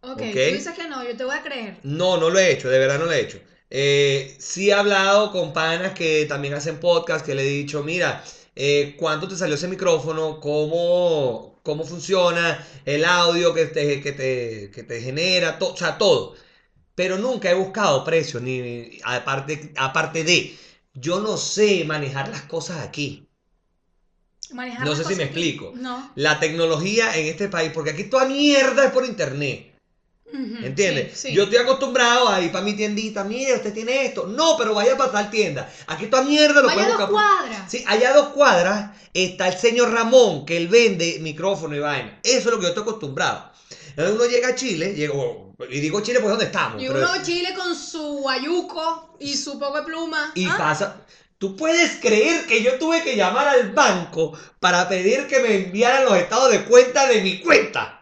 Ok, 0.00 0.10
Ok. 0.12 0.18
tú 0.20 0.54
dices 0.54 0.74
que 0.76 0.88
no, 0.88 1.04
yo 1.04 1.16
te 1.16 1.24
voy 1.24 1.36
a 1.36 1.42
creer. 1.42 1.78
No, 1.82 2.16
no 2.18 2.30
lo 2.30 2.38
he 2.38 2.50
hecho, 2.52 2.68
de 2.68 2.78
verdad 2.78 2.98
no 2.98 3.06
lo 3.06 3.12
he 3.12 3.20
hecho. 3.20 3.40
Eh, 3.70 4.34
sí 4.38 4.70
he 4.70 4.72
hablado 4.74 5.30
con 5.30 5.52
panas 5.52 5.92
que 5.92 6.24
también 6.26 6.54
hacen 6.54 6.78
podcast, 6.80 7.24
que 7.24 7.34
le 7.34 7.42
he 7.42 7.48
dicho, 7.50 7.82
mira, 7.82 8.22
eh, 8.58 8.96
¿cuánto 8.98 9.28
te 9.28 9.36
salió 9.36 9.54
ese 9.56 9.68
micrófono? 9.68 10.40
¿Cómo, 10.40 11.60
cómo 11.64 11.84
funciona? 11.84 12.64
El 12.84 13.04
audio 13.04 13.54
que 13.54 13.66
te, 13.66 14.00
que 14.02 14.12
te, 14.12 14.70
que 14.72 14.82
te 14.84 15.00
genera, 15.02 15.58
to- 15.58 15.72
o 15.74 15.76
sea, 15.76 15.98
todo. 15.98 16.34
Pero 16.94 17.18
nunca 17.18 17.50
he 17.50 17.54
buscado 17.54 18.04
precios, 18.04 18.42
ni 18.42 19.00
aparte, 19.04 19.72
aparte 19.76 20.24
de, 20.24 20.56
yo 20.94 21.20
no 21.20 21.36
sé 21.38 21.84
manejar 21.86 22.28
las 22.28 22.42
cosas 22.44 22.80
aquí. 22.86 23.28
Manejar 24.50 24.86
No 24.86 24.94
sé 24.96 25.04
si 25.04 25.14
me 25.14 25.24
aquí. 25.24 25.32
explico. 25.40 25.72
No. 25.76 26.10
La 26.16 26.40
tecnología 26.40 27.16
en 27.16 27.26
este 27.26 27.48
país, 27.48 27.70
porque 27.74 27.90
aquí 27.90 28.04
toda 28.04 28.24
mierda 28.26 28.86
es 28.86 28.90
por 28.92 29.04
internet. 29.04 29.67
¿Entiendes? 30.32 31.12
sí, 31.18 31.28
sí. 31.28 31.34
Yo 31.34 31.44
estoy 31.44 31.58
acostumbrado 31.58 32.28
a 32.28 32.40
ir 32.40 32.52
para 32.52 32.64
mi 32.64 32.74
tiendita, 32.74 33.24
mire, 33.24 33.54
usted 33.54 33.72
tiene 33.72 34.04
esto. 34.06 34.26
No, 34.26 34.56
pero 34.58 34.74
vaya 34.74 34.96
para 34.96 35.10
tal 35.12 35.30
tienda. 35.30 35.70
Aquí 35.86 36.06
toda 36.06 36.22
mierda 36.22 36.60
lo 36.60 36.68
Vaya 36.68 36.74
puede 36.82 36.92
a 36.92 36.96
dos 36.96 37.10
buscar. 37.10 37.38
cuadras. 37.38 37.70
Sí, 37.70 37.84
allá 37.86 38.10
a 38.10 38.14
dos 38.14 38.28
cuadras 38.28 38.90
está 39.14 39.48
el 39.48 39.58
señor 39.58 39.90
Ramón, 39.92 40.44
que 40.46 40.56
él 40.56 40.68
vende 40.68 41.18
micrófono 41.20 41.74
y 41.74 41.80
vaina. 41.80 42.20
Eso 42.22 42.38
es 42.38 42.44
lo 42.46 42.56
que 42.58 42.62
yo 42.64 42.68
estoy 42.68 42.82
acostumbrado. 42.82 43.50
Entonces 43.90 44.14
uno 44.14 44.26
llega 44.26 44.48
a 44.48 44.54
Chile, 44.54 44.94
llego, 44.94 45.54
y 45.68 45.80
digo 45.80 46.00
Chile, 46.02 46.20
pues 46.20 46.30
¿dónde 46.30 46.44
estamos? 46.46 46.80
Y 46.82 46.86
Pero- 46.86 47.00
uno 47.00 47.22
Chile 47.24 47.52
con 47.56 47.74
su 47.74 48.18
guayuco 48.18 49.16
y 49.18 49.34
su 49.36 49.58
poco 49.58 49.78
de 49.78 49.82
pluma. 49.84 50.30
y 50.34 50.46
¿Ah? 50.46 50.54
pasa. 50.56 50.96
¿Tú 51.38 51.54
puedes 51.56 51.96
creer 52.00 52.46
que 52.46 52.62
yo 52.64 52.74
tuve 52.78 53.02
que 53.02 53.14
llamar 53.16 53.46
al 53.48 53.70
banco 53.70 54.36
para 54.58 54.88
pedir 54.88 55.26
que 55.28 55.38
me 55.40 55.54
enviaran 55.54 56.04
los 56.04 56.16
estados 56.16 56.50
de 56.50 56.64
cuenta 56.64 57.06
de 57.06 57.20
mi 57.22 57.40
cuenta? 57.40 57.97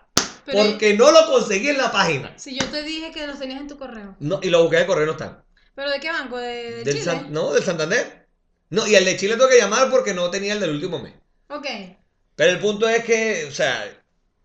Pero- 0.47 0.59
porque 0.71 0.95
no 0.95 1.11
lo 1.13 1.27
conseguí 1.27 1.69
en 1.69 1.79
la 1.79 1.91
página. 1.93 2.33
Si 2.39 2.57
yo 2.59 2.65
te 2.67 2.83
dije 2.83 3.11
que 3.13 3.27
los 3.27 3.39
tenías 3.39 3.61
en 3.61 3.69
tu 3.69 3.77
correo. 3.77 4.17
No, 4.21 4.39
y 4.43 4.49
lo 4.49 4.63
busqué 4.63 4.79
de 4.79 4.87
correo, 4.87 5.05
no 5.07 5.13
están. 5.13 5.43
¿Pero 5.75 5.91
de 5.91 6.01
qué 6.01 6.11
banco? 6.11 6.39
¿De, 6.39 6.47
de 6.71 6.85
Del 6.85 6.95
Chile? 6.95 7.05
San- 7.05 7.33
no, 7.33 7.53
del 7.53 7.63
Santander. 7.65 8.27
No, 8.71 8.87
y 8.87 8.95
el 8.95 9.05
de 9.05 9.17
Chile 9.17 9.35
tengo 9.35 9.49
que 9.49 9.59
llamar 9.59 9.91
porque 9.91 10.15
no 10.15 10.31
tenía 10.31 10.55
el 10.55 10.61
del 10.61 10.71
último 10.71 10.99
mes. 10.99 11.13
Ok. 11.49 11.67
Pero 12.35 12.51
el 12.53 12.59
punto 12.59 12.89
es 12.89 13.05
que, 13.05 13.47
o 13.49 13.53
sea, 13.53 13.85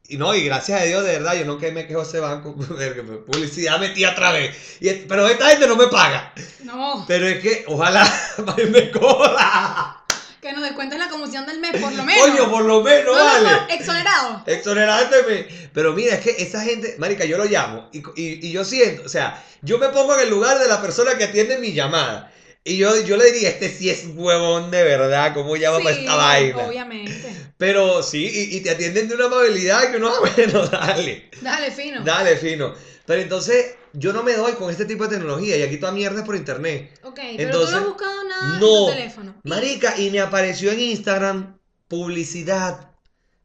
y 0.08 0.18
no, 0.18 0.36
y 0.36 0.44
gracias 0.46 0.82
a 0.82 0.84
Dios, 0.86 1.04
de 1.06 1.14
verdad, 1.14 1.36
yo 1.36 1.46
no 1.46 1.58
que 1.58 1.72
me 1.72 1.88
quejo 1.88 2.02
ese 2.02 2.20
banco, 2.20 2.56
porque 2.68 2.92
publicidad 3.26 3.80
metí 3.80 4.04
otra 4.06 4.32
vez. 4.32 4.56
Y 4.82 4.90
pero 5.08 5.28
esta 5.28 5.50
gente 5.50 5.68
no 5.68 5.76
me 5.76 5.88
paga. 5.88 6.34
No. 6.64 7.06
Pero 7.08 7.28
es 7.28 7.40
que, 7.40 7.64
ojalá 7.68 8.06
me 8.72 8.92
cobra. 8.92 10.01
Que 10.42 10.54
nos 10.54 10.64
descuentes 10.64 10.98
la 10.98 11.08
comisión 11.10 11.46
del 11.46 11.60
mes, 11.60 11.72
por 11.80 11.94
lo 11.94 12.04
menos. 12.06 12.28
Coño, 12.28 12.50
por 12.50 12.64
lo 12.66 12.82
menos, 12.82 13.16
No, 13.16 13.20
no, 13.20 13.26
vale. 13.26 13.50
no, 13.68 13.74
exonerado. 13.76 14.44
Exonerándome. 14.48 15.48
Pero 15.74 15.94
mira, 15.94 16.16
es 16.16 16.22
que 16.22 16.32
esa 16.44 16.62
gente, 16.62 16.96
marica, 16.98 17.26
yo 17.26 17.38
lo 17.38 17.46
llamo 17.46 17.90
y, 17.94 18.00
y- 18.20 18.48
y 18.48 18.52
yo 18.52 18.66
siento, 18.66 19.04
o 19.06 19.10
sea, 19.10 19.44
yo 19.62 19.78
me 19.78 19.90
pongo 19.90 20.16
en 20.16 20.22
el 20.22 20.30
lugar 20.30 20.58
de 20.60 20.68
la 20.68 20.82
persona 20.82 21.18
que 21.18 21.26
atiende 21.26 21.58
mi 21.60 21.74
llamada. 21.74 22.32
Y 22.64 22.78
yo, 22.78 23.00
yo 23.02 23.18
le 23.18 23.32
diría, 23.32 23.50
este 23.50 23.70
sí 23.70 23.90
es 23.90 24.04
huevón 24.14 24.70
de 24.70 24.84
verdad, 24.84 25.34
¿cómo 25.34 25.56
llama 25.56 25.80
para 25.80 25.96
Sí, 25.96 26.02
esta 26.02 26.16
vaina? 26.16 26.58
Obviamente. 26.68 27.36
Pero 27.58 28.04
sí, 28.04 28.24
y, 28.52 28.58
y 28.58 28.62
te 28.62 28.70
atienden 28.72 29.08
de 29.08 29.16
una 29.16 29.26
amabilidad 29.26 29.90
que 29.90 29.98
uno, 29.98 30.10
ah, 30.14 30.20
bueno, 30.36 30.68
dale, 30.68 31.30
Dale, 31.42 31.72
fino. 31.72 32.04
dale, 32.04 32.38
fino. 32.38 32.74
Pero 33.08 33.22
entonces, 33.24 33.74
yo 33.94 34.14
no 34.14 34.22
me 34.22 34.34
doy 34.34 34.54
con 34.54 34.70
este 34.70 34.86
tipo 34.86 35.06
de 35.08 35.16
tecnología 35.18 35.58
y 35.58 35.64
aquí 35.64 35.78
toda 35.78 35.92
mierda 35.92 36.20
es 36.20 36.26
por 36.26 36.36
internet. 36.36 36.92
Ok, 37.12 37.20
pero 37.38 37.66
tú 37.66 37.72
no 37.72 37.78
has 37.78 37.86
buscado 37.86 38.24
nada 38.24 38.60
no. 38.60 38.78
en 38.80 38.86
tu 38.86 38.92
teléfono. 38.92 39.36
Marica, 39.44 39.98
y 40.00 40.10
me 40.12 40.20
apareció 40.22 40.72
en 40.72 40.80
Instagram 40.80 41.58
publicidad 41.88 42.92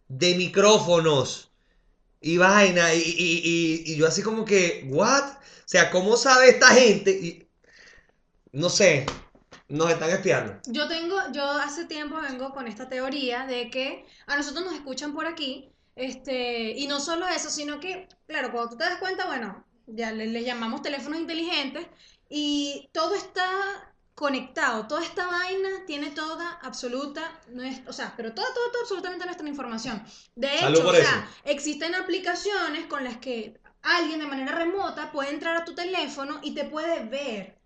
de 0.09 0.35
micrófonos 0.37 1.51
y 2.21 2.37
vaina. 2.39 2.95
Y, 2.95 2.99
y- 3.01 3.41
y- 3.45 3.93
y 3.93 3.97
yo 3.97 4.07
así 4.07 4.23
como 4.23 4.45
que, 4.45 4.87
¿what? 4.91 5.25
O 5.25 5.69
sea, 5.69 5.91
¿cómo 5.91 6.17
sabe 6.17 6.51
esta 6.51 6.69
gente? 6.69 7.11
Y, 7.11 7.49
no 8.53 8.71
sé, 8.71 9.05
nos 9.69 9.91
están 9.91 10.11
espiando. 10.11 10.61
Yo 10.67 10.87
tengo, 10.89 11.17
yo 11.33 11.45
hace 11.45 11.85
tiempo 11.87 12.21
vengo 12.21 12.53
con 12.53 12.69
esta 12.69 12.89
teoría 12.89 13.47
de 13.47 13.69
que 13.71 14.07
a 14.27 14.37
nosotros 14.37 14.65
nos 14.65 14.75
escuchan 14.75 15.13
por 15.13 15.27
aquí, 15.27 15.71
este, 15.97 16.71
y 16.71 16.87
no 16.87 17.01
solo 17.01 17.27
eso, 17.29 17.51
sino 17.51 17.81
que, 17.81 18.09
claro, 18.27 18.53
cuando 18.53 18.71
tú 18.71 18.77
te 18.77 18.85
das 18.85 18.99
cuenta, 18.99 19.27
bueno, 19.27 19.65
ya 19.87 20.13
le, 20.13 20.27
le 20.27 20.45
llamamos 20.45 20.83
teléfonos 20.83 21.19
inteligentes, 21.21 21.87
y 22.29 22.89
todo 22.93 23.15
está 23.15 23.93
conectado, 24.15 24.87
toda 24.87 25.03
esta 25.03 25.27
vaina 25.27 25.69
tiene 25.87 26.11
toda 26.11 26.59
absoluta, 26.63 27.39
nues- 27.53 27.83
o 27.87 27.93
sea, 27.93 28.15
pero 28.17 28.33
toda, 28.33 28.49
toda, 28.55 28.71
toda 28.73 28.83
absolutamente 28.83 29.25
nuestra 29.27 29.49
información. 29.49 30.03
De 30.35 30.55
hecho, 30.57 30.87
o 30.89 30.93
eso. 30.93 31.03
sea, 31.03 31.29
existen 31.45 31.95
aplicaciones 31.95 32.87
con 32.87 33.05
las 33.05 33.19
que 33.19 33.61
alguien 33.83 34.21
de 34.21 34.27
manera 34.27 34.53
remota 34.53 35.13
puede 35.13 35.31
entrar 35.31 35.57
a 35.57 35.65
tu 35.65 35.75
teléfono 35.75 36.41
y 36.43 36.55
te 36.55 36.65
puede 36.65 37.05
ver. 37.05 37.57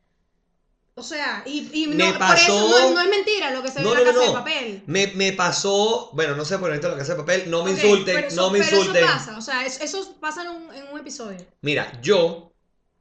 O 0.94 1.02
sea, 1.02 1.42
y, 1.46 1.70
y 1.72 1.86
no, 1.86 2.12
por 2.18 2.36
eso 2.36 2.68
no 2.68 2.78
es, 2.78 2.90
no 2.92 3.00
es 3.00 3.08
mentira 3.08 3.50
lo 3.52 3.62
que 3.62 3.70
se 3.70 3.78
ve 3.78 3.84
No, 3.84 3.96
en 3.96 4.04
la 4.04 4.12
no, 4.12 4.12
no, 4.12 4.18
casa 4.18 4.20
de 4.20 4.26
no. 4.26 4.32
papel. 4.34 4.82
Me, 4.86 5.06
me 5.08 5.32
pasó, 5.32 6.10
bueno, 6.12 6.34
no 6.36 6.44
sé 6.44 6.58
por 6.58 6.68
ahorita 6.68 6.88
lo 6.88 6.96
que 6.96 7.02
hace 7.02 7.14
papel, 7.14 7.50
no 7.50 7.64
me 7.64 7.70
Ok, 7.70 7.76
insulten, 7.78 8.24
eso- 8.24 8.36
no 8.36 8.50
me 8.50 8.58
pero 8.58 8.76
insulten. 8.76 9.04
Eso 9.04 9.12
pasa, 9.14 9.38
o 9.38 9.40
sea, 9.40 9.64
es- 9.64 9.80
eso 9.80 10.16
pasa 10.20 10.42
en 10.42 10.48
un, 10.50 10.74
en 10.74 10.88
un 10.92 10.98
episodio. 10.98 11.38
Mira, 11.62 11.90
yo 12.02 12.49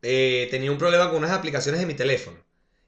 eh, 0.01 0.47
tenía 0.51 0.71
un 0.71 0.77
problema 0.77 1.09
con 1.09 1.17
unas 1.19 1.31
aplicaciones 1.31 1.79
de 1.81 1.87
mi 1.87 1.93
teléfono 1.93 2.37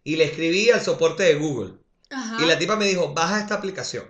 y 0.03 0.15
le 0.15 0.25
escribí 0.25 0.69
al 0.71 0.81
soporte 0.81 1.23
de 1.23 1.35
Google. 1.35 1.73
Ajá. 2.09 2.43
Y 2.43 2.45
la 2.45 2.57
tipa 2.57 2.75
me 2.75 2.85
dijo, 2.85 3.13
baja 3.13 3.39
esta 3.39 3.55
aplicación. 3.55 4.05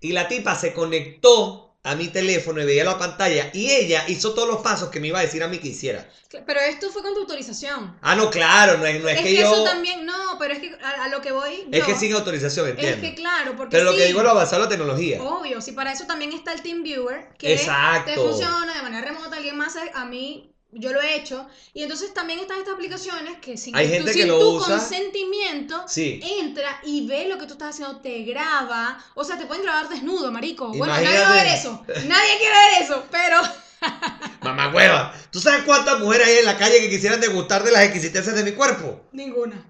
Y 0.00 0.12
la 0.12 0.28
tipa 0.28 0.54
se 0.54 0.72
conectó 0.72 1.70
a 1.82 1.94
mi 1.94 2.08
teléfono 2.08 2.60
y 2.60 2.66
veía 2.66 2.84
la 2.84 2.98
pantalla 2.98 3.50
y 3.54 3.70
ella 3.70 4.04
hizo 4.08 4.34
todos 4.34 4.46
los 4.46 4.60
pasos 4.60 4.90
que 4.90 5.00
me 5.00 5.08
iba 5.08 5.18
a 5.18 5.22
decir 5.22 5.42
a 5.42 5.48
mí 5.48 5.58
que 5.58 5.68
hiciera. 5.68 6.06
Pero 6.46 6.60
esto 6.60 6.90
fue 6.90 7.02
con 7.02 7.14
tu 7.14 7.20
autorización. 7.20 7.96
Ah, 8.02 8.14
no, 8.14 8.30
claro, 8.30 8.76
no 8.76 8.84
es, 8.84 9.02
no 9.02 9.08
es, 9.08 9.16
es 9.16 9.22
que, 9.22 9.28
que 9.30 9.40
yo... 9.40 9.52
eso 9.52 9.64
también, 9.64 10.04
no, 10.04 10.36
pero 10.38 10.52
es 10.52 10.60
que 10.60 10.76
a, 10.82 11.04
a 11.04 11.08
lo 11.08 11.22
que 11.22 11.32
voy 11.32 11.66
Es 11.72 11.84
que 11.84 11.94
sin 11.94 12.12
autorización, 12.12 12.66
es 12.66 12.72
entiendo. 12.72 13.00
que 13.00 13.14
claro, 13.14 13.56
porque 13.56 13.72
Pero 13.78 13.90
lo 13.90 13.96
que 13.96 14.04
digo 14.06 14.18
es 14.20 14.24
lo 14.24 14.30
avanzado 14.30 14.62
la 14.62 14.68
tecnología. 14.68 15.22
Obvio, 15.22 15.60
si 15.62 15.72
para 15.72 15.92
eso 15.92 16.04
también 16.06 16.32
está 16.32 16.52
el 16.52 16.62
TeamViewer, 16.62 17.30
que 17.38 17.54
Exacto. 17.54 18.10
te 18.10 18.16
funciona 18.16 18.74
de 18.74 18.82
manera 18.82 19.06
remota, 19.06 19.36
alguien 19.36 19.56
más, 19.56 19.74
a 19.94 20.04
mí 20.04 20.54
yo 20.72 20.92
lo 20.92 21.00
he 21.00 21.16
hecho. 21.16 21.46
Y 21.74 21.82
entonces 21.82 22.12
también 22.14 22.38
están 22.40 22.58
estas 22.58 22.74
aplicaciones 22.74 23.38
que 23.40 23.56
sin, 23.56 23.74
Hay 23.76 23.88
que 23.88 24.12
sin 24.12 24.28
lo 24.28 24.38
tu 24.38 24.48
usa. 24.56 24.76
consentimiento 24.76 25.84
Sí. 25.88 26.20
entra 26.40 26.80
y 26.84 27.06
ve 27.06 27.28
lo 27.28 27.38
que 27.38 27.46
tú 27.46 27.54
estás 27.54 27.70
haciendo, 27.70 28.00
te 28.00 28.22
graba. 28.22 29.02
O 29.14 29.24
sea, 29.24 29.38
te 29.38 29.46
pueden 29.46 29.62
grabar 29.62 29.88
desnudo, 29.88 30.30
marico. 30.30 30.68
Bueno, 30.68 30.92
nadie 30.94 31.18
va 31.20 31.30
a 31.32 31.44
ver 31.44 31.46
eso. 31.54 31.84
Nadie 31.86 32.38
quiere 32.38 32.54
ver 32.54 32.82
eso, 32.82 33.04
pero... 33.10 33.40
Mamá 34.42 34.68
hueva. 34.74 35.14
¿Tú 35.30 35.40
sabes 35.40 35.62
cuántas 35.64 35.98
mujeres 36.00 36.28
hay 36.28 36.38
en 36.38 36.44
la 36.46 36.58
calle 36.58 36.80
que 36.80 36.90
quisieran 36.90 37.20
degustar 37.20 37.62
de 37.64 37.70
las 37.72 37.82
exquisitencias 37.84 38.34
de 38.34 38.44
mi 38.44 38.52
cuerpo? 38.52 39.00
Ninguna. 39.12 39.64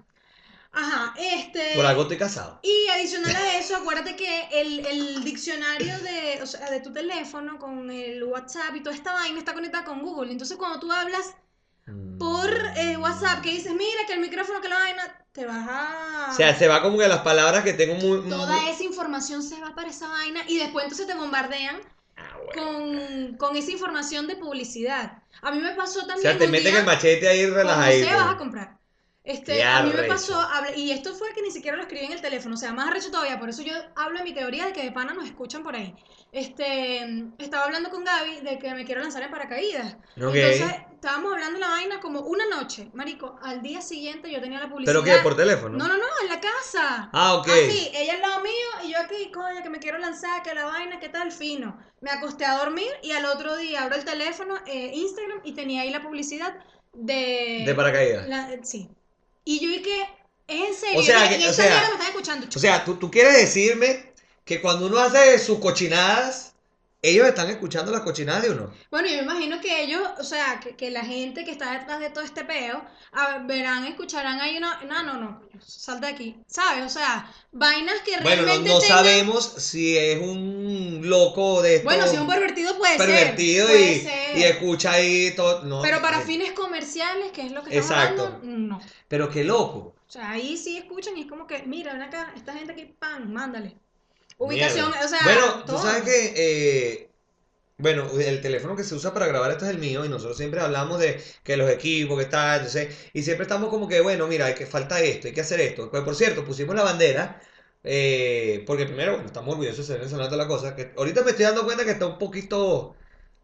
Ajá, 0.73 1.13
este... 1.17 1.73
Por 1.75 1.85
algo 1.85 2.03
estoy 2.03 2.17
casado. 2.17 2.59
Y 2.63 2.87
adicional 2.93 3.35
a 3.35 3.57
eso, 3.57 3.75
acuérdate 3.75 4.15
que 4.15 4.47
el, 4.53 4.85
el 4.85 5.23
diccionario 5.23 5.99
de, 5.99 6.39
o 6.41 6.45
sea, 6.45 6.69
de 6.69 6.79
tu 6.79 6.93
teléfono 6.93 7.59
con 7.59 7.91
el 7.91 8.23
WhatsApp 8.23 8.75
y 8.75 8.81
toda 8.83 8.95
esta 8.95 9.13
vaina 9.13 9.37
está 9.39 9.53
conectada 9.53 9.83
con 9.83 10.01
Google. 10.01 10.31
Entonces, 10.31 10.57
cuando 10.57 10.79
tú 10.79 10.91
hablas 10.91 11.35
por 12.17 12.49
eh, 12.77 12.95
WhatsApp, 12.97 13.41
que 13.41 13.51
dices, 13.51 13.73
mira, 13.73 14.05
que 14.07 14.13
el 14.13 14.19
micrófono, 14.19 14.61
que 14.61 14.69
la 14.69 14.79
vaina, 14.79 15.03
te 15.33 15.45
vas 15.45 15.67
a... 15.69 16.29
O 16.31 16.35
sea, 16.35 16.57
se 16.57 16.67
va 16.67 16.81
como 16.81 16.97
que 16.97 17.07
las 17.07 17.21
palabras 17.21 17.63
que 17.63 17.73
tengo 17.73 17.95
muy... 17.95 18.29
Toda 18.29 18.69
esa 18.69 18.83
información 18.83 19.43
se 19.43 19.59
va 19.59 19.75
para 19.75 19.89
esa 19.89 20.07
vaina 20.07 20.41
y 20.47 20.57
después 20.57 20.83
entonces 20.85 21.07
te 21.07 21.15
bombardean 21.15 21.81
Ah, 22.17 22.37
bueno. 22.45 22.73
con, 23.29 23.37
con 23.37 23.55
esa 23.57 23.71
información 23.71 24.27
de 24.27 24.35
publicidad. 24.35 25.23
A 25.41 25.51
mí 25.51 25.59
me 25.59 25.71
pasó 25.73 26.01
O 26.01 26.07
también 26.07 26.21
sea, 26.21 26.37
te 26.37 26.47
meten 26.47 26.75
el 26.75 26.85
machete 26.85 27.27
ahí 27.27 27.43
como 27.45 27.55
relajadito. 27.55 28.07
sea, 28.07 28.23
vas 28.23 28.35
a 28.35 28.37
comprar. 28.37 28.80
Este, 29.23 29.57
Qué 29.57 29.63
a 29.63 29.83
mí 29.83 29.91
me 29.95 30.03
pasó, 30.07 30.41
y 30.75 30.89
esto 30.89 31.13
fue 31.13 31.31
que 31.35 31.43
ni 31.43 31.51
siquiera 31.51 31.77
lo 31.77 31.83
escribí 31.83 32.05
en 32.05 32.11
el 32.13 32.21
teléfono, 32.21 32.55
o 32.55 32.57
sea, 32.57 32.73
más 32.73 32.87
arrecho 32.87 33.11
todavía, 33.11 33.39
por 33.39 33.49
eso 33.49 33.61
yo 33.61 33.73
hablo 33.95 34.17
de 34.17 34.23
mi 34.23 34.33
teoría 34.33 34.65
de 34.65 34.73
que 34.73 34.81
de 34.83 34.91
pana 34.91 35.13
nos 35.13 35.25
escuchan 35.25 35.61
por 35.61 35.75
ahí. 35.75 35.93
Este, 36.31 37.25
estaba 37.37 37.65
hablando 37.65 37.91
con 37.91 38.03
Gaby 38.03 38.39
de 38.41 38.57
que 38.57 38.73
me 38.73 38.83
quiero 38.83 39.01
lanzar 39.01 39.21
en 39.21 39.29
paracaídas. 39.29 39.95
Entonces, 40.15 40.75
estábamos 40.93 41.33
hablando 41.33 41.53
de 41.55 41.59
la 41.59 41.67
vaina 41.69 41.99
como 41.99 42.21
una 42.21 42.47
noche, 42.47 42.89
marico, 42.95 43.37
al 43.43 43.61
día 43.61 43.81
siguiente 43.81 44.31
yo 44.31 44.41
tenía 44.41 44.59
la 44.59 44.69
publicidad. 44.69 45.01
¿Pero 45.03 45.17
qué? 45.17 45.21
¿Por 45.21 45.35
teléfono? 45.35 45.77
No, 45.77 45.87
no, 45.87 45.97
no, 45.97 46.03
en 46.23 46.27
la 46.29 46.39
casa. 46.41 47.09
Ah, 47.13 47.35
ok. 47.35 47.47
Así, 47.47 47.91
ella 47.93 48.13
al 48.15 48.21
lado 48.21 48.41
mío 48.41 48.51
y 48.85 48.91
yo 48.91 48.97
aquí, 48.99 49.31
coño, 49.31 49.61
que 49.61 49.69
me 49.69 49.77
quiero 49.79 49.99
lanzar, 49.99 50.41
que 50.41 50.55
la 50.55 50.65
vaina, 50.65 50.99
que 50.99 51.09
tal, 51.09 51.31
fino. 51.31 51.77
Me 52.01 52.09
acosté 52.09 52.45
a 52.45 52.57
dormir 52.57 52.89
y 53.03 53.11
al 53.11 53.25
otro 53.25 53.55
día 53.57 53.83
abro 53.83 53.95
el 53.97 54.03
teléfono, 54.05 54.55
eh, 54.65 54.91
Instagram, 54.95 55.41
y 55.43 55.53
tenía 55.53 55.83
ahí 55.83 55.91
la 55.91 56.01
publicidad 56.01 56.55
de... 56.93 57.63
De 57.67 57.75
paracaídas. 57.75 58.27
la- 58.27 58.49
sí. 58.63 58.89
Y 59.43 59.59
yo 59.59 59.69
que, 59.81 60.01
es 60.47 60.69
en 60.69 60.75
serio, 60.75 60.99
O 60.99 61.03
sea, 61.03 61.27
que- 61.29 61.35
o 61.35 61.39
mierda 61.39 61.87
me 61.89 61.93
están 61.95 62.07
escuchando. 62.07 62.47
O 62.55 62.59
sea, 62.59 62.83
¿tú, 62.85 62.95
tú 62.95 63.09
quieres 63.09 63.33
decirme 63.37 64.11
que 64.45 64.61
cuando 64.61 64.87
uno 64.87 64.99
hace 64.99 65.39
sus 65.39 65.59
cochinadas, 65.59 66.50
ellos 67.01 67.27
están 67.27 67.49
escuchando 67.49 67.91
las 67.91 68.01
cochinadas 68.01 68.43
de 68.43 68.51
uno. 68.51 68.71
Bueno, 68.91 69.07
yo 69.07 69.15
me 69.17 69.23
imagino 69.23 69.59
que 69.59 69.81
ellos, 69.83 70.01
o 70.19 70.23
sea, 70.23 70.59
que, 70.59 70.75
que 70.75 70.91
la 70.91 71.03
gente 71.03 71.43
que 71.43 71.51
está 71.51 71.71
detrás 71.79 71.99
de 71.99 72.09
todo 72.11 72.23
este 72.23 72.43
peo, 72.45 72.83
a- 73.11 73.39
verán, 73.39 73.85
escucharán 73.85 74.39
ahí 74.39 74.57
una, 74.57 74.81
no, 74.83 75.03
no, 75.03 75.13
no, 75.19 75.41
salta 75.59 76.07
de 76.07 76.13
aquí, 76.13 76.35
¿sabes? 76.47 76.85
O 76.85 76.89
sea, 76.89 77.31
vainas 77.51 78.01
que 78.01 78.11
Bueno, 78.21 78.43
no, 78.43 78.47
realmente 78.47 78.69
no 78.69 78.79
tengan- 78.79 78.87
sabemos 78.97 79.45
si 79.57 79.97
es 79.97 80.21
un 80.21 81.01
loco 81.03 81.61
de 81.61 81.77
estos 81.77 81.85
Bueno, 81.85 82.07
si 82.07 82.15
es 82.15 82.21
un 82.21 82.27
pervertido 82.27 82.77
puede 82.77 82.97
pervertido 82.97 83.67
ser, 83.67 83.75
puede 84.03 84.37
y, 84.37 84.41
y 84.41 84.43
escucha 84.43 84.91
ahí 84.93 85.31
todo. 85.35 85.63
No, 85.63 85.81
Pero 85.81 86.01
para 86.01 86.19
ay, 86.19 86.23
fines 86.25 86.51
comerciales, 86.51 87.31
que 87.31 87.45
es 87.47 87.51
lo 87.51 87.63
que 87.63 87.77
estamos 87.77 87.91
Exacto. 87.91 88.25
hablando, 88.25 88.47
no. 88.75 88.81
Pero 89.07 89.29
qué 89.29 89.43
loco. 89.43 89.95
O 90.07 90.11
sea, 90.11 90.31
ahí 90.31 90.57
sí 90.57 90.77
escuchan 90.77 91.17
y 91.17 91.21
es 91.21 91.27
como 91.27 91.47
que, 91.47 91.63
mira, 91.63 91.93
ven 91.93 92.01
acá, 92.01 92.33
esta 92.35 92.53
gente 92.53 92.73
aquí, 92.73 92.85
pan, 92.99 93.31
mándale. 93.33 93.75
Ubicación, 94.45 94.89
Mierda. 94.89 95.05
o 95.05 95.07
sea, 95.07 95.19
Bueno, 95.23 95.63
tú 95.63 95.67
todo. 95.67 95.77
sabes 95.77 96.03
que. 96.03 96.33
eh, 96.35 97.07
bueno, 97.77 98.09
el 98.19 98.41
teléfono 98.41 98.75
que 98.75 98.83
se 98.83 98.95
usa 98.95 99.13
para 99.13 99.25
grabar 99.27 99.51
esto 99.51 99.65
es 99.65 99.71
el 99.71 99.79
mío 99.79 100.05
y 100.05 100.09
nosotros 100.09 100.37
siempre 100.37 100.61
hablamos 100.61 100.99
de 100.99 101.21
que 101.43 101.57
los 101.57 101.69
equipos, 101.69 102.17
que 102.17 102.23
está, 102.25 102.55
entonces, 102.57 102.95
y 103.13 103.23
siempre 103.23 103.43
estamos 103.43 103.69
como 103.69 103.87
que, 103.87 104.01
bueno, 104.01 104.27
mira, 104.27 104.45
hay 104.47 104.53
que 104.55 104.67
falta 104.67 105.01
esto, 105.01 105.27
hay 105.27 105.33
que 105.33 105.41
hacer 105.41 105.59
esto. 105.61 105.89
Pues, 105.89 106.03
por 106.03 106.15
cierto, 106.15 106.45
pusimos 106.45 106.75
la 106.75 106.83
bandera, 106.83 107.41
eh, 107.83 108.63
porque 108.67 108.85
primero, 108.85 109.13
bueno, 109.13 109.27
estamos 109.27 109.51
orgullosos 109.53 109.79
de 109.79 109.83
ser 109.93 109.97
venezolanos 109.99 110.31
de 110.31 110.37
la 110.37 110.47
cosa, 110.47 110.75
que 110.75 110.93
ahorita 110.97 111.23
me 111.23 111.31
estoy 111.31 111.45
dando 111.45 111.65
cuenta 111.65 111.83
que 111.85 111.91
está 111.91 112.05
un 112.07 112.19
poquito 112.19 112.95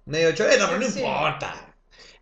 medio 0.05 0.33
choleta, 0.33 0.67
pero 0.67 0.79
no 0.79 0.85
Sí. 0.85 0.99
importa. 0.99 1.66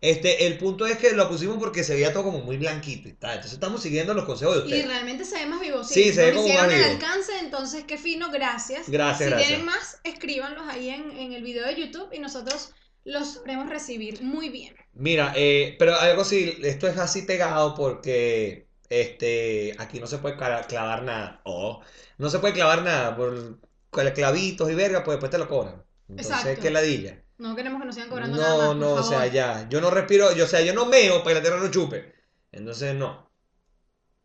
Este, 0.00 0.46
el 0.46 0.58
punto 0.58 0.86
es 0.86 0.98
que 0.98 1.12
lo 1.12 1.28
pusimos 1.28 1.56
porque 1.58 1.84
se 1.84 1.94
veía 1.94 2.12
todo 2.12 2.24
como 2.24 2.40
muy 2.40 2.56
blanquito 2.56 3.08
y 3.08 3.12
tal. 3.14 3.32
Entonces 3.32 3.54
estamos 3.54 3.82
siguiendo 3.82 4.14
los 4.14 4.24
consejos 4.24 4.54
de 4.56 4.60
Y 4.60 4.64
ustedes. 4.64 4.86
realmente 4.86 5.24
se 5.24 5.36
ve 5.38 5.46
más 5.46 5.60
vivo. 5.60 5.84
Sí, 5.84 5.94
Sí, 6.04 6.12
se 6.12 6.26
ve 6.26 6.32
como 6.34 6.46
hicieron 6.46 6.66
más 6.66 6.74
vivo. 6.74 6.90
alcance, 6.90 7.32
entonces 7.40 7.84
qué 7.84 7.98
fino, 7.98 8.30
gracias. 8.30 8.88
Gracias, 8.88 9.18
si 9.18 9.24
gracias. 9.30 9.48
tienen 9.48 9.66
más, 9.66 10.00
escríbanlos 10.04 10.66
ahí 10.68 10.90
en, 10.90 11.10
en 11.16 11.32
el 11.32 11.42
video 11.42 11.66
de 11.66 11.74
YouTube 11.76 12.08
y 12.12 12.18
nosotros 12.18 12.72
los 13.04 13.34
sabremos 13.34 13.68
recibir 13.68 14.22
muy 14.22 14.48
bien. 14.48 14.74
Mira, 14.92 15.32
eh, 15.36 15.76
pero 15.78 15.94
algo 15.98 16.24
sí, 16.24 16.56
esto 16.62 16.88
es 16.88 16.96
así 16.98 17.22
pegado 17.22 17.74
porque 17.74 18.68
este, 18.88 19.74
aquí 19.78 20.00
no 20.00 20.06
se 20.06 20.18
puede 20.18 20.36
cla- 20.36 20.66
clavar 20.66 21.02
nada. 21.02 21.40
Oh, 21.44 21.82
no 22.18 22.30
se 22.30 22.38
puede 22.38 22.54
clavar 22.54 22.82
nada 22.82 23.16
por 23.16 23.60
cla- 23.92 24.12
clavitos 24.14 24.70
y 24.70 24.74
verga, 24.74 25.04
pues 25.04 25.16
después 25.16 25.30
te 25.30 25.38
lo 25.38 25.48
cobran. 25.48 25.84
Entonces, 26.08 26.56
Exacto. 26.56 26.62
qué 26.62 26.70
ladilla. 26.70 27.22
No 27.38 27.54
queremos 27.54 27.80
que 27.80 27.86
nos 27.86 27.94
sigan 27.94 28.08
cobrando 28.10 28.36
nada 28.38 28.56
más, 28.56 28.62
No, 28.62 28.68
por 28.68 28.76
no, 28.76 28.92
o 28.94 29.02
sea, 29.02 29.26
ya. 29.26 29.66
Yo 29.68 29.80
no 29.80 29.90
respiro, 29.90 30.34
yo, 30.34 30.44
o 30.44 30.48
sea, 30.48 30.62
yo 30.62 30.72
no 30.74 30.86
meo 30.86 31.22
para 31.22 31.28
que 31.30 31.34
la 31.34 31.42
tierra 31.42 31.60
no 31.60 31.70
chupe. 31.70 32.14
Entonces, 32.52 32.94
no. 32.94 33.28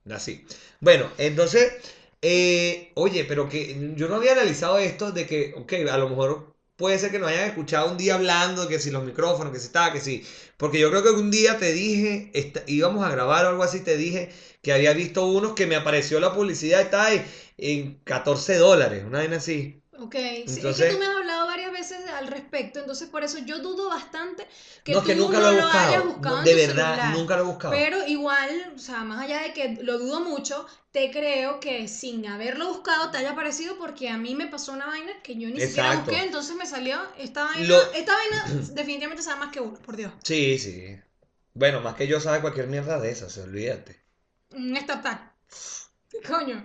Así. 0.10 0.46
Bueno, 0.80 1.12
entonces, 1.18 1.74
eh, 2.22 2.92
oye, 2.96 3.26
pero 3.26 3.48
que 3.50 3.94
yo 3.96 4.08
no 4.08 4.16
había 4.16 4.32
analizado 4.32 4.78
esto 4.80 5.12
de 5.12 5.26
que, 5.28 5.54
ok, 5.58 5.74
a 5.92 5.98
lo 5.98 6.10
mejor 6.10 6.56
puede 6.76 6.98
ser 6.98 7.12
que 7.12 7.20
nos 7.20 7.30
hayan 7.30 7.48
escuchado 7.50 7.92
un 7.92 7.98
día 7.98 8.16
hablando, 8.16 8.68
que 8.68 8.80
si 8.80 8.90
los 8.90 9.04
micrófonos, 9.04 9.54
que 9.54 9.60
si 9.60 9.68
está, 9.68 9.92
que 9.94 10.00
si. 10.02 10.26
Porque 10.58 10.80
yo 10.80 10.90
creo 10.90 11.04
que 11.04 11.10
un 11.12 11.30
día 11.30 11.58
te 11.60 11.72
dije, 11.74 12.32
esta- 12.34 12.64
íbamos 12.66 13.06
a 13.06 13.12
grabar 13.12 13.46
o 13.46 13.50
algo 13.50 13.64
así, 13.64 13.82
te 13.82 13.98
dije 13.98 14.32
que 14.62 14.74
había 14.74 14.94
visto 14.94 15.26
unos 15.28 15.54
que 15.54 15.68
me 15.68 15.76
apareció 15.76 16.20
la 16.20 16.34
publicidad, 16.34 16.82
está 16.82 17.06
ahí, 17.06 17.24
en 17.58 18.00
14 18.04 18.56
dólares, 18.58 19.04
una 19.06 19.20
vaina 19.20 19.38
así. 19.38 19.82
Ok, 20.00 20.16
sí, 20.16 20.44
es 20.48 20.56
Entonces- 20.58 20.88
que 20.88 20.94
tú 20.94 21.00
me 21.00 21.06
has 21.06 21.16
al 22.22 22.28
respecto, 22.28 22.80
entonces 22.80 23.10
por 23.10 23.24
eso 23.24 23.38
yo 23.40 23.60
dudo 23.60 23.90
bastante 23.90 24.48
que 24.84 24.94
no, 24.94 25.02
tú 25.04 25.06
que 25.08 25.16
nunca 25.16 25.40
no 25.40 25.52
lo 25.52 25.52
lo 25.52 25.68
hayas 25.68 26.04
buscado. 26.06 26.38
en 26.40 26.44
de 26.44 26.54
tu 26.54 26.58
verdad, 26.58 26.74
celular. 26.94 27.14
nunca 27.14 27.36
lo 27.38 27.44
he 27.44 27.46
buscado. 27.46 27.76
Pero 27.76 28.06
igual, 28.08 28.74
o 28.76 28.80
sea, 28.80 29.04
más 29.04 29.22
allá 29.22 29.42
de 29.44 29.54
que 29.54 29.78
lo 29.82 29.98
dudo 29.98 30.20
mucho, 30.22 30.66
te 30.92 31.10
creo 31.10 31.60
que 31.62 31.88
sin 31.88 32.26
haberlo 32.28 32.68
buscado 32.68 33.12
te 33.12 33.18
haya 33.18 33.34
parecido 33.34 33.78
porque 33.78 34.10
a 34.10 34.18
mí 34.18 34.36
me 34.36 34.48
pasó 34.48 34.74
una 34.74 34.88
vaina 34.88 35.14
que 35.24 35.36
yo 35.38 35.48
ni 35.50 35.62
siquiera 35.62 35.90
Exacto. 35.90 36.12
busqué, 36.12 36.24
entonces 36.26 36.56
me 36.58 36.66
salió 36.66 37.00
esta 37.18 37.46
vaina. 37.46 37.68
Lo- 37.68 37.92
Esta 37.94 38.14
vaina 38.14 38.46
definitivamente 38.74 39.24
sabe 39.24 39.40
más 39.40 39.52
que 39.52 39.62
uno, 39.62 39.78
por 39.82 39.96
Dios. 39.96 40.12
Sí, 40.24 40.58
sí. 40.58 41.00
Bueno, 41.54 41.82
más 41.82 41.96
que 41.96 42.08
yo 42.08 42.20
sabe 42.20 42.42
cualquier 42.42 42.68
mierda 42.68 43.00
de 43.00 43.12
esas, 43.12 43.38
olvídate. 43.38 44.02
Un 44.54 44.78
startup. 44.78 45.20
¿Qué 46.10 46.22
coño? 46.24 46.58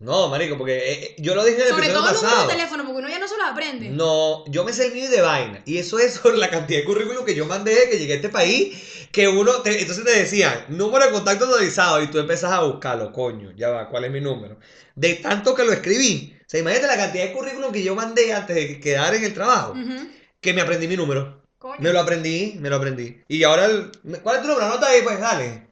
No, 0.00 0.28
marico, 0.28 0.56
porque 0.56 0.78
eh, 0.78 0.92
eh, 1.04 1.14
yo 1.18 1.34
lo 1.34 1.44
dije 1.44 1.56
en 1.58 1.62
el 1.64 1.68
Sobre 1.68 1.86
episodio 1.86 2.00
todo 2.00 2.08
el 2.10 2.14
número 2.16 2.30
pasado. 2.32 2.48
de 2.48 2.54
teléfono, 2.54 2.84
porque 2.84 2.98
uno 3.00 3.08
ya 3.10 3.18
no 3.18 3.28
se 3.28 3.36
lo 3.36 3.44
aprende. 3.44 3.88
No, 3.90 4.44
yo 4.46 4.64
me 4.64 4.72
sé 4.72 4.86
el 4.86 4.94
mío 4.94 5.10
de 5.10 5.20
vaina. 5.20 5.62
Y 5.66 5.76
eso 5.76 5.98
es 5.98 6.14
sobre 6.14 6.38
la 6.38 6.48
cantidad 6.48 6.78
de 6.80 6.86
currículum 6.86 7.22
que 7.24 7.34
yo 7.34 7.44
mandé 7.44 7.88
que 7.90 7.98
llegué 7.98 8.14
a 8.14 8.16
este 8.16 8.30
país. 8.30 9.06
Que 9.12 9.28
uno, 9.28 9.52
te- 9.60 9.78
entonces 9.80 10.02
te 10.04 10.10
decían, 10.18 10.64
número 10.68 11.04
de 11.04 11.12
contacto 11.12 11.44
autorizado. 11.44 12.02
Y 12.02 12.06
tú 12.06 12.18
empezás 12.18 12.50
a 12.52 12.62
buscarlo, 12.62 13.12
coño, 13.12 13.52
ya 13.56 13.68
va, 13.68 13.88
¿cuál 13.90 14.04
es 14.06 14.10
mi 14.10 14.20
número? 14.22 14.58
De 14.94 15.14
tanto 15.16 15.54
que 15.54 15.64
lo 15.64 15.72
escribí. 15.72 16.34
O 16.40 16.44
sea, 16.48 16.60
imagínate 16.60 16.86
la 16.88 16.96
cantidad 16.96 17.24
de 17.24 17.32
currículum 17.34 17.70
que 17.70 17.82
yo 17.82 17.94
mandé 17.94 18.32
antes 18.32 18.56
de 18.56 18.80
quedar 18.80 19.14
en 19.14 19.22
el 19.24 19.34
trabajo. 19.34 19.72
Ujú. 19.72 20.08
Que 20.40 20.54
me 20.54 20.62
aprendí 20.62 20.88
mi 20.88 20.96
número. 20.96 21.42
Coño. 21.58 21.76
Me 21.80 21.92
lo 21.92 22.00
aprendí, 22.00 22.56
me 22.58 22.70
lo 22.70 22.76
aprendí. 22.76 23.20
Y 23.28 23.42
ahora, 23.44 23.66
el- 23.66 23.90
¿cuál 24.22 24.36
es 24.36 24.42
tu 24.42 24.48
número? 24.48 24.64
Anota 24.66 24.86
ahí, 24.88 25.02
pues 25.02 25.20
dale. 25.20 25.68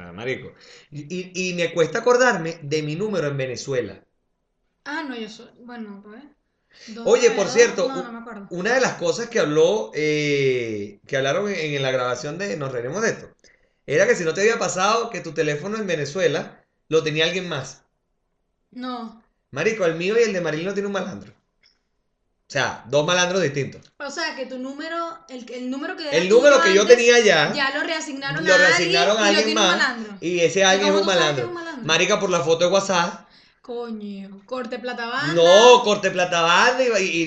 Ah, 0.00 0.12
marico. 0.12 0.52
Y, 0.90 1.00
y- 1.14 1.50
y 1.50 1.54
me 1.54 1.72
cuesta 1.72 1.98
acordarme 2.00 2.58
de 2.62 2.82
mi 2.82 2.96
número 2.96 3.28
en 3.28 3.36
Venezuela. 3.36 4.04
Ah, 4.84 5.02
no, 5.02 5.16
yo 5.16 5.28
soy. 5.28 5.48
Bueno, 5.64 6.02
pues. 6.02 6.22
Oye, 7.04 7.30
por 7.32 7.48
cierto, 7.48 7.88
No, 7.88 8.12
no 8.12 8.20
me. 8.20 8.46
Una 8.50 8.74
de 8.74 8.80
las 8.80 8.94
cosas 8.94 9.28
que 9.28 9.38
habló, 9.38 9.90
eh, 9.94 11.00
que 11.06 11.16
hablaron 11.16 11.48
en, 11.50 11.74
en 11.74 11.82
la 11.82 11.90
grabación 11.92 12.38
de 12.38 12.56
Nos 12.56 12.72
reiremos 12.72 13.02
de 13.02 13.10
esto, 13.10 13.30
era 13.86 14.06
que 14.06 14.16
si 14.16 14.24
no 14.24 14.34
te 14.34 14.40
había 14.42 14.58
pasado 14.58 15.10
que 15.10 15.20
tu 15.20 15.32
teléfono 15.34 15.76
en 15.78 15.86
Venezuela 15.86 16.64
lo 16.88 17.02
tenía 17.04 17.24
alguien 17.26 17.48
más. 17.48 17.84
No. 18.72 19.22
Marico, 19.52 19.84
el 19.84 19.94
mío 19.94 20.18
y 20.18 20.24
el 20.24 20.32
de 20.32 20.40
Marilyn 20.40 20.74
tiene 20.74 20.88
un 20.88 20.92
malandro. 20.92 21.32
O 22.50 22.52
sea, 22.52 22.82
dos 22.88 23.06
malandros 23.06 23.40
distintos. 23.42 23.80
O 23.96 24.10
sea, 24.10 24.34
que 24.34 24.44
tu 24.44 24.58
número, 24.58 25.16
el, 25.28 25.48
el 25.52 25.70
número 25.70 25.96
que 25.96 26.10
El 26.10 26.28
número 26.28 26.60
que 26.60 26.74
yo 26.74 26.80
antes, 26.82 26.96
tenía 26.96 27.20
ya, 27.20 27.52
ya 27.54 27.70
lo 27.78 27.84
reasignaron 27.84 28.44
lo 28.44 28.52
a 28.52 28.58
reasignaron 28.58 29.18
a 29.18 29.26
alguien 29.28 29.50
y 29.50 29.54
lo 29.54 29.60
alguien 29.60 29.60
tiene 29.60 29.60
un 29.60 29.66
más. 29.68 29.78
malandro. 29.78 30.12
Y 30.20 30.40
ese 30.40 30.64
alguien 30.64 30.88
es 30.88 31.00
un 31.00 31.06
que 31.06 31.12
es 31.12 31.16
malandro. 31.16 31.46
un 31.46 31.54
malandro? 31.54 31.84
Marica, 31.86 32.18
por 32.18 32.28
la 32.28 32.40
foto 32.40 32.64
de 32.66 32.72
WhatsApp. 32.72 33.29
Coño, 33.62 34.40
corte 34.46 34.78
plata 34.78 35.06
banda. 35.06 35.34
No, 35.34 35.82
corte 35.84 36.10
plata 36.10 36.40
banda 36.40 36.82
y, 36.98 37.04
y, 37.04 37.22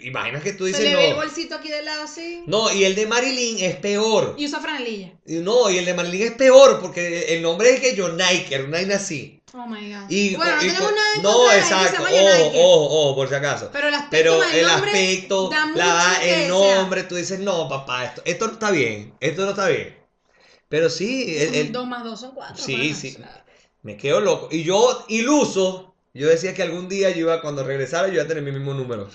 y- 0.00 0.06
y 0.06 0.10
vainas 0.10 0.42
que 0.42 0.52
tú 0.52 0.64
Se 0.64 0.68
dices 0.68 0.84
le 0.84 0.94
ve 0.96 1.08
el 1.08 1.14
bolsito 1.16 1.56
aquí 1.56 1.68
del 1.70 1.84
lado 1.84 2.04
así. 2.04 2.44
No, 2.46 2.72
y 2.72 2.84
el 2.84 2.94
de 2.94 3.06
Marilyn 3.06 3.58
es 3.58 3.76
peor. 3.76 4.36
Y 4.38 4.46
usa 4.46 4.60
franelilla. 4.60 5.12
No, 5.26 5.68
y 5.70 5.78
el 5.78 5.84
de 5.84 5.94
Marilyn 5.94 6.22
es 6.22 6.32
peor 6.32 6.80
porque 6.80 7.34
el 7.34 7.42
nombre 7.42 7.70
es 7.74 7.80
que 7.80 8.00
John 8.00 8.16
Niker, 8.16 8.62
una 8.66 8.76
vaina 8.78 8.94
así. 8.94 9.42
Oh 9.54 9.66
my 9.66 9.92
god. 9.92 10.08
Y, 10.08 10.36
bueno, 10.36 10.52
no 10.54 10.60
tenemos 10.60 10.92
nada 10.92 11.14
en 11.16 11.22
no, 11.22 11.52
exacto, 11.52 12.06
se 12.06 12.14
ojo, 12.14 12.46
ojo, 12.46 12.84
ojo, 13.08 13.14
por 13.16 13.28
si 13.28 13.34
acaso. 13.34 13.70
Pero 13.72 13.88
el 13.88 13.94
aspecto, 13.94 14.10
Pero 14.16 14.42
el 14.44 14.66
nombre 14.66 14.90
aspecto, 14.92 15.48
da 15.50 15.66
la, 15.74 16.24
el 16.24 16.48
nombre, 16.48 17.02
tú 17.02 17.16
dices, 17.16 17.40
no, 17.40 17.68
papá, 17.68 18.04
esto, 18.04 18.22
esto 18.24 18.46
no 18.46 18.52
está 18.52 18.70
bien, 18.70 19.14
esto 19.20 19.42
no 19.44 19.50
está 19.50 19.66
bien. 19.66 19.98
Pero 20.68 20.88
sí, 20.88 21.36
el- 21.36 21.54
el- 21.56 21.72
Dos 21.72 21.86
más 21.86 22.02
dos 22.04 22.20
son 22.20 22.30
cuatro. 22.34 22.56
Sí, 22.64 22.72
panas, 22.76 22.98
sí. 22.98 23.18
Me 23.82 23.96
quedo 23.96 24.20
loco. 24.20 24.48
Y 24.50 24.62
yo, 24.64 25.04
iluso, 25.08 25.94
yo 26.14 26.28
decía 26.28 26.54
que 26.54 26.62
algún 26.62 26.88
día 26.88 27.10
yo 27.10 27.20
iba, 27.20 27.40
cuando 27.40 27.64
regresara, 27.64 28.08
yo 28.08 28.14
iba 28.14 28.22
a 28.22 28.28
tener 28.28 28.42
mi 28.42 28.52
mismo 28.52 28.74
número. 28.74 29.08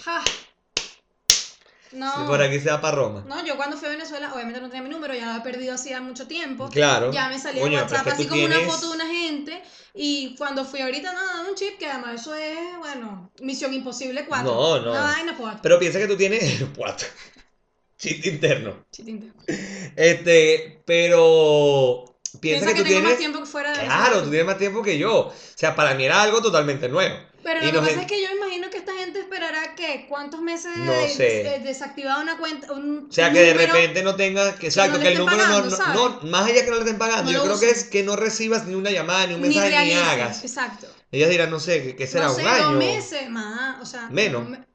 No. 1.93 2.13
Si 2.13 2.27
por 2.27 2.41
aquí 2.41 2.59
sea 2.59 2.81
para 2.81 2.97
Roma. 2.97 3.23
No, 3.25 3.45
yo 3.45 3.55
cuando 3.55 3.77
fui 3.77 3.87
a 3.87 3.91
Venezuela, 3.91 4.33
obviamente 4.33 4.59
no 4.59 4.67
tenía 4.67 4.83
mi 4.83 4.89
número, 4.89 5.13
ya 5.13 5.25
lo 5.25 5.31
había 5.31 5.43
perdido 5.43 5.73
hacía 5.73 6.01
mucho 6.01 6.27
tiempo. 6.27 6.69
Claro. 6.69 7.11
Ya 7.11 7.29
me 7.29 7.39
salía 7.39 7.61
Coño, 7.61 7.77
es 7.77 7.83
WhatsApp 7.83 8.03
que 8.03 8.11
así 8.11 8.27
como 8.27 8.45
una 8.45 8.59
foto 8.59 8.89
de 8.89 8.95
una 8.95 9.07
gente. 9.07 9.63
Y 9.93 10.35
cuando 10.35 10.65
fui 10.65 10.81
ahorita, 10.81 11.13
no, 11.13 11.25
dame 11.25 11.49
un 11.49 11.55
chip, 11.55 11.77
que 11.77 11.87
además 11.87 12.21
eso 12.21 12.35
es, 12.35 12.57
bueno, 12.79 13.31
misión 13.41 13.73
imposible 13.73 14.25
4. 14.25 14.51
No, 14.51 14.79
no. 14.81 14.91
Una 14.91 15.01
vaina 15.01 15.35
4. 15.37 15.59
Pero 15.63 15.79
piensa 15.79 15.97
que 15.97 16.07
tú 16.07 16.17
tienes 16.17 16.61
cuatro. 16.75 17.07
Chiste 17.97 18.29
interno. 18.29 18.85
Chitinte. 18.91 19.31
Este, 19.95 20.83
pero 20.85 22.16
piensa, 22.39 22.65
Piensa 22.65 22.67
que, 22.67 22.73
que, 22.73 22.77
tú 22.79 22.83
tengo 22.83 22.87
tienes. 22.99 23.09
más 23.09 23.17
tiempo 23.19 23.39
que 23.39 23.45
fuera 23.45 23.71
de 23.71 23.85
Claro, 23.85 24.23
tú 24.23 24.29
tienes 24.29 24.45
más 24.47 24.57
tiempo 24.57 24.81
que 24.83 24.97
yo. 24.97 25.27
O 25.27 25.33
sea, 25.55 25.75
para 25.75 25.93
mí 25.95 26.05
era 26.05 26.21
algo 26.21 26.41
totalmente 26.41 26.87
nuevo. 26.89 27.15
Pero 27.43 27.61
Y 27.63 27.71
lo 27.71 27.81
que 27.81 27.87
pasa 27.89 28.01
es 28.01 28.07
que 28.07 28.21
yo 28.21 28.27
imagino 28.35 28.69
que 28.69 28.77
esta 28.77 28.93
gente 28.93 29.19
esperará 29.19 29.73
que 29.75 30.05
cuántos 30.09 30.41
meses 30.41 30.75
No 30.77 30.91
de, 30.91 31.07
sé. 31.09 31.23
de- 31.43 31.59
desactivada 31.59 32.21
una 32.21 32.37
cuenta. 32.37 32.73
Un 32.73 33.07
O 33.09 33.11
sea, 33.13 33.31
que 33.31 33.39
de 33.39 33.53
repente 33.53 34.03
no 34.03 34.15
tenga, 34.15 34.55
que, 34.55 34.67
exacto, 34.67 34.97
no 34.97 35.03
que 35.03 35.11
el 35.13 35.17
número 35.19 35.37
pagando, 35.37 35.77
no, 35.77 36.09
no, 36.09 36.21
más 36.29 36.45
allá 36.47 36.63
que 36.65 36.69
no 36.71 36.75
le 36.75 36.81
estén 36.81 36.97
pagando, 36.97 37.31
yo 37.31 37.43
creo 37.43 37.59
que 37.59 37.69
es 37.69 37.85
que 37.85 38.03
no 38.03 38.15
recibas 38.17 38.65
ni 38.65 38.75
una 38.75 38.91
llamada, 38.91 39.27
ni 39.27 39.35
un 39.35 39.41
ni 39.41 39.47
mensaje, 39.49 39.69
ni, 39.69 39.75
realices. 39.75 40.03
hagas. 40.03 40.43
Exacto. 40.43 40.87
Ellas 41.11 41.29
dirán, 41.29 41.49
no 41.49 41.59
sé, 41.61 41.95
¿qué, 41.95 42.05
será? 42.07 42.25
no 42.25 42.31
¿Un 42.35 42.41
sé, 42.41 42.47
año? 42.47 42.63
dos 42.65 42.73
meses 42.79 43.29
más. 43.29 43.81
O 43.81 43.85
sea, 43.85 44.09
Menos. 44.09 44.49
me- 44.49 44.65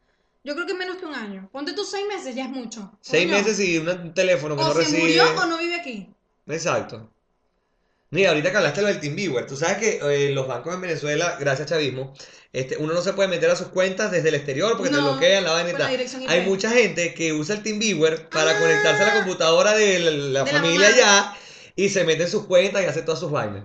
Yo 0.44 0.54
creo 0.54 0.66
que 0.66 0.74
menos 0.74 0.96
que 0.96 1.04
un 1.04 1.14
año. 1.14 1.48
Ponte 1.52 1.72
tú 1.74 1.84
seis 1.84 2.06
meses, 2.08 2.34
ya 2.34 2.44
es 2.44 2.50
mucho. 2.50 2.90
Seis 3.02 3.28
meses 3.28 3.60
y 3.60 3.78
un 3.78 4.14
teléfono 4.14 4.56
que 4.56 4.62
O 4.62 4.66
no 4.68 4.72
se 4.72 4.78
recibe. 4.80 4.98
murió 5.00 5.24
o 5.40 5.44
no 5.46 5.58
vive 5.58 5.74
aquí. 5.76 6.08
Exacto. 6.48 7.10
Mira, 8.12 8.28
ahorita 8.28 8.50
que 8.50 8.56
hablaste 8.58 8.82
lo 8.82 8.88
del 8.88 9.00
TeamViewer, 9.00 9.46
tú 9.46 9.56
sabes 9.56 9.78
que 9.78 9.98
eh, 10.02 10.32
los 10.32 10.46
bancos 10.46 10.74
en 10.74 10.82
Venezuela, 10.82 11.38
gracias 11.40 11.66
a 11.66 11.70
Chavismo, 11.74 12.12
este, 12.52 12.76
uno 12.76 12.92
no 12.92 13.00
se 13.00 13.14
puede 13.14 13.30
meter 13.30 13.50
a 13.50 13.56
sus 13.56 13.68
cuentas 13.68 14.10
desde 14.10 14.28
el 14.28 14.34
exterior 14.34 14.76
porque 14.76 14.90
te 14.90 14.96
No, 14.98 15.12
bloquean 15.12 15.42
la 15.44 15.52
vaina. 15.52 15.88
Hay 16.28 16.42
mucha 16.42 16.70
gente 16.70 17.14
que 17.14 17.32
usa 17.32 17.54
el 17.54 17.62
TeamViewer 17.62 18.28
para 18.28 18.50
Ah. 18.50 18.60
conectarse 18.60 19.02
a 19.02 19.06
la 19.06 19.14
computadora 19.14 19.72
de 19.74 19.98
la, 19.98 20.10
la 20.10 20.44
De 20.44 20.52
la 20.52 20.60
familia 20.60 20.88
allá 20.88 21.34
y 21.74 21.88
se 21.88 22.04
mete 22.04 22.24
en 22.24 22.28
sus 22.30 22.44
cuentas 22.44 22.82
y 22.82 22.84
hace 22.84 23.00
todas 23.00 23.18
sus 23.18 23.30
vainas. 23.30 23.64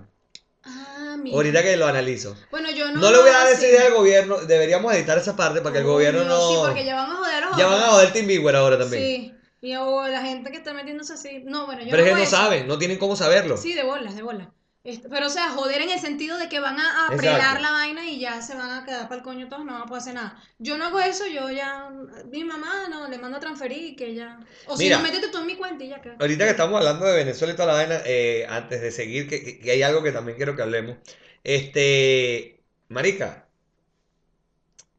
Ah, 0.64 1.16
mira. 1.22 1.36
Ahorita 1.36 1.62
que 1.62 1.76
lo 1.76 1.86
analizo. 1.86 2.34
Bueno, 2.50 2.70
yo 2.70 2.90
no. 2.90 3.02
No, 3.02 3.10
le 3.12 3.18
voy 3.18 3.28
a 3.28 3.32
dar 3.32 3.52
esa 3.52 3.66
idea 3.68 3.84
al 3.88 3.92
gobierno, 3.92 4.38
deberíamos 4.38 4.94
editar 4.94 5.18
esa 5.18 5.36
parte 5.36 5.60
para 5.60 5.74
que 5.74 5.80
el 5.80 5.84
gobierno 5.84 6.24
no... 6.24 6.48
Sí, 6.48 6.56
porque 6.64 6.84
ya 6.86 6.94
van 6.94 7.10
a 7.10 7.16
joder 7.16 7.44
a 7.44 7.56
Ya 7.58 7.66
van 7.66 7.82
a 7.82 7.86
joder 7.88 8.12
TeamViewer 8.14 8.56
ahora 8.56 8.78
también. 8.78 9.02
Sí. 9.02 9.34
Y 9.60 9.74
o 9.76 10.06
la 10.06 10.22
gente 10.22 10.50
que 10.50 10.58
está 10.58 10.72
metiéndose 10.72 11.12
así. 11.14 11.42
No, 11.44 11.66
bueno, 11.66 11.82
yo 11.82 11.90
Pero 11.90 12.02
es 12.02 12.04
no 12.04 12.04
que 12.04 12.10
hago 12.10 12.16
no 12.18 12.22
eso. 12.22 12.36
saben, 12.36 12.66
no 12.68 12.78
tienen 12.78 12.98
cómo 12.98 13.16
saberlo. 13.16 13.56
Sí, 13.56 13.74
de 13.74 13.82
bolas, 13.82 14.14
de 14.14 14.22
bolas. 14.22 14.48
Este, 14.84 15.08
pero 15.08 15.26
o 15.26 15.30
sea, 15.30 15.50
joder 15.50 15.82
en 15.82 15.90
el 15.90 15.98
sentido 15.98 16.38
de 16.38 16.48
que 16.48 16.60
van 16.60 16.78
a, 16.78 17.08
a 17.08 17.16
prelar 17.16 17.60
la 17.60 17.72
vaina 17.72 18.08
y 18.08 18.20
ya 18.20 18.40
se 18.40 18.54
van 18.54 18.70
a 18.70 18.84
quedar 18.86 19.02
para 19.08 19.16
el 19.16 19.22
coño 19.22 19.48
todos, 19.48 19.64
no 19.64 19.72
van 19.72 19.82
a 19.82 19.86
poder 19.86 20.00
hacer 20.00 20.14
nada. 20.14 20.40
Yo 20.58 20.78
no 20.78 20.86
hago 20.86 21.00
eso, 21.00 21.26
yo 21.26 21.50
ya, 21.50 21.90
mi 22.30 22.44
mamá 22.44 22.88
no, 22.88 23.08
le 23.08 23.18
mando 23.18 23.36
a 23.36 23.40
transferir 23.40 23.82
y 23.84 23.96
que 23.96 24.14
ya. 24.14 24.38
O 24.66 24.76
si 24.76 24.88
no, 24.88 25.00
métete 25.00 25.28
tú 25.28 25.38
en 25.38 25.46
mi 25.46 25.56
cuenta 25.56 25.84
y 25.84 25.88
ya 25.88 26.00
que. 26.00 26.10
Ahorita 26.18 26.44
que 26.44 26.50
estamos 26.52 26.78
hablando 26.78 27.04
de 27.04 27.16
Venezuela 27.16 27.52
y 27.52 27.56
toda 27.56 27.68
la 27.68 27.74
vaina, 27.74 28.00
eh, 28.06 28.46
antes 28.48 28.80
de 28.80 28.90
seguir, 28.92 29.28
que, 29.28 29.42
que- 29.44 29.58
que 29.58 29.70
hay 29.72 29.82
algo 29.82 30.02
que 30.02 30.12
también 30.12 30.36
quiero 30.36 30.56
que 30.56 30.62
hablemos. 30.62 30.96
Este, 31.44 32.62
Marica, 32.88 33.46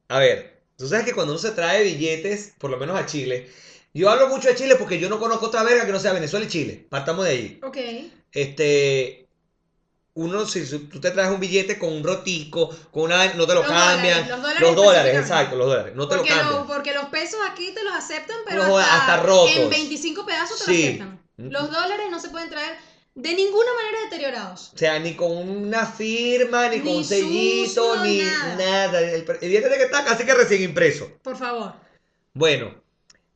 a 0.08 0.20
ver, 0.20 0.62
tú 0.78 0.88
sabes 0.88 1.06
que 1.06 1.14
cuando 1.14 1.34
uno 1.34 1.40
se 1.40 1.52
trae 1.52 1.84
billetes, 1.84 2.54
por 2.58 2.70
lo 2.72 2.78
menos 2.78 3.00
a 3.00 3.06
Chile, 3.06 3.50
yo 3.94 4.10
hablo 4.10 4.28
mucho 4.30 4.48
de 4.50 4.56
Chile 4.56 4.76
porque 4.76 5.00
yo 5.00 5.10
no 5.10 5.20
conozco 5.20 5.48
otra 5.48 5.64
verga 5.64 5.86
que 5.86 5.92
no 5.92 6.00
sea 6.00 6.14
Venezuela 6.14 6.46
y 6.46 6.50
Chile. 6.50 6.86
Partamos 6.90 7.26
de 7.26 7.32
ahí. 7.32 7.60
Ok. 7.64 7.78
Este, 8.32 9.28
uno, 10.14 10.46
si 10.46 10.66
tú 10.88 11.00
te 11.00 11.12
traes 11.12 11.30
un 11.32 11.40
billete 11.40 11.78
con 11.80 11.94
un 11.94 12.04
rotico, 12.04 12.70
con 12.92 13.04
una, 13.04 13.34
no 13.34 13.48
te 13.48 13.54
lo 13.54 13.62
Los 13.62 13.72
cambian. 13.72 14.28
dólares, 14.28 14.30
los 14.30 14.42
dólares 14.42 14.62
Los 14.62 14.76
dólares, 14.76 15.16
exacto, 15.18 15.56
los 15.56 15.68
dólares, 15.68 15.96
no 15.96 16.08
te 16.08 16.16
Porque, 16.18 16.30
lo 16.32 16.36
lo- 16.36 16.42
cambian. 16.42 16.68
porque 16.68 16.94
los 16.94 17.06
pesos 17.06 17.40
aquí 17.50 17.72
te 17.74 17.84
los 17.84 17.94
aceptan, 17.94 18.38
pero 18.46 18.68
No, 18.68 18.78
hasta, 18.78 18.98
hasta 18.98 19.18
rotos. 19.24 19.56
en 19.56 19.70
25 19.70 20.26
pedazos 20.26 20.60
te 20.60 20.66
Sí. 20.66 20.82
los 20.82 20.88
aceptan. 20.90 21.20
Los 21.38 21.72
dólares 21.72 22.08
no 22.12 22.20
se 22.20 22.30
pueden 22.30 22.50
traer 22.50 22.76
de 23.16 23.34
ninguna 23.34 23.74
manera 23.74 24.04
deteriorados. 24.10 24.72
O 24.74 24.78
sea, 24.78 25.00
ni 25.00 25.16
con 25.16 25.32
una 25.32 25.86
firma, 25.86 26.68
ni, 26.70 26.82
con 26.82 26.98
un 26.98 27.04
sellito, 27.06 27.96
sucio, 27.96 28.04
ni 28.04 28.18
nada. 28.20 28.56
nada. 28.56 29.00
El, 29.02 29.26
el 29.42 29.50
billete 29.50 29.70
de 29.70 29.78
que 29.78 29.84
está 29.84 30.04
casi 30.04 30.26
que 30.26 30.34
recién 30.34 30.62
impreso. 30.64 31.10
Por 31.24 31.38
favor, 31.38 31.74
Bueno, 32.34 32.76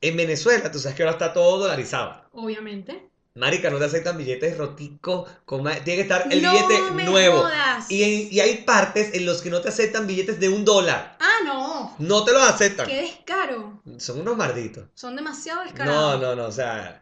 en 0.08 0.18
Venezuela, 0.18 0.72
tú 0.72 0.80
sabes 0.80 0.96
que 0.96 1.04
ahora 1.04 1.14
está 1.14 1.34
todo 1.34 1.60
dolarizado. 1.60 2.24
obviamente. 2.34 3.10
Marica, 3.36 3.72
no 3.72 3.80
te 3.80 3.86
aceptan 3.86 4.16
billetes 4.16 4.56
roticos. 4.60 5.28
Tiene 5.48 5.84
que 5.84 6.02
estar 6.02 6.28
el 6.32 6.40
No 6.40 6.52
billete 6.52 6.92
me 6.92 7.04
nuevo. 7.06 7.40
jodas. 7.42 7.90
Y, 7.90 8.04
en- 8.04 8.32
y 8.32 8.40
hay 8.42 8.58
partes 8.58 9.16
en 9.16 9.26
los 9.26 9.42
que 9.42 9.50
no 9.50 9.60
te 9.60 9.70
aceptan 9.70 10.06
billetes 10.06 10.40
de 10.40 10.50
un 10.50 10.64
dólar. 10.64 11.18
Ah, 11.20 11.40
no. 11.44 11.96
No 11.98 12.24
te 12.24 12.32
los 12.32 12.44
aceptan. 12.44 12.86
Qué 12.86 13.02
descaro. 13.02 13.82
Son 13.98 14.22
unos 14.22 14.38
malditos. 14.38 14.86
Son 14.94 15.16
demasiado 15.16 15.62
No, 15.62 15.66
descarados. 15.66 16.22
no, 16.22 16.36
no, 16.36 16.46
o 16.46 16.52
sea. 16.52 17.02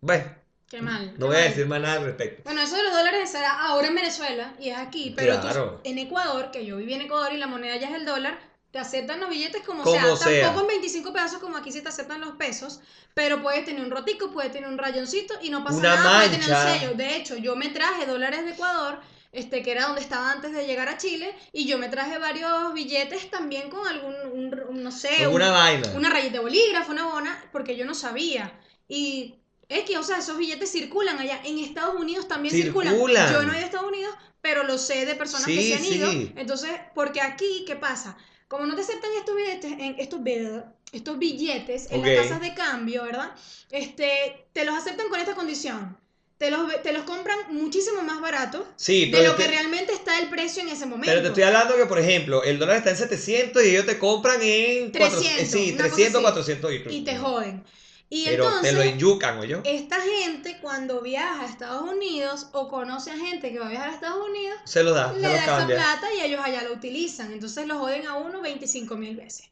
Bueno, 0.00 0.24
Qué 0.68 0.82
mal. 0.82 1.12
no 1.16 1.18
qué 1.18 1.24
voy 1.24 1.36
a 1.36 1.48
decir 1.48 1.66
más 1.66 1.80
nada 1.80 1.94
al 1.98 2.04
respecto. 2.04 2.42
Bueno, 2.44 2.60
eso 2.60 2.76
de 2.76 2.82
los 2.82 2.92
dólares 2.92 3.30
será 3.30 3.66
ahora 3.66 3.88
en 3.88 3.94
Venezuela 3.94 4.54
y 4.60 4.68
es 4.70 4.76
aquí, 4.78 5.14
pero 5.16 5.40
tú- 5.40 5.80
en 5.84 5.98
Ecuador, 5.98 6.50
que 6.50 6.66
yo 6.66 6.76
viví 6.76 6.94
en 6.94 7.02
Ecuador 7.02 7.32
y 7.32 7.38
la 7.38 7.46
moneda 7.46 7.76
ya 7.76 7.88
es 7.88 7.94
el 7.94 8.04
dólar, 8.04 8.38
te 8.76 8.80
aceptan 8.80 9.20
los 9.20 9.30
billetes 9.30 9.62
como, 9.62 9.82
Como 9.84 9.96
sea. 9.98 10.16
sea. 10.16 10.42
Tampoco 10.48 10.66
en 10.66 10.80
25 10.80 11.10
pedazos 11.10 11.38
como 11.40 11.56
aquí 11.56 11.72
sí 11.72 11.80
te 11.80 11.88
aceptan 11.88 12.20
los 12.20 12.32
pesos, 12.36 12.80
pero 13.14 13.40
puedes 13.40 13.64
tener 13.64 13.80
un 13.82 13.90
rotico, 13.90 14.30
puedes 14.30 14.52
tener 14.52 14.68
un 14.68 14.76
rayoncito 14.76 15.32
y 15.40 15.48
no 15.48 15.64
pasa 15.64 15.78
Una 15.78 15.94
nada, 15.96 16.16
puedes 16.18 16.30
tener 16.32 16.50
mancha. 16.50 16.72
un 16.74 16.78
sello. 16.80 16.94
De 16.94 17.16
hecho, 17.16 17.36
yo 17.38 17.56
me 17.56 17.70
traje 17.70 18.04
dólares 18.04 18.44
de 18.44 18.50
Ecuador, 18.50 19.00
este, 19.32 19.62
que 19.62 19.72
era 19.72 19.86
donde 19.86 20.02
estaba 20.02 20.30
antes 20.30 20.52
de 20.52 20.66
llegar 20.66 20.90
a 20.90 20.98
Chile, 20.98 21.34
y 21.54 21.64
yo 21.66 21.78
me 21.78 21.88
traje 21.88 22.18
varios 22.18 22.74
billetes 22.74 23.30
también 23.30 23.70
con 23.70 23.86
algún, 23.88 24.14
un- 24.30 24.60
un- 24.68 24.82
no 24.82 24.90
sé, 24.92 25.14
un- 25.20 25.22
Alguna 25.24 25.50
vaina. 25.52 25.90
una 25.94 26.10
rayita 26.10 26.34
de 26.34 26.40
bolígrafo, 26.40 26.92
una 26.92 27.04
bona, 27.06 27.44
porque 27.52 27.76
yo 27.78 27.86
no 27.86 27.94
sabía. 27.94 28.52
Y 28.88 29.36
es 29.70 29.84
que, 29.84 29.96
o 29.96 30.02
sea, 30.02 30.18
esos 30.18 30.36
billetes 30.36 30.70
circulan 30.70 31.18
allá. 31.18 31.40
En 31.44 31.58
Estados 31.60 31.98
Unidos 31.98 32.28
también 32.28 32.54
circulan. 32.54 32.92
Circulan. 32.92 33.32
Yo 33.32 33.42
no 33.42 33.52
he 33.54 33.56
ido 33.56 33.62
a 33.62 33.66
Estados 33.66 33.88
Unidos, 33.88 34.14
pero 34.42 34.64
lo 34.64 34.76
sé 34.76 35.06
de 35.06 35.14
personas 35.16 35.46
que 35.46 35.56
Sí, 35.60 35.68
se 35.68 35.74
han 35.76 35.84
ido. 35.86 36.10
sí. 36.12 36.32
Entonces, 36.36 36.70
porque 36.94 37.20
aquí, 37.22 37.64
¿qué 37.66 37.74
pasa? 37.74 38.16
Como 38.48 38.66
no 38.66 38.74
te 38.76 38.82
aceptan 38.82 39.10
estos 39.18 39.34
billetes, 39.36 39.72
en 39.72 39.96
estos, 39.98 40.22
bi- 40.22 40.62
estos 40.92 41.18
billetes 41.18 41.90
en 41.90 42.02
las 42.02 42.12
casas 42.12 42.40
de 42.40 42.54
cambio, 42.54 43.02
¿verdad? 43.04 43.32
Este, 43.70 44.46
te 44.52 44.64
los 44.64 44.74
aceptan 44.76 45.08
con 45.08 45.18
esta 45.18 45.34
condición. 45.34 45.96
Te 46.38 46.50
los, 46.50 46.82
te 46.82 46.92
los 46.92 47.04
compran 47.04 47.38
muchísimo 47.50 48.02
más 48.02 48.20
barato 48.20 48.66
Sí, 48.76 49.10
de 49.10 49.22
lo 49.26 49.34
que 49.36 49.46
realmente 49.46 49.94
está 49.94 50.18
el 50.18 50.28
precio 50.28 50.62
en 50.62 50.68
ese 50.68 50.84
momento. 50.84 51.06
Pero 51.10 51.22
te 51.22 51.28
estoy 51.28 51.42
hablando 51.44 51.76
que, 51.76 51.86
por 51.86 51.98
ejemplo, 51.98 52.42
el 52.44 52.58
dólar 52.58 52.76
está 52.76 52.90
en 52.90 52.96
700 52.98 53.64
y 53.64 53.70
ellos 53.70 53.86
te 53.86 53.98
compran 53.98 54.38
en 54.42 54.90
400, 54.90 54.92
300, 54.92 55.48
sí, 55.50 55.72
una 55.72 55.90
cosa 55.90 55.94
300, 55.94 56.20
así. 56.20 56.22
400 56.22 56.72
y, 56.72 56.96
y 56.96 57.04
te 57.04 57.16
joden. 57.16 57.64
Y 58.08 58.24
Pero 58.26 58.44
entonces, 58.44 58.70
te 58.70 58.76
lo 58.76 58.82
enyucan, 58.82 59.38
¿o 59.40 59.44
yo? 59.44 59.60
esta 59.64 59.96
gente 60.00 60.58
cuando 60.62 61.00
viaja 61.00 61.42
a 61.42 61.46
Estados 61.46 61.82
Unidos 61.90 62.46
o 62.52 62.68
conoce 62.68 63.10
a 63.10 63.16
gente 63.16 63.50
que 63.50 63.58
va 63.58 63.66
a 63.66 63.70
viajar 63.70 63.88
a 63.90 63.94
Estados 63.94 64.28
Unidos, 64.28 64.60
Se 64.64 64.84
lo 64.84 64.92
da, 64.94 65.12
le 65.12 65.22
da 65.22 65.34
esa 65.34 65.44
cambia. 65.58 65.76
plata 65.76 66.06
y 66.14 66.20
ellos 66.20 66.40
allá 66.44 66.62
lo 66.62 66.72
utilizan. 66.74 67.32
Entonces 67.32 67.66
lo 67.66 67.78
joden 67.80 68.06
a 68.06 68.14
uno 68.14 68.40
25 68.40 68.94
mil 68.96 69.16
veces. 69.16 69.46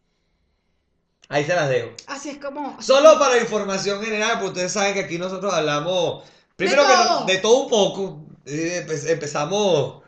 Ahí 1.28 1.44
se 1.44 1.54
las 1.54 1.68
dejo. 1.68 1.90
Así 2.06 2.30
es 2.30 2.38
como... 2.38 2.80
Solo 2.80 3.18
para 3.18 3.38
información 3.38 4.00
general, 4.02 4.32
porque 4.34 4.48
ustedes 4.50 4.72
saben 4.72 4.94
que 4.94 5.00
aquí 5.00 5.18
nosotros 5.18 5.52
hablamos, 5.52 6.22
primero 6.54 6.82
que 6.86 6.92
todo. 6.92 7.20
no- 7.20 7.26
de 7.26 7.38
todo 7.38 7.56
un 7.64 7.68
poco. 7.70 8.20
Eh, 8.46 8.86
empe- 8.86 9.10
empezamos 9.10 10.03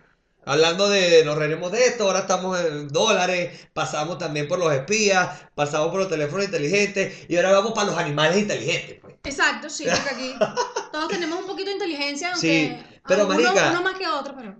hablando 0.47 0.88
de, 0.88 1.24
nos 1.24 1.36
reiremos 1.36 1.72
de 1.72 1.86
esto, 1.86 2.05
ahora 2.05 2.20
estamos 2.20 2.59
en 2.59 2.88
dólares, 2.88 3.68
pasamos 3.74 4.16
también 4.16 4.49
por 4.49 4.59
los 4.59 4.72
espías, 4.72 5.42
pasamos 5.55 5.90
por 5.90 6.01
los 6.01 6.09
teléfonos 6.09 6.47
inteligentes 6.47 7.26
y 7.28 7.36
ahora 7.36 7.53
vamos 7.53 7.72
para 7.72 7.88
los 7.88 7.99
animales 7.99 8.38
inteligentes. 8.38 8.99
Pues. 9.01 9.14
Exacto, 9.24 9.68
sí, 9.68 9.84
porque 9.84 10.09
aquí 10.09 10.34
todos 10.92 11.09
tenemos 11.09 11.40
un 11.40 11.47
poquito 11.47 11.68
de 11.68 11.74
inteligencia, 11.74 12.34
Sí, 12.36 12.70
aunque 12.70 13.01
pero, 13.07 13.26
uno, 13.26 13.34
marica, 13.34 13.70
uno 13.72 13.82
más 13.82 13.99
que 13.99 14.07
otro, 14.07 14.34
pero... 14.36 14.57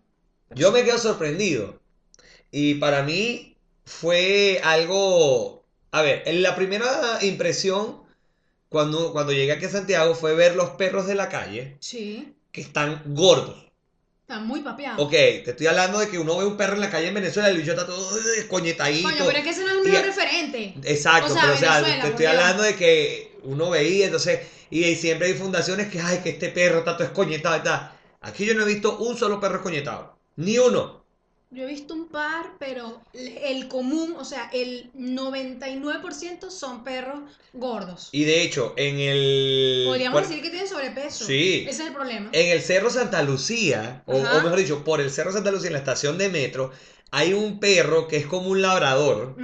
Yo 0.55 0.73
me 0.73 0.85
quedo 0.85 0.99
sorprendido. 0.99 1.81
Y 2.51 2.75
para 2.75 3.03
mí 3.03 3.57
fue 3.85 4.61
algo. 4.63 5.65
A 5.91 6.03
ver, 6.03 6.23
en 6.27 6.43
la 6.43 6.55
primera 6.55 7.19
impresión, 7.23 8.03
cuando, 8.69 9.13
cuando 9.13 9.33
llegué 9.33 9.53
aquí 9.53 9.65
a 9.65 9.71
Santiago, 9.71 10.15
fue 10.15 10.35
ver 10.35 10.55
los 10.55 10.71
perros 10.71 11.07
de 11.07 11.15
la 11.15 11.29
calle 11.29 11.77
Sí, 11.81 12.35
que 12.53 12.61
están 12.61 13.03
gordos. 13.07 13.66
Está 14.27 14.41
muy 14.41 14.61
papeado. 14.61 15.01
Ok, 15.05 15.13
te 15.13 15.51
estoy 15.51 15.69
hablando 15.69 16.01
de 16.01 16.09
que 16.09 16.19
uno 16.19 16.37
ve 16.37 16.45
un 16.45 16.57
perro 16.57 16.75
en 16.75 16.81
la 16.81 16.91
calle 16.91 17.07
en 17.07 17.15
Venezuela 17.15 17.49
y 17.49 17.53
el 17.53 17.59
bicho 17.59 17.71
está 17.71 17.87
todo 17.87 18.19
eh, 18.19 18.49
coñetadito. 18.49 19.09
Coño, 19.09 19.25
pero 19.25 19.39
es 19.39 19.45
que 19.45 19.51
ese 19.51 19.65
no 19.65 19.71
es 19.71 19.85
mejor 19.85 20.05
referente. 20.05 20.75
Exacto, 20.83 21.33
O 21.33 21.33
sea, 21.33 21.43
pero 21.43 21.55
o 21.55 21.57
sea, 21.57 21.75
Venezuela, 21.75 22.03
te 22.03 22.09
estoy 22.09 22.27
hablando 22.27 22.63
de 22.65 22.75
que 22.75 23.39
uno 23.45 23.71
veía, 23.71 24.07
entonces, 24.07 24.41
y, 24.69 24.97
siempre 24.97 25.29
hay 25.29 25.35
fundaciones 25.35 25.87
que, 25.93 26.01
ay, 26.01 26.19
que 26.25 26.31
este 26.31 26.49
perro 26.49 26.81
está 26.81 26.97
todo 26.97 27.07
escoñetado 27.07 27.57
y 27.57 27.61
tal. 27.61 27.93
Aquí 28.21 28.45
yo 28.45 28.55
no 28.55 28.63
he 28.63 28.67
visto 28.67 28.99
un 28.99 29.17
solo 29.17 29.39
perro 29.39 29.59
escoñetado. 29.59 30.19
Ni 30.35 30.59
uno. 30.59 31.06
Yo 31.51 31.63
he 31.63 31.67
visto 31.67 31.95
un 31.95 32.09
par, 32.09 32.53
pero 32.59 33.01
el 33.15 33.69
común, 33.69 34.15
o 34.19 34.25
sea, 34.25 34.51
el 34.53 34.91
99% 34.95 36.51
son 36.51 36.85
perros 36.85 37.21
gordos. 37.53 38.09
Y 38.13 38.25
de 38.25 38.43
hecho, 38.43 38.75
en 38.77 38.99
el. 38.99 39.85
Podríamos 39.87 40.21
cual- 40.21 40.29
decir 40.29 40.43
que 40.43 40.51
tienen 40.51 40.69
sobrepeso. 40.69 41.25
Sí. 41.25 41.65
Ese 41.69 41.83
es 41.83 41.89
el 41.89 41.95
problema. 41.95 42.31
En 42.33 42.51
el 42.51 42.61
Cerro 42.63 42.91
Santa 42.91 43.23
Lucía, 43.23 44.03
o, 44.07 44.19
mejor 44.19 44.57
dicho, 44.57 44.85
por 44.85 45.01
el 45.01 45.11
Cerro 45.11 45.33
Santa 45.33 45.51
Lucía, 45.51 45.69
en 45.69 45.75
la 45.75 45.79
estación 45.79 46.19
de 46.19 46.29
metro, 46.29 46.73
hay 47.11 47.33
un 47.33 47.61
perro 47.61 48.09
que 48.09 48.17
es 48.17 48.27
como 48.27 48.49
un 48.51 48.61
labrador, 48.61 49.37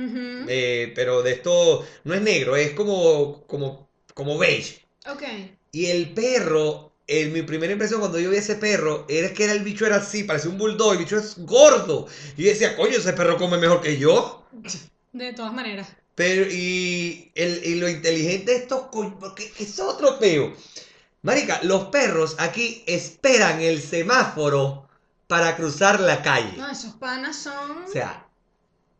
eh, 0.48 0.92
pero 0.94 1.22
de 1.22 1.32
esto 1.32 1.86
no 2.04 2.14
es 2.14 2.20
negro, 2.20 2.56
es 2.56 2.72
como, 2.72 3.44
como, 3.46 3.88
como 4.14 4.36
beige. 4.38 4.80
Ok. 5.08 5.22
Y 5.70 5.86
el 5.86 6.10
perro, 6.10 6.91
en 7.20 7.32
mi 7.32 7.42
primera 7.42 7.72
impresión 7.72 8.00
cuando 8.00 8.18
yo 8.18 8.30
vi 8.30 8.36
ese 8.36 8.56
perro, 8.56 9.04
era 9.08 9.32
que 9.32 9.44
era 9.44 9.52
el 9.52 9.62
bicho 9.62 9.84
era 9.86 9.96
así, 9.96 10.24
parecía 10.24 10.50
un 10.50 10.58
bulldog, 10.58 10.92
el 10.92 10.98
bicho 10.98 11.18
es 11.18 11.36
gordo. 11.38 12.06
Y 12.36 12.44
yo 12.44 12.50
decía, 12.50 12.76
coño, 12.76 12.96
ese 12.96 13.12
perro 13.12 13.36
come 13.36 13.58
mejor 13.58 13.80
que 13.80 13.98
yo. 13.98 14.46
De 15.12 15.32
todas 15.32 15.52
maneras. 15.52 15.88
Pero, 16.14 16.46
y, 16.50 17.30
el, 17.34 17.64
y 17.64 17.74
lo 17.76 17.88
inteligente 17.88 18.52
de 18.52 18.58
estos 18.58 18.82
coños, 18.88 19.14
porque 19.18 19.50
es 19.58 19.78
otro 19.78 20.18
peo. 20.18 20.54
Marica, 21.22 21.60
los 21.62 21.84
perros 21.84 22.36
aquí 22.38 22.82
esperan 22.86 23.60
el 23.60 23.80
semáforo 23.80 24.88
para 25.26 25.56
cruzar 25.56 26.00
la 26.00 26.20
calle. 26.22 26.56
No, 26.56 26.70
esos 26.70 26.94
panas 26.94 27.36
son. 27.36 27.84
O 27.84 27.88
sea, 27.88 28.21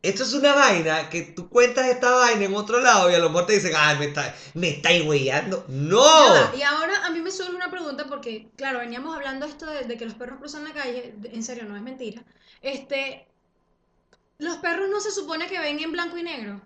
esto 0.03 0.25
es 0.25 0.35
una 0.35 0.53
vaina 0.53 1.09
que 1.09 1.23
tú 1.23 1.49
cuentas 1.49 1.87
esta 1.87 2.11
vaina 2.11 2.45
en 2.45 2.55
otro 2.55 2.81
lado 2.81 3.09
y 3.09 3.15
a 3.15 3.21
lo 3.21 3.31
mejor 3.31 3.47
te 3.47 3.53
dicen, 3.53 3.73
ah, 3.77 3.95
me 3.95 4.07
está, 4.07 4.35
me 4.55 4.71
estáis. 4.71 5.05
Ya 5.23 5.49
¡No! 5.69 6.57
Y 6.57 6.63
ahora 6.63 7.07
a 7.07 7.11
mí 7.11 7.21
me 7.21 7.31
surge 7.31 7.55
una 7.55 7.71
pregunta 7.71 8.07
porque, 8.09 8.49
claro, 8.57 8.81
veníamos 8.81 9.15
hablando 9.15 9.47
esto 9.47 9.67
de, 9.67 9.85
de 9.85 9.97
que 9.97 10.05
los 10.05 10.15
perros 10.15 10.39
cruzan 10.41 10.65
la 10.65 10.73
calle, 10.73 11.15
en 11.23 11.43
serio, 11.45 11.65
no 11.65 11.77
es 11.77 11.83
mentira. 11.83 12.23
Este, 12.63 13.29
los 14.39 14.57
perros 14.57 14.91
no 14.91 15.01
se 15.01 15.13
supone 15.13 15.47
que 15.47 15.61
ven 15.61 15.79
en 15.79 15.93
blanco 15.93 16.19
y 16.19 16.25
negro. 16.25 16.61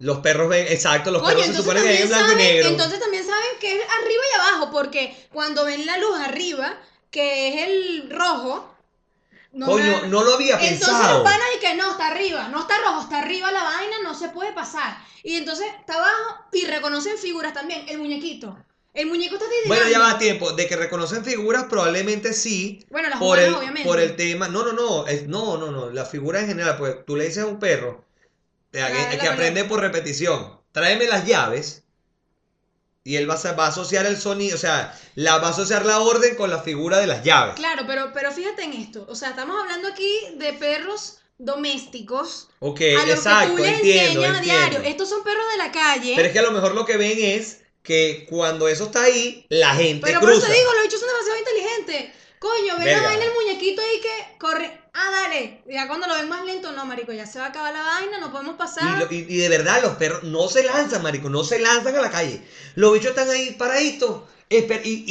Los 0.00 0.18
perros 0.18 0.48
ven, 0.48 0.66
exacto, 0.68 1.12
los 1.12 1.22
perros 1.22 1.46
se 1.46 1.54
supone 1.54 1.80
que 1.80 1.88
ven 1.88 2.02
en 2.02 2.08
blanco 2.08 2.32
y 2.32 2.36
negro. 2.36 2.68
Entonces 2.70 2.98
también 2.98 3.24
saben 3.24 3.58
que 3.60 3.72
es 3.72 3.82
arriba 4.02 4.22
y 4.32 4.40
abajo, 4.40 4.70
porque 4.72 5.28
cuando 5.32 5.64
ven 5.64 5.86
la 5.86 5.96
luz 5.98 6.18
arriba, 6.18 6.76
que 7.12 7.48
es 7.48 7.68
el 7.68 8.10
rojo, 8.10 8.74
no 9.52 9.66
Coño, 9.66 10.02
me- 10.02 10.08
no 10.08 10.22
lo 10.24 10.34
había 10.34 10.54
Entonces 10.54 10.88
pensado. 10.88 11.14
los 11.14 11.22
panas 11.22 11.46
y 11.56 11.60
que 11.60 11.74
no, 11.74 11.90
está 11.92 12.08
arriba, 12.08 12.48
no 12.48 12.60
está 12.60 12.78
rojo, 12.78 13.02
está 13.02 13.18
arriba 13.20 13.50
la 13.50 13.64
vaina, 13.64 13.96
no 14.02 14.14
se 14.14 14.28
puede 14.28 14.52
pasar. 14.52 14.98
Y 15.22 15.36
entonces 15.36 15.66
está 15.80 15.94
abajo 15.94 16.44
y 16.52 16.66
reconocen 16.66 17.18
figuras 17.18 17.52
también, 17.54 17.84
el 17.88 17.98
muñequito. 17.98 18.56
El 18.94 19.06
muñeco 19.06 19.36
está 19.36 19.46
Bueno, 19.66 19.88
ya 19.88 20.00
va 20.00 20.18
tiempo. 20.18 20.52
De 20.52 20.66
que 20.66 20.74
reconocen 20.74 21.24
figuras, 21.24 21.64
probablemente 21.64 22.32
sí. 22.32 22.84
Bueno, 22.90 23.08
las 23.08 23.18
por 23.18 23.38
humanas, 23.38 23.48
el, 23.48 23.54
obviamente. 23.54 23.88
por 23.88 24.00
el 24.00 24.16
tema. 24.16 24.48
No, 24.48 24.64
no, 24.64 24.72
no. 24.72 25.04
no, 25.26 25.56
no, 25.56 25.70
no. 25.70 25.90
La 25.90 26.04
figura 26.04 26.40
en 26.40 26.48
general, 26.48 26.76
pues 26.78 27.04
tú 27.06 27.14
le 27.14 27.24
dices 27.26 27.44
a 27.44 27.46
un 27.46 27.60
perro 27.60 28.04
que, 28.72 28.80
que 29.20 29.28
aprende 29.28 29.64
por 29.64 29.80
repetición. 29.80 30.58
Tráeme 30.72 31.06
las 31.06 31.26
llaves. 31.26 31.84
Y 33.08 33.16
él 33.16 33.28
va 33.28 33.36
a, 33.42 33.52
va 33.52 33.64
a 33.64 33.68
asociar 33.68 34.04
el 34.04 34.18
sonido, 34.18 34.54
o 34.54 34.58
sea, 34.58 34.94
la, 35.14 35.38
va 35.38 35.46
a 35.46 35.50
asociar 35.50 35.86
la 35.86 36.00
orden 36.00 36.34
con 36.36 36.50
la 36.50 36.60
figura 36.60 36.98
de 36.98 37.06
las 37.06 37.24
llaves. 37.24 37.54
Claro, 37.54 37.84
pero, 37.86 38.10
pero 38.12 38.30
fíjate 38.30 38.64
en 38.64 38.74
esto. 38.74 39.06
O 39.08 39.14
sea, 39.14 39.30
estamos 39.30 39.58
hablando 39.58 39.88
aquí 39.88 40.12
de 40.36 40.52
perros 40.52 41.16
domésticos 41.38 42.50
Ok, 42.58 42.82
a 43.00 43.06
los 43.06 43.16
exacto, 43.16 43.56
que 43.56 43.62
tú 43.62 43.62
les 43.62 43.74
entiendo, 43.76 44.24
enseñas 44.24 44.38
a 44.38 44.42
diario. 44.42 44.80
Estos 44.80 45.08
son 45.08 45.24
perros 45.24 45.44
de 45.52 45.56
la 45.56 45.72
calle. 45.72 46.12
Pero 46.16 46.26
es 46.26 46.32
que 46.34 46.38
a 46.38 46.42
lo 46.42 46.50
mejor 46.50 46.74
lo 46.74 46.84
que 46.84 46.98
ven 46.98 47.16
es 47.18 47.62
que 47.82 48.26
cuando 48.28 48.68
eso 48.68 48.84
está 48.84 49.04
ahí, 49.04 49.46
la 49.48 49.74
gente 49.74 50.02
Pero 50.04 50.20
por 50.20 50.30
eso 50.30 50.44
digo, 50.44 50.74
los 50.74 50.82
bichos 50.82 51.00
son. 51.00 51.07
Coño, 52.38 52.78
ven 52.78 52.86
la 52.96 53.02
vaina 53.02 53.24
el 53.24 53.32
muñequito 53.34 53.82
ahí 53.82 54.00
que 54.00 54.38
corre. 54.38 54.80
Ah, 54.94 55.10
dale. 55.10 55.62
Ya 55.68 55.86
cuando 55.88 56.06
lo 56.06 56.14
ven 56.14 56.28
más 56.28 56.44
lento, 56.44 56.72
no, 56.72 56.84
marico, 56.86 57.12
ya 57.12 57.26
se 57.26 57.38
va 57.38 57.46
a 57.46 57.48
acabar 57.48 57.72
la 57.72 57.82
vaina, 57.82 58.18
no 58.18 58.30
podemos 58.32 58.54
Y, 58.54 58.58
pasar. 58.58 58.98
lo- 58.98 59.06
y- 59.12 59.26
y 59.28 59.36
de 59.38 59.48
verdad, 59.48 59.82
los 59.82 59.96
perros 59.96 60.22
no 60.24 60.48
se 60.48 60.62
lanzan, 60.64 61.02
marico, 61.02 61.28
no 61.28 61.44
se 61.44 61.58
lanzan 61.58 61.96
a 61.96 62.00
la 62.00 62.10
calle. 62.10 62.42
Los 62.74 62.92
bichos 62.94 63.10
están 63.10 63.28
ahí 63.30 63.52
paraditos. 63.58 64.22
Y, 64.50 64.56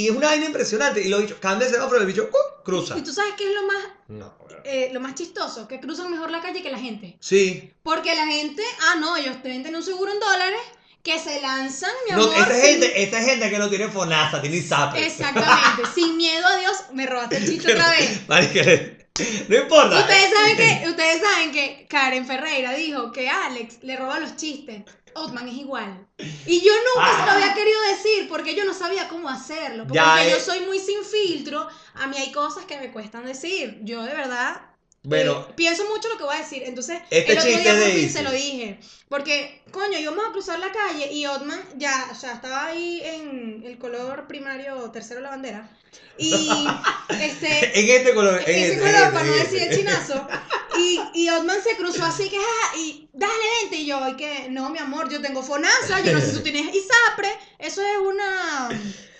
y 0.01 0.07
es 0.07 0.15
una 0.15 0.27
vaina 0.27 0.45
impresionante. 0.47 1.01
Y 1.01 1.09
los 1.09 1.21
bichos, 1.21 1.37
cambia 1.39 1.67
el 1.67 1.73
semáforo, 1.73 1.99
el 2.01 2.07
bicho 2.07 2.23
¡uh! 2.23 2.63
cruza. 2.63 2.97
Y 2.97 3.01
tú 3.03 3.13
sabes 3.13 3.33
qué 3.37 3.47
es 3.49 3.53
lo 3.55 3.63
más, 3.67 3.83
No, 4.07 4.35
eh, 4.63 4.89
lo 4.91 4.99
más 4.99 5.13
chistoso, 5.15 5.67
que 5.67 5.79
cruzan 5.79 6.09
mejor 6.11 6.31
la 6.31 6.41
calle 6.41 6.63
que 6.63 6.71
la 6.71 6.79
gente. 6.79 7.17
Sí. 7.19 7.71
Porque 7.83 8.15
la 8.15 8.25
gente, 8.25 8.63
ah, 8.89 8.95
no, 8.99 9.15
ellos 9.15 9.35
deben 9.43 9.61
tener 9.63 9.75
un 9.77 9.83
seguro 9.83 10.11
en 10.11 10.19
dólares, 10.19 10.59
que 11.07 11.19
se 11.19 11.41
lanzan, 11.41 11.91
mi 12.09 12.15
No, 12.15 12.23
amor. 12.23 12.35
esta, 12.37 12.53
sin- 12.53 12.61
gente, 12.63 13.03
esta 13.03 13.21
gente 13.21 13.49
que 13.49 13.57
no 13.57 13.69
tiene 13.69 13.87
FONASA, 13.87 14.41
tiene 14.41 14.57
ISAPRE. 14.57 15.05
Exactamente, 15.07 15.83
sin 15.95 16.17
miedo 16.17 16.45
a 16.45 16.57
Dios, 16.57 16.73
me 16.93 17.05
robaste 17.05 17.37
el 17.37 17.47
chiste 17.47 17.73
otra 17.73 17.89
vez. 17.91 18.21
No 19.49 19.55
importa. 19.57 19.97
Ustedes 19.99 20.31
saben 20.31 20.57
que, 20.57 20.89
ustedes 20.89 21.21
saben 21.23 21.51
que 21.51 21.87
Karen 21.89 22.27
Ferreira 22.27 22.73
dijo 22.73 23.11
que 23.11 23.27
Alex 23.29 23.77
le 23.81 23.95
roba 23.97 24.19
los 24.19 24.35
chistes. 24.35 24.83
Otman 25.15 25.47
es 25.47 25.55
igual. 25.55 26.05
Y 26.45 26.61
yo 26.61 26.71
nunca 26.93 27.19
se 27.19 27.25
lo 27.25 27.31
había 27.31 27.53
querido 27.55 27.81
decir 27.89 28.27
porque 28.29 28.53
yo 28.53 28.63
no 28.65 28.75
sabía 28.75 29.07
cómo 29.07 29.27
hacerlo. 29.29 29.85
Porque 29.85 29.95
Ya 29.95 30.29
yo 30.29 30.39
soy 30.39 30.59
muy 30.67 30.77
sin 30.79 31.03
filtro, 31.03 31.67
a 31.95 32.05
mí 32.05 32.15
hay 32.17 32.31
cosas 32.31 32.65
que 32.65 32.77
me 32.77 32.91
cuestan 32.91 33.25
decir. 33.25 33.79
Yo 33.81 34.03
de 34.03 34.13
verdad 34.13 34.61
Bueno, 35.07 35.45
eh, 35.49 35.53
pienso 35.55 35.85
mucho 35.85 36.09
lo 36.09 36.17
que 36.17 36.25
voy 36.25 36.35
a 36.35 36.39
decir. 36.39 36.63
Entonces, 36.65 36.99
Este 37.09 37.31
el 37.31 37.37
otro 37.37 37.49
día 37.49 37.73
por 37.73 37.91
fin 37.91 38.09
se 38.09 38.23
lo 38.23 38.31
dije. 38.31 38.77
Porque, 39.07 39.61
coño, 39.71 39.97
íbamos 39.97 40.25
a 40.27 40.31
cruzar 40.33 40.59
la 40.59 40.69
calle 40.73 41.13
y 41.13 41.25
Otman 41.25 41.63
ya, 41.77 42.09
o 42.11 42.15
sea, 42.15 42.33
estaba 42.33 42.65
ahí 42.65 43.01
en 43.05 43.63
el 43.65 43.77
color 43.77 44.27
primario 44.27 44.91
tercero 44.91 45.21
de 45.21 45.23
la 45.23 45.29
bandera. 45.29 45.69
Y 46.17 46.49
este. 47.21 47.79
en 47.79 47.89
este 47.89 48.13
color. 48.13 48.41
en 48.45 48.55
ese 48.55 48.73
este, 48.73 48.79
color, 48.79 49.13
para 49.13 49.23
no 49.23 49.33
este, 49.35 49.43
decir 49.43 49.61
el 49.69 49.77
chinazo. 49.77 50.27
Y, 50.79 51.01
y 51.15 51.29
Otman 51.29 51.57
se 51.63 51.75
cruzó 51.75 52.05
así 52.05 52.29
que, 52.29 52.37
ah, 52.37 52.77
y 52.77 53.09
dale, 53.11 53.33
vente. 53.61 53.77
Y 53.77 53.87
yo, 53.87 54.07
y 54.09 54.15
que, 54.15 54.47
no, 54.51 54.69
mi 54.69 54.77
amor, 54.77 55.09
yo 55.09 55.19
tengo 55.21 55.41
FONASA, 55.41 56.01
yo 56.01 56.13
no 56.13 56.19
sé 56.19 56.27
si 56.27 56.33
tú 56.33 56.43
tienes 56.43 56.65
ISAPRE. 56.65 57.29
Eso 57.57 57.81
es 57.81 57.97
una. 57.97 58.69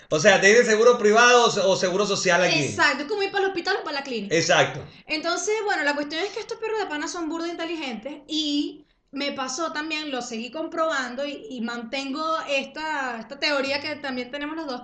O 0.10 0.20
sea, 0.20 0.40
¿tienes 0.40 0.66
seguro 0.66 0.98
privado 0.98 1.46
o 1.46 1.76
seguro 1.76 2.06
social 2.06 2.42
aquí? 2.44 2.60
Exacto, 2.60 3.04
es 3.04 3.10
como 3.10 3.24
ir 3.24 3.32
para 3.32 3.44
el 3.46 3.50
hospital 3.50 3.78
o 3.82 3.84
para 3.84 4.00
la 4.00 4.04
clínica. 4.04 4.36
Exacto. 4.36 4.84
Entonces, 5.06 5.56
bueno, 5.66 5.84
la 5.84 5.96
cuestión 5.96 6.24
es 6.24 6.32
que 6.32 6.40
estos 6.40 6.58
perros 6.58 6.80
de 6.80 6.86
pana 6.86 7.08
son 7.08 7.30
burdos 7.30 7.50
inteligentes 7.50 8.22
y 8.28 8.86
me 9.12 9.32
pasó 9.34 9.72
también, 9.74 10.12
lo 10.12 10.22
seguí 10.22 10.52
comprobando 10.52 11.26
y, 11.26 11.48
y 11.50 11.62
mantengo 11.62 12.38
esta, 12.48 13.20
esta 13.20 13.40
teoría 13.40 13.82
que 13.82 13.96
también 13.98 14.32
tenemos 14.32 14.56
los 14.56 14.68
dos, 14.68 14.82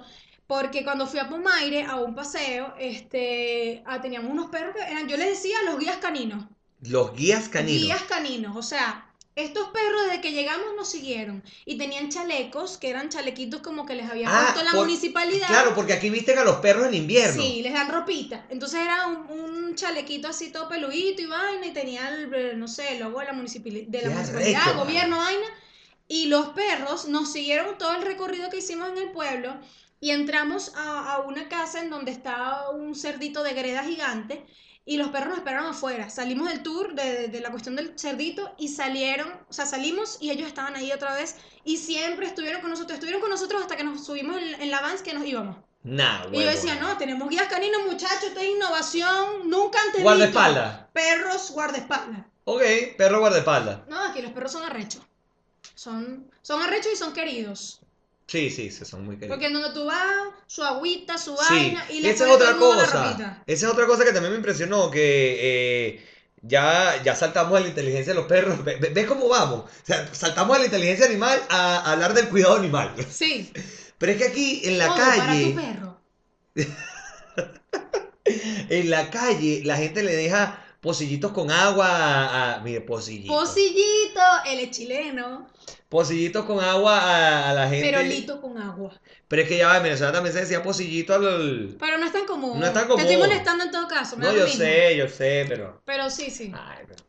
porque 0.48 0.84
cuando 0.84 1.08
fui 1.08 1.20
a 1.20 1.30
Pumaire 1.30 1.84
a 1.86 1.96
un 1.96 2.16
paseo, 2.16 2.74
este, 2.80 3.82
ah, 3.86 4.02
teníamos 4.02 4.32
unos 4.32 4.50
perros 4.50 4.76
que 4.76 4.82
eran, 4.82 5.08
yo 5.08 5.18
les 5.18 5.30
decía 5.30 5.58
los 5.66 5.80
guías 5.80 5.98
caninos. 5.98 6.46
Los 6.82 7.16
guías 7.16 7.48
caninos. 7.48 7.84
Guías 7.84 8.04
caninos, 8.04 8.56
o 8.58 8.62
sea, 8.62 9.13
estos 9.36 9.70
perros 9.70 10.02
desde 10.06 10.22
que 10.22 10.32
llegamos 10.32 10.68
nos 10.76 10.90
siguieron 10.90 11.44
y 11.66 11.78
tenían 11.78 12.10
chalecos, 12.10 12.78
que 12.78 12.90
eran 12.90 13.10
chalequitos 13.10 13.62
como 13.62 13.86
que 13.86 13.96
les 13.96 14.10
había 14.10 14.28
Ah, 14.30 14.42
puesto 14.52 14.64
la 14.64 14.72
por- 14.72 14.86
municipalidad. 14.86 15.48
Claro, 15.48 15.74
porque 15.74 15.94
aquí 15.94 16.10
visten 16.10 16.38
a 16.38 16.44
los 16.44 16.58
perros 16.58 16.88
en 16.88 16.94
invierno. 16.94 17.42
Sí, 17.42 17.62
les 17.64 17.74
dan 17.74 17.90
ropita. 17.90 18.46
Entonces 18.50 18.82
era 18.82 19.08
un, 19.08 19.26
un 19.40 19.76
chalequito 19.76 20.28
así 20.28 20.52
todo 20.52 20.70
peludito 20.70 21.22
y 21.22 21.26
vaina 21.26 21.66
y 21.66 21.72
tenía 21.74 22.10
el, 22.10 22.34
eh, 22.34 22.54
no 22.56 22.68
sé, 22.68 22.94
el 22.94 23.00
logo 23.00 23.20
de 23.20 23.26
la, 23.26 23.32
de 23.32 23.38
municipalidad, 23.38 24.18
arrecho, 24.30 24.78
gobierno, 24.78 25.18
vaina. 25.18 25.48
Y 26.08 26.28
los 26.28 26.50
perros 26.50 27.08
nos 27.08 27.32
siguieron 27.32 27.78
todo 27.78 27.96
el 27.96 28.04
recorrido 28.04 28.50
que 28.50 28.58
hicimos 28.58 28.90
en 28.90 28.98
el 28.98 29.12
pueblo 29.12 29.56
y 30.00 30.12
entramos 30.12 30.74
a, 30.76 31.14
a 31.14 31.20
una 31.22 31.48
casa 31.48 31.80
en 31.82 31.90
donde 31.90 32.12
estaba 32.12 32.70
un 32.72 32.94
cerdito 32.94 33.42
de 33.42 33.54
greda 33.54 33.84
gigante 33.84 34.46
y 34.86 34.98
los 34.98 35.10
perros 35.10 35.30
nos 35.30 35.38
esperaron 35.38 35.68
afuera. 35.72 36.10
Salimos 36.10 36.50
del 36.50 36.62
tour 36.64 36.94
de, 36.94 37.04
de- 37.04 37.28
de 37.30 37.40
la 37.42 37.52
cuestión 37.52 37.76
del 37.76 37.98
cerdito 37.98 38.54
y 38.58 38.68
salieron, 38.68 39.32
o 39.50 39.54
sea, 39.54 39.66
salimos 39.66 40.18
y 40.20 40.32
ellos 40.32 40.48
estaban 40.48 40.76
ahí 40.76 40.92
otra 40.92 41.14
vez 41.14 41.36
y 41.64 41.78
siempre 41.78 42.26
estuvieron 42.28 42.62
con 42.62 42.70
nosotros, 42.70 42.94
estuvieron 42.96 43.22
con 43.22 43.30
nosotros 43.30 43.62
hasta 43.62 43.76
que 43.78 43.84
nos 43.84 44.06
subimos 44.06 44.38
en, 44.42 44.62
en 44.62 44.72
la 44.72 44.82
vans 44.82 45.02
que 45.02 45.14
nos 45.14 45.26
íbamos. 45.26 45.58
Nah, 45.84 46.28
Y 46.32 46.40
yo 46.42 46.48
decía, 46.50 46.76
no, 46.76 46.98
tenemos 46.98 47.30
guías 47.30 47.48
caninos, 47.50 47.82
muchachos, 47.86 48.24
esta 48.24 48.42
es 48.42 48.50
innovación, 48.52 49.50
nunca 49.50 49.80
antes. 49.86 50.02
Guardaespaldas. 50.02 50.86
Perros 50.94 51.52
guardaespaldas. 51.52 52.26
Ok, 52.46 52.62
perro 52.98 53.20
guardaespaldas. 53.20 53.88
No, 53.90 54.00
aquí 54.02 54.22
los 54.22 54.32
perros 54.32 54.52
son 54.54 54.64
arrechos. 54.64 55.02
Son, 55.76 56.30
son 56.42 56.62
arrechos 56.62 56.92
y 56.94 56.96
son 56.96 57.12
queridos. 57.14 57.82
Sí, 58.28 58.50
sí, 58.50 58.72
sí, 58.72 58.86
son 58.86 59.06
muy 59.06 59.16
queridos. 59.18 59.36
Porque 59.36 59.48
en 59.48 59.54
donde 59.54 59.72
tú 59.74 59.86
vas, 59.86 60.02
su 60.48 60.64
agüita, 60.64 61.18
su 61.18 61.36
Sí, 61.38 61.44
vaina, 61.54 61.86
y 61.92 62.00
le 62.00 62.10
esa 62.10 62.26
es 62.28 62.32
otra 62.36 62.50
el 62.52 62.58
cosa. 62.58 63.44
Esa 63.46 63.66
es 63.68 63.72
otra 63.72 63.86
cosa 63.86 64.06
que 64.06 64.12
también 64.14 64.32
me 64.32 64.38
impresionó, 64.38 64.90
que 64.90 65.38
eh, 65.98 66.06
ya, 66.42 67.02
ya 67.04 67.16
saltamos 67.16 67.54
de 67.56 67.62
la 67.62 67.68
inteligencia 67.68 68.14
de 68.14 68.20
los 68.20 68.28
perros. 68.28 68.64
Ve- 68.64 68.78
ve- 68.78 68.90
¿Ves 68.90 69.06
cómo 69.08 69.28
vamos? 69.28 69.62
O 69.66 69.86
sea, 69.86 70.08
saltamos 70.14 70.56
de 70.56 70.60
la 70.62 70.66
inteligencia 70.66 71.06
animal 71.06 71.42
a, 71.50 71.78
a 71.80 71.92
hablar 71.92 72.14
del 72.14 72.30
cuidado 72.30 72.56
animal. 72.56 72.94
Sí. 73.12 73.52
Pero 73.98 74.12
es 74.14 74.18
que 74.18 74.26
aquí 74.28 74.62
en 74.66 74.78
la 74.78 74.88
todo 74.88 74.96
para 74.98 75.12
tu 75.16 75.20
calle, 75.22 75.56
perro. 75.56 76.02
en 78.70 78.90
la 78.90 79.10
calle, 79.10 79.62
la 79.66 79.78
gente 79.78 80.04
le 80.04 80.16
deja 80.16 80.60
pocillitos 80.82 81.32
con 81.32 81.52
agua 81.52 81.88
a, 81.88 82.56
a- 82.56 82.60
mire, 82.62 82.82
pocillito. 82.82 83.34
Pocillito, 83.34 84.22
él 84.48 84.60
es 84.60 84.72
chileno. 84.72 85.48
Pocillitos 85.90 86.46
con 86.46 86.60
agua 86.64 87.00
a, 87.00 87.50
a 87.52 87.54
la 87.54 87.70
gente. 87.70 87.86
Pero 87.92 88.02
lito 88.02 88.42
con 88.42 88.58
agua. 88.58 89.00
Pero 89.28 89.42
es 89.44 89.48
que 89.48 89.58
ya 89.58 89.68
va, 89.68 89.78
en 89.78 89.84
Venezuela 89.84 90.12
también 90.12 90.34
se 90.34 90.42
decía 90.42 90.64
pocillito 90.64 91.14
al... 91.14 91.76
Pero 91.80 91.98
no 91.98 92.06
es 92.06 92.12
tan 92.12 92.26
común. 92.26 92.60
No 92.60 92.66
es 92.66 92.74
tan 92.74 92.88
Te 92.88 92.94
estoy 92.96 93.16
común. 93.16 93.28
molestando 93.30 93.64
en 93.66 93.72
todo 93.72 93.88
caso. 93.88 94.18
me 94.18 94.24
No, 94.24 94.28
da 94.30 94.34
lo 94.34 94.40
yo 94.40 94.46
mismo. 94.46 94.64
sé, 94.64 94.98
yo 94.98 95.08
sé, 95.08 95.46
pero... 95.48 95.82
Pero 95.86 96.10
sí, 96.10 96.30
sí. 96.32 96.52
Ay, 96.56 96.86
pero- 96.88 97.04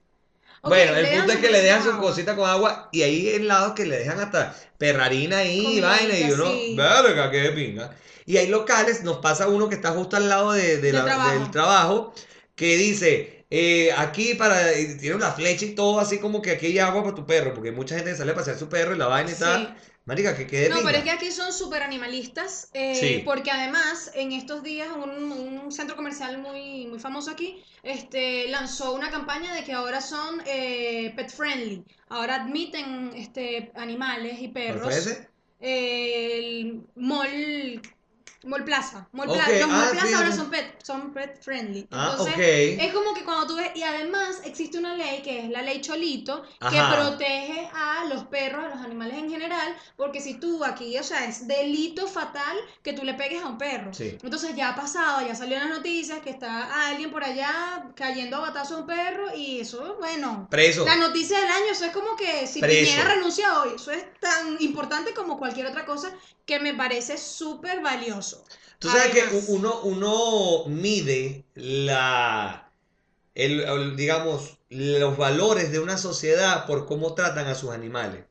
Ok, 0.60 0.70
bueno, 0.70 0.96
el 0.96 1.18
punto 1.18 1.32
es 1.32 1.38
que 1.40 1.50
le 1.50 1.60
dejan 1.60 1.80
cosita 1.82 1.82
su 1.82 1.90
con 1.90 1.98
agua. 1.98 2.10
cosita 2.10 2.36
con 2.36 2.48
agua 2.48 2.88
y 2.90 3.02
hay 3.02 3.28
helados 3.28 3.72
que 3.74 3.84
le 3.84 3.98
dejan 3.98 4.18
hasta 4.20 4.54
perrarina 4.78 5.38
ahí 5.38 5.76
y 5.76 5.80
vaina 5.82 6.18
y 6.18 6.30
uno, 6.32 6.46
sí. 6.50 6.74
verga, 6.74 7.30
qué 7.30 7.50
pinga. 7.50 7.94
Y 8.24 8.38
hay 8.38 8.46
locales, 8.46 9.02
nos 9.02 9.18
pasa 9.18 9.46
uno 9.48 9.68
que 9.68 9.74
está 9.74 9.90
justo 9.90 10.16
al 10.16 10.26
lado 10.30 10.52
de, 10.52 10.76
de 10.76 10.80
Del 10.80 10.94
la- 10.94 11.04
trabajo. 11.04 11.38
del 11.38 11.50
trabajo 11.50 12.14
que 12.54 12.76
dice, 12.78 13.43
eh, 13.56 13.90
aquí 13.96 14.34
para, 14.34 14.56
y 14.78 14.96
tiene 14.96 15.16
una 15.16 15.30
flecha 15.32 15.64
y 15.66 15.74
todo 15.74 16.00
así 16.00 16.18
como 16.18 16.40
que 16.42 16.50
aquí 16.52 16.66
hay 16.66 16.78
agua 16.80 17.02
para 17.04 17.14
tu 17.14 17.24
perro, 17.26 17.54
porque 17.54 17.72
mucha 17.72 17.94
gente 17.96 18.14
sale 18.16 18.32
a 18.32 18.34
pasear 18.34 18.58
su 18.58 18.68
perro 18.68 18.94
y 18.94 18.98
la 18.98 19.06
vaina 19.06 19.30
y 19.30 19.34
Sí. 19.34 19.40
tal. 19.40 19.76
Marica, 20.06 20.36
que 20.36 20.46
quede 20.46 20.68
No, 20.68 20.80
pero 20.84 20.98
es 20.98 21.04
que 21.04 21.10
aquí 21.10 21.30
son 21.30 21.50
súper 21.50 21.82
animalistas, 21.82 22.68
eh, 22.74 22.94
Sí. 22.94 23.22
porque 23.24 23.50
además 23.50 24.10
en 24.14 24.32
estos 24.32 24.62
días 24.62 24.88
un, 25.02 25.32
un 25.32 25.72
centro 25.72 25.96
comercial 25.96 26.36
muy, 26.38 26.86
muy 26.88 26.98
famoso 26.98 27.30
aquí 27.30 27.62
este, 27.82 28.48
lanzó 28.48 28.92
una 28.94 29.10
campaña 29.10 29.54
de 29.54 29.64
que 29.64 29.72
ahora 29.72 30.00
son 30.02 30.42
eh, 30.46 31.12
pet 31.16 31.30
friendly, 31.30 31.84
ahora 32.10 32.34
admiten 32.42 33.12
este, 33.16 33.72
animales 33.76 34.34
y 34.40 34.52
¿Cuál 34.52 34.52
perros. 34.52 35.08
El 35.60 36.82
Mall, 36.96 37.80
Mall 38.44 38.64
Plaza, 38.64 39.08
Mall 39.12 39.28
Ok, 39.28 39.36
Plaza, 39.36 39.52
los 39.52 39.70
ah, 39.70 39.88
Plaza 39.92 40.06
sí, 40.06 40.14
ahora 40.14 40.32
son 40.32 40.50
pet, 40.50 40.82
son 40.82 41.12
pet 41.12 41.42
friendly. 41.42 41.86
Ah, 41.90 42.10
Entonces, 42.12 42.78
es 42.80 42.92
como 42.92 43.14
que 43.14 43.24
cuando 43.24 43.46
tú 43.46 43.56
ves, 43.56 43.70
y 43.74 43.82
además 43.82 44.40
existe 44.44 44.78
una 44.78 44.94
ley 44.94 45.22
que 45.22 45.44
es 45.44 45.50
la 45.50 45.62
ley 45.62 45.80
Cholito, 45.80 46.44
Ajá. 46.60 46.70
que 46.70 46.96
protege 46.96 47.70
a 47.74 48.04
los 48.06 48.24
perros, 48.24 48.64
a 48.64 48.68
los 48.68 48.84
animales 48.84 49.16
en 49.18 49.30
general, 49.30 49.76
porque 49.96 50.20
si 50.20 50.34
tú 50.34 50.64
aquí, 50.64 50.98
o 50.98 51.02
sea, 51.02 51.24
es 51.24 51.46
delito 51.46 52.06
fatal 52.06 52.56
que 52.82 52.92
tú 52.92 53.04
le 53.04 53.14
pegues 53.14 53.42
a 53.42 53.46
un 53.46 53.58
perro. 53.58 53.92
Sí. 53.94 54.18
Entonces 54.22 54.54
ya 54.54 54.70
ha 54.70 54.74
pasado, 54.76 55.26
ya 55.26 55.34
salió 55.34 55.56
en 55.56 55.68
las 55.68 55.78
noticias 55.78 56.20
que 56.20 56.30
está 56.30 56.88
alguien 56.88 57.10
por 57.10 57.24
allá 57.24 57.86
cayendo 57.94 58.36
a 58.36 58.40
batazo 58.40 58.76
a 58.76 58.78
un 58.80 58.86
perro 58.86 59.34
y 59.34 59.60
eso, 59.60 59.96
bueno, 59.98 60.48
Preso. 60.50 60.84
la 60.84 60.96
noticia 60.96 61.38
del 61.38 61.50
año, 61.50 61.66
eso 61.70 61.84
es 61.84 61.92
como 61.92 62.16
que 62.16 62.46
si. 62.46 62.60
Piñera 62.60 63.04
renuncia 63.04 63.60
hoy, 63.60 63.70
eso 63.76 63.90
es 63.90 64.04
tan 64.20 64.56
importante 64.60 65.14
como 65.14 65.38
cualquier 65.38 65.66
otra 65.66 65.84
cosa 65.84 66.12
que 66.46 66.60
me 66.60 66.74
parece 66.74 67.16
súper 67.18 67.80
valioso. 67.80 68.33
Tú 68.78 68.88
sabes 68.88 69.12
que 69.12 69.22
Además. 69.22 69.44
uno, 69.48 69.80
uno 69.82 70.64
mide 70.66 71.44
la, 71.54 72.70
el, 73.34 73.60
el, 73.60 73.96
digamos, 73.96 74.58
los 74.68 75.16
valores 75.16 75.72
de 75.72 75.78
una 75.78 75.96
sociedad 75.96 76.66
por 76.66 76.86
cómo 76.86 77.14
tratan 77.14 77.46
a 77.46 77.54
sus 77.54 77.70
animales. 77.70 78.24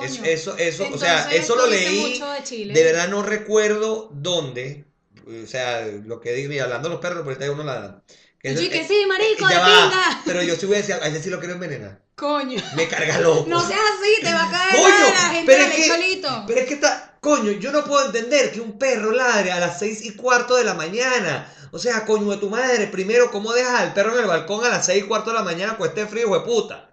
Es- 0.00 0.20
eso, 0.22 0.56
eso, 0.58 0.86
o 0.92 0.98
sea, 0.98 1.30
eso 1.32 1.56
lo 1.56 1.66
leí, 1.66 2.20
de 2.50 2.84
verdad 2.84 3.08
no 3.08 3.22
recuerdo 3.22 4.10
dónde, 4.12 4.84
o 5.26 5.46
sea, 5.46 5.86
lo 5.86 6.20
que 6.20 6.32
digo, 6.32 6.52
y 6.52 6.58
hablando 6.58 6.88
de 6.88 6.94
los 6.94 7.00
perros, 7.02 7.24
por 7.24 7.42
ahí 7.42 7.48
uno 7.48 7.64
la... 7.64 8.02
Tú, 8.06 8.10
que 8.42 8.50
eh, 8.80 8.86
sí, 8.86 9.04
marico, 9.08 9.48
de 9.48 9.54
pinga. 9.54 10.22
Pero 10.24 10.42
yo 10.42 10.54
sí 10.54 10.66
voy 10.66 10.76
a 10.76 10.78
decir, 10.78 10.94
a 10.94 11.08
ese 11.08 11.22
sí 11.22 11.30
lo 11.30 11.38
quiero 11.40 11.54
envenenar. 11.54 12.00
Coño. 12.14 12.62
Me 12.76 12.86
carga 12.86 13.18
loco. 13.18 13.46
No 13.48 13.66
seas 13.66 13.80
así, 13.98 14.22
te 14.22 14.32
va 14.32 14.44
a 14.44 14.50
caer 14.50 14.76
Coño, 14.76 15.14
la 15.14 15.30
gente 15.30 15.52
pero 15.52 15.64
es 15.64 15.74
que-. 15.74 16.22
Pero 16.46 16.60
es 16.60 16.66
que 16.66 16.74
está, 16.74 17.15
coño, 17.26 17.50
yo 17.50 17.72
no 17.72 17.82
puedo 17.82 18.06
entender 18.06 18.52
que 18.52 18.60
un 18.60 18.78
perro 18.78 19.10
ladre 19.10 19.50
a 19.50 19.58
las 19.58 19.80
seis 19.80 20.04
y 20.04 20.14
cuarto 20.14 20.54
de 20.54 20.62
la 20.62 20.74
mañana. 20.74 21.52
O 21.72 21.78
sea, 21.78 22.06
coño 22.06 22.30
de 22.30 22.36
tu 22.36 22.48
madre, 22.48 22.86
primero, 22.86 23.32
¿cómo 23.32 23.52
dejas 23.52 23.80
al 23.80 23.92
perro 23.94 24.12
en 24.14 24.20
el 24.20 24.26
balcón 24.26 24.64
a 24.64 24.68
las 24.68 24.86
seis 24.86 25.02
y 25.02 25.08
cuarto 25.08 25.30
de 25.30 25.36
la 25.36 25.42
mañana 25.42 25.76
con 25.76 25.88
este 25.88 26.06
frío, 26.06 26.32
de 26.32 26.40
puta? 26.40 26.88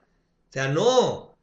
O 0.50 0.52
sea, 0.52 0.68
no. 0.70 1.38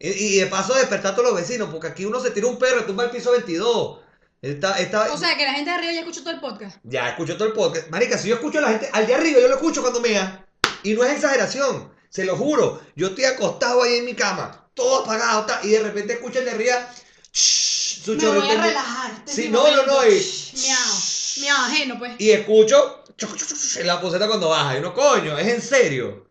Y, 0.00 0.08
y 0.08 0.38
de 0.40 0.46
paso 0.46 0.74
despertar 0.74 1.12
a 1.12 1.14
todos 1.14 1.30
los 1.30 1.40
vecinos, 1.40 1.68
porque 1.70 1.86
aquí 1.86 2.04
uno 2.04 2.18
se 2.18 2.32
tira 2.32 2.48
un 2.48 2.58
perro 2.58 2.80
y 2.80 2.86
tumba 2.86 3.04
el 3.04 3.10
piso 3.10 3.30
22. 3.30 4.00
Está, 4.42 4.80
está, 4.80 5.12
O 5.12 5.16
sea, 5.16 5.36
que 5.36 5.44
la 5.44 5.54
gente 5.54 5.70
de 5.70 5.76
arriba 5.76 5.92
ya 5.92 6.00
escuchó 6.00 6.22
todo 6.22 6.34
el 6.34 6.40
podcast. 6.40 6.78
ya 6.82 7.10
escucho 7.10 7.36
todo 7.36 7.46
el 7.46 7.54
podcast. 7.54 7.88
Marica, 7.90 8.18
si 8.18 8.28
yo 8.28 8.34
escucho 8.34 8.58
a 8.58 8.62
la 8.62 8.70
gente, 8.70 8.90
al 8.92 9.06
de 9.06 9.14
arriba 9.14 9.40
yo 9.40 9.46
lo 9.46 9.54
escucho 9.54 9.80
cuando 9.80 10.00
mea. 10.00 10.44
Y 10.82 10.94
no 10.94 11.04
es 11.04 11.12
exageración, 11.12 11.92
se 12.10 12.24
lo 12.24 12.36
juro. 12.36 12.82
Yo 12.96 13.06
estoy 13.06 13.26
acostado 13.26 13.84
ahí 13.84 13.98
en 13.98 14.04
mi 14.04 14.14
cama, 14.14 14.68
todo 14.74 15.04
apagado, 15.04 15.46
y 15.62 15.68
de 15.68 15.84
repente 15.84 16.14
escucho 16.14 16.40
el 16.40 16.46
de 16.46 16.50
arriba. 16.50 16.90
shh, 17.32 17.73
su 18.04 18.14
Me 18.16 18.26
voy 18.28 18.50
a 18.50 18.62
relajar. 18.62 19.22
Sí, 19.26 19.48
no, 19.48 19.64
no, 19.70 19.86
no, 19.86 20.06
y- 20.06 20.52
Miau. 20.62 20.76
Miau 21.40 21.56
ajeno, 21.66 21.98
pues. 21.98 22.12
Y 22.18 22.30
escucho 22.30 23.02
chuc, 23.16 23.36
chuc, 23.36 23.48
chuc, 23.48 23.84
la 23.84 24.00
poseta 24.00 24.26
cuando 24.26 24.48
baja. 24.50 24.76
Y 24.76 24.78
uno, 24.80 24.92
coño, 24.92 25.38
es 25.38 25.48
en 25.48 25.62
serio. 25.62 26.26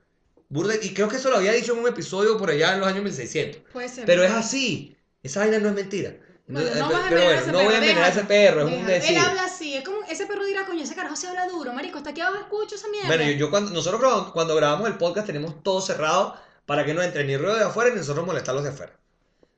Burda- 0.49 0.75
y 0.81 0.93
creo 0.93 1.07
que 1.09 1.15
eso 1.17 1.29
lo 1.29 1.37
había 1.37 1.51
dicho 1.53 1.73
en 1.73 1.79
un 1.79 1.87
episodio 1.87 2.37
por 2.37 2.49
allá 2.51 2.73
en 2.73 2.79
los 2.81 2.87
años 2.87 3.03
1600. 3.03 3.61
Puede 3.73 3.89
ser. 3.89 4.05
Pero 4.05 4.23
es 4.23 4.31
así. 4.31 4.95
Esa 5.23 5.39
vaina 5.39 5.57
no 5.59 5.69
es 5.69 5.75
mentira. 5.75 6.15
Bueno, 6.45 6.69
no 6.75 6.89
vas 6.91 7.05
a 7.05 7.09
pero 7.09 7.21
envenenar 7.21 7.23
bueno, 7.23 7.31
a 7.31 7.41
ese 7.41 7.51
no 7.51 7.53
voy 7.53 7.63
a 7.63 7.67
perro, 7.69 7.75
envenenar 7.77 8.03
a 8.03 8.07
ese 8.09 8.23
perro, 8.25 8.59
es 8.59 8.65
un 8.65 8.71
déjalo. 8.73 8.93
decir. 8.93 9.17
Él 9.17 9.23
habla 9.23 9.43
así, 9.45 9.75
es 9.75 9.83
como 9.85 9.97
ese 10.09 10.25
perro 10.25 10.45
dirá, 10.45 10.65
coño, 10.65 10.83
ese 10.83 10.93
carajo 10.93 11.15
se 11.15 11.27
habla 11.27 11.47
duro, 11.47 11.71
marico, 11.71 11.97
hasta 11.99 12.09
aquí 12.09 12.19
abajo 12.19 12.41
escucho 12.41 12.75
esa 12.75 12.89
mierda. 12.89 13.07
Bueno, 13.07 13.23
yo, 13.23 13.31
yo 13.31 13.49
cuando 13.49 13.71
nosotros 13.71 14.01
grabamos, 14.01 14.31
cuando 14.33 14.53
grabamos 14.55 14.87
el 14.89 14.97
podcast 14.97 15.25
tenemos 15.25 15.63
todo 15.63 15.79
cerrado 15.79 16.35
para 16.65 16.83
que 16.85 16.93
no 16.93 17.01
entre 17.01 17.23
ni 17.23 17.37
ruido 17.37 17.55
de 17.55 17.63
afuera 17.63 17.91
ni 17.91 17.95
nosotros 17.95 18.25
molestar 18.25 18.53
los 18.55 18.63
de 18.65 18.71
afuera. 18.71 18.93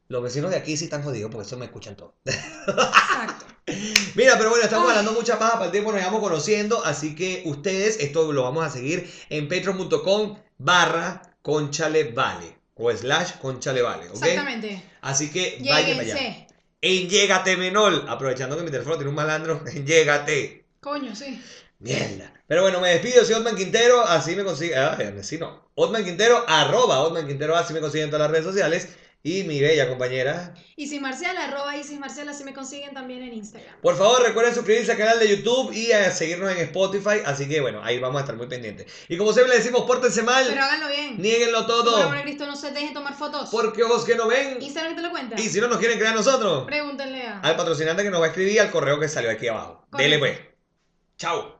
Los 0.07 0.21
vecinos 0.21 0.51
de 0.51 0.57
aquí 0.57 0.77
sí 0.77 0.85
están 0.85 1.03
jodidos 1.03 1.31
porque 1.31 1.47
eso 1.47 1.57
me 1.57 1.65
escuchan 1.65 1.95
todo. 1.95 2.15
Exacto. 2.25 3.45
Mira, 4.15 4.37
pero 4.37 4.51
bueno, 4.51 4.63
estamos 4.63 4.85
Ay. 4.85 4.97
hablando 4.97 5.19
mucha 5.19 5.39
paja 5.39 5.53
para 5.53 5.65
el 5.65 5.71
tiempo, 5.71 5.91
nos 5.91 6.03
vamos 6.03 6.21
conociendo, 6.21 6.85
así 6.85 7.15
que 7.15 7.41
ustedes, 7.45 7.99
esto 7.99 8.31
lo 8.31 8.43
vamos 8.43 8.63
a 8.65 8.69
seguir 8.69 9.11
en 9.29 9.47
patreon.com 9.47 10.37
barra 10.57 11.21
conchalevale 11.41 12.57
o 12.75 12.91
slash 12.91 13.37
conchalevale, 13.41 14.09
¿ok? 14.09 14.15
Exactamente. 14.15 14.83
Así 15.01 15.31
que 15.31 15.59
vayan 15.67 15.99
allá. 15.99 16.47
En 16.81 17.09
Llégate 17.09 17.57
Menol, 17.57 18.05
aprovechando 18.07 18.55
que 18.55 18.63
mi 18.63 18.69
teléfono 18.69 18.95
tiene 18.95 19.09
un 19.09 19.15
malandro, 19.15 19.63
en 19.73 19.85
Llégate. 19.85 20.65
Coño, 20.81 21.15
sí. 21.15 21.41
Mierda. 21.79 22.31
Pero 22.47 22.61
bueno, 22.61 22.79
me 22.79 22.89
despido, 22.89 23.25
soy 23.25 23.33
Otman 23.33 23.55
Quintero, 23.55 24.01
así 24.01 24.35
me 24.35 24.43
consigue, 24.43 24.75
ah, 24.75 24.97
así 25.19 25.39
no. 25.39 25.69
Otman 25.73 26.03
Quintero, 26.03 26.45
arroba 26.47 26.99
Otman 26.99 27.25
Quintero, 27.25 27.55
así 27.55 27.73
me 27.73 27.79
consiguen 27.79 28.05
en 28.05 28.11
todas 28.11 28.29
las 28.29 28.31
redes 28.31 28.45
sociales. 28.45 28.89
Y 29.27 29.41
mi 29.41 29.59
bella 29.59 29.89
compañera, 29.89 30.53
Isis 30.75 31.01
Marcial, 31.01 31.35
arroba 31.35 31.75
Isis 31.75 31.97
Marcial, 31.97 32.29
así 32.29 32.43
me 32.43 32.53
consiguen 32.53 32.93
también 32.93 33.23
en 33.23 33.33
Instagram. 33.33 33.81
por 33.81 33.97
favor 33.97 34.21
recuerden 34.21 34.53
suscribirse 34.53 34.91
al 34.91 34.99
canal 34.99 35.17
de 35.17 35.27
YouTube 35.35 35.73
y 35.73 35.91
a 35.93 36.11
seguirnos 36.11 36.51
en 36.51 36.59
Spotify. 36.59 37.23
Así 37.25 37.49
que 37.49 37.59
bueno, 37.59 37.81
ahí 37.83 37.97
vamos 37.97 38.17
a 38.17 38.21
estar 38.21 38.35
muy 38.35 38.45
pendientes. 38.45 38.85
Y 39.09 39.17
como 39.17 39.33
siempre 39.33 39.53
le 39.53 39.57
decimos, 39.63 39.81
pórtense 39.87 40.21
mal, 40.21 40.45
Pero 40.47 40.63
háganlo 40.63 40.89
bien. 40.89 41.19
nieguenlo 41.19 41.57
Por 41.65 41.67
todo, 41.67 41.97
amor 42.03 42.17
a 42.17 42.21
Cristo, 42.21 42.45
no 42.45 42.55
se 42.55 42.69
dejen 42.69 42.93
tomar 42.93 43.15
fotos. 43.15 43.49
porque 43.49 43.81
ojos 43.81 44.05
que 44.05 44.13
no 44.13 44.27
ven. 44.27 44.61
Instagram 44.61 44.95
te 44.95 45.01
lo 45.01 45.09
cuenta. 45.09 45.41
Y 45.41 45.49
si 45.49 45.59
no 45.59 45.69
nos 45.69 45.79
quieren 45.79 45.97
crear 45.97 46.13
nosotros, 46.13 46.63
Pregúntenle 46.67 47.23
a. 47.23 47.39
al 47.39 47.55
patrocinante 47.55 48.03
que 48.03 48.11
nos 48.11 48.21
va 48.21 48.25
a 48.25 48.29
escribir 48.29 48.61
al 48.61 48.69
correo 48.69 48.99
que 48.99 49.07
salió 49.07 49.31
aquí 49.31 49.47
abajo. 49.47 49.87
Dele 49.97 50.19
pues. 50.19 50.37
Chao. 51.17 51.54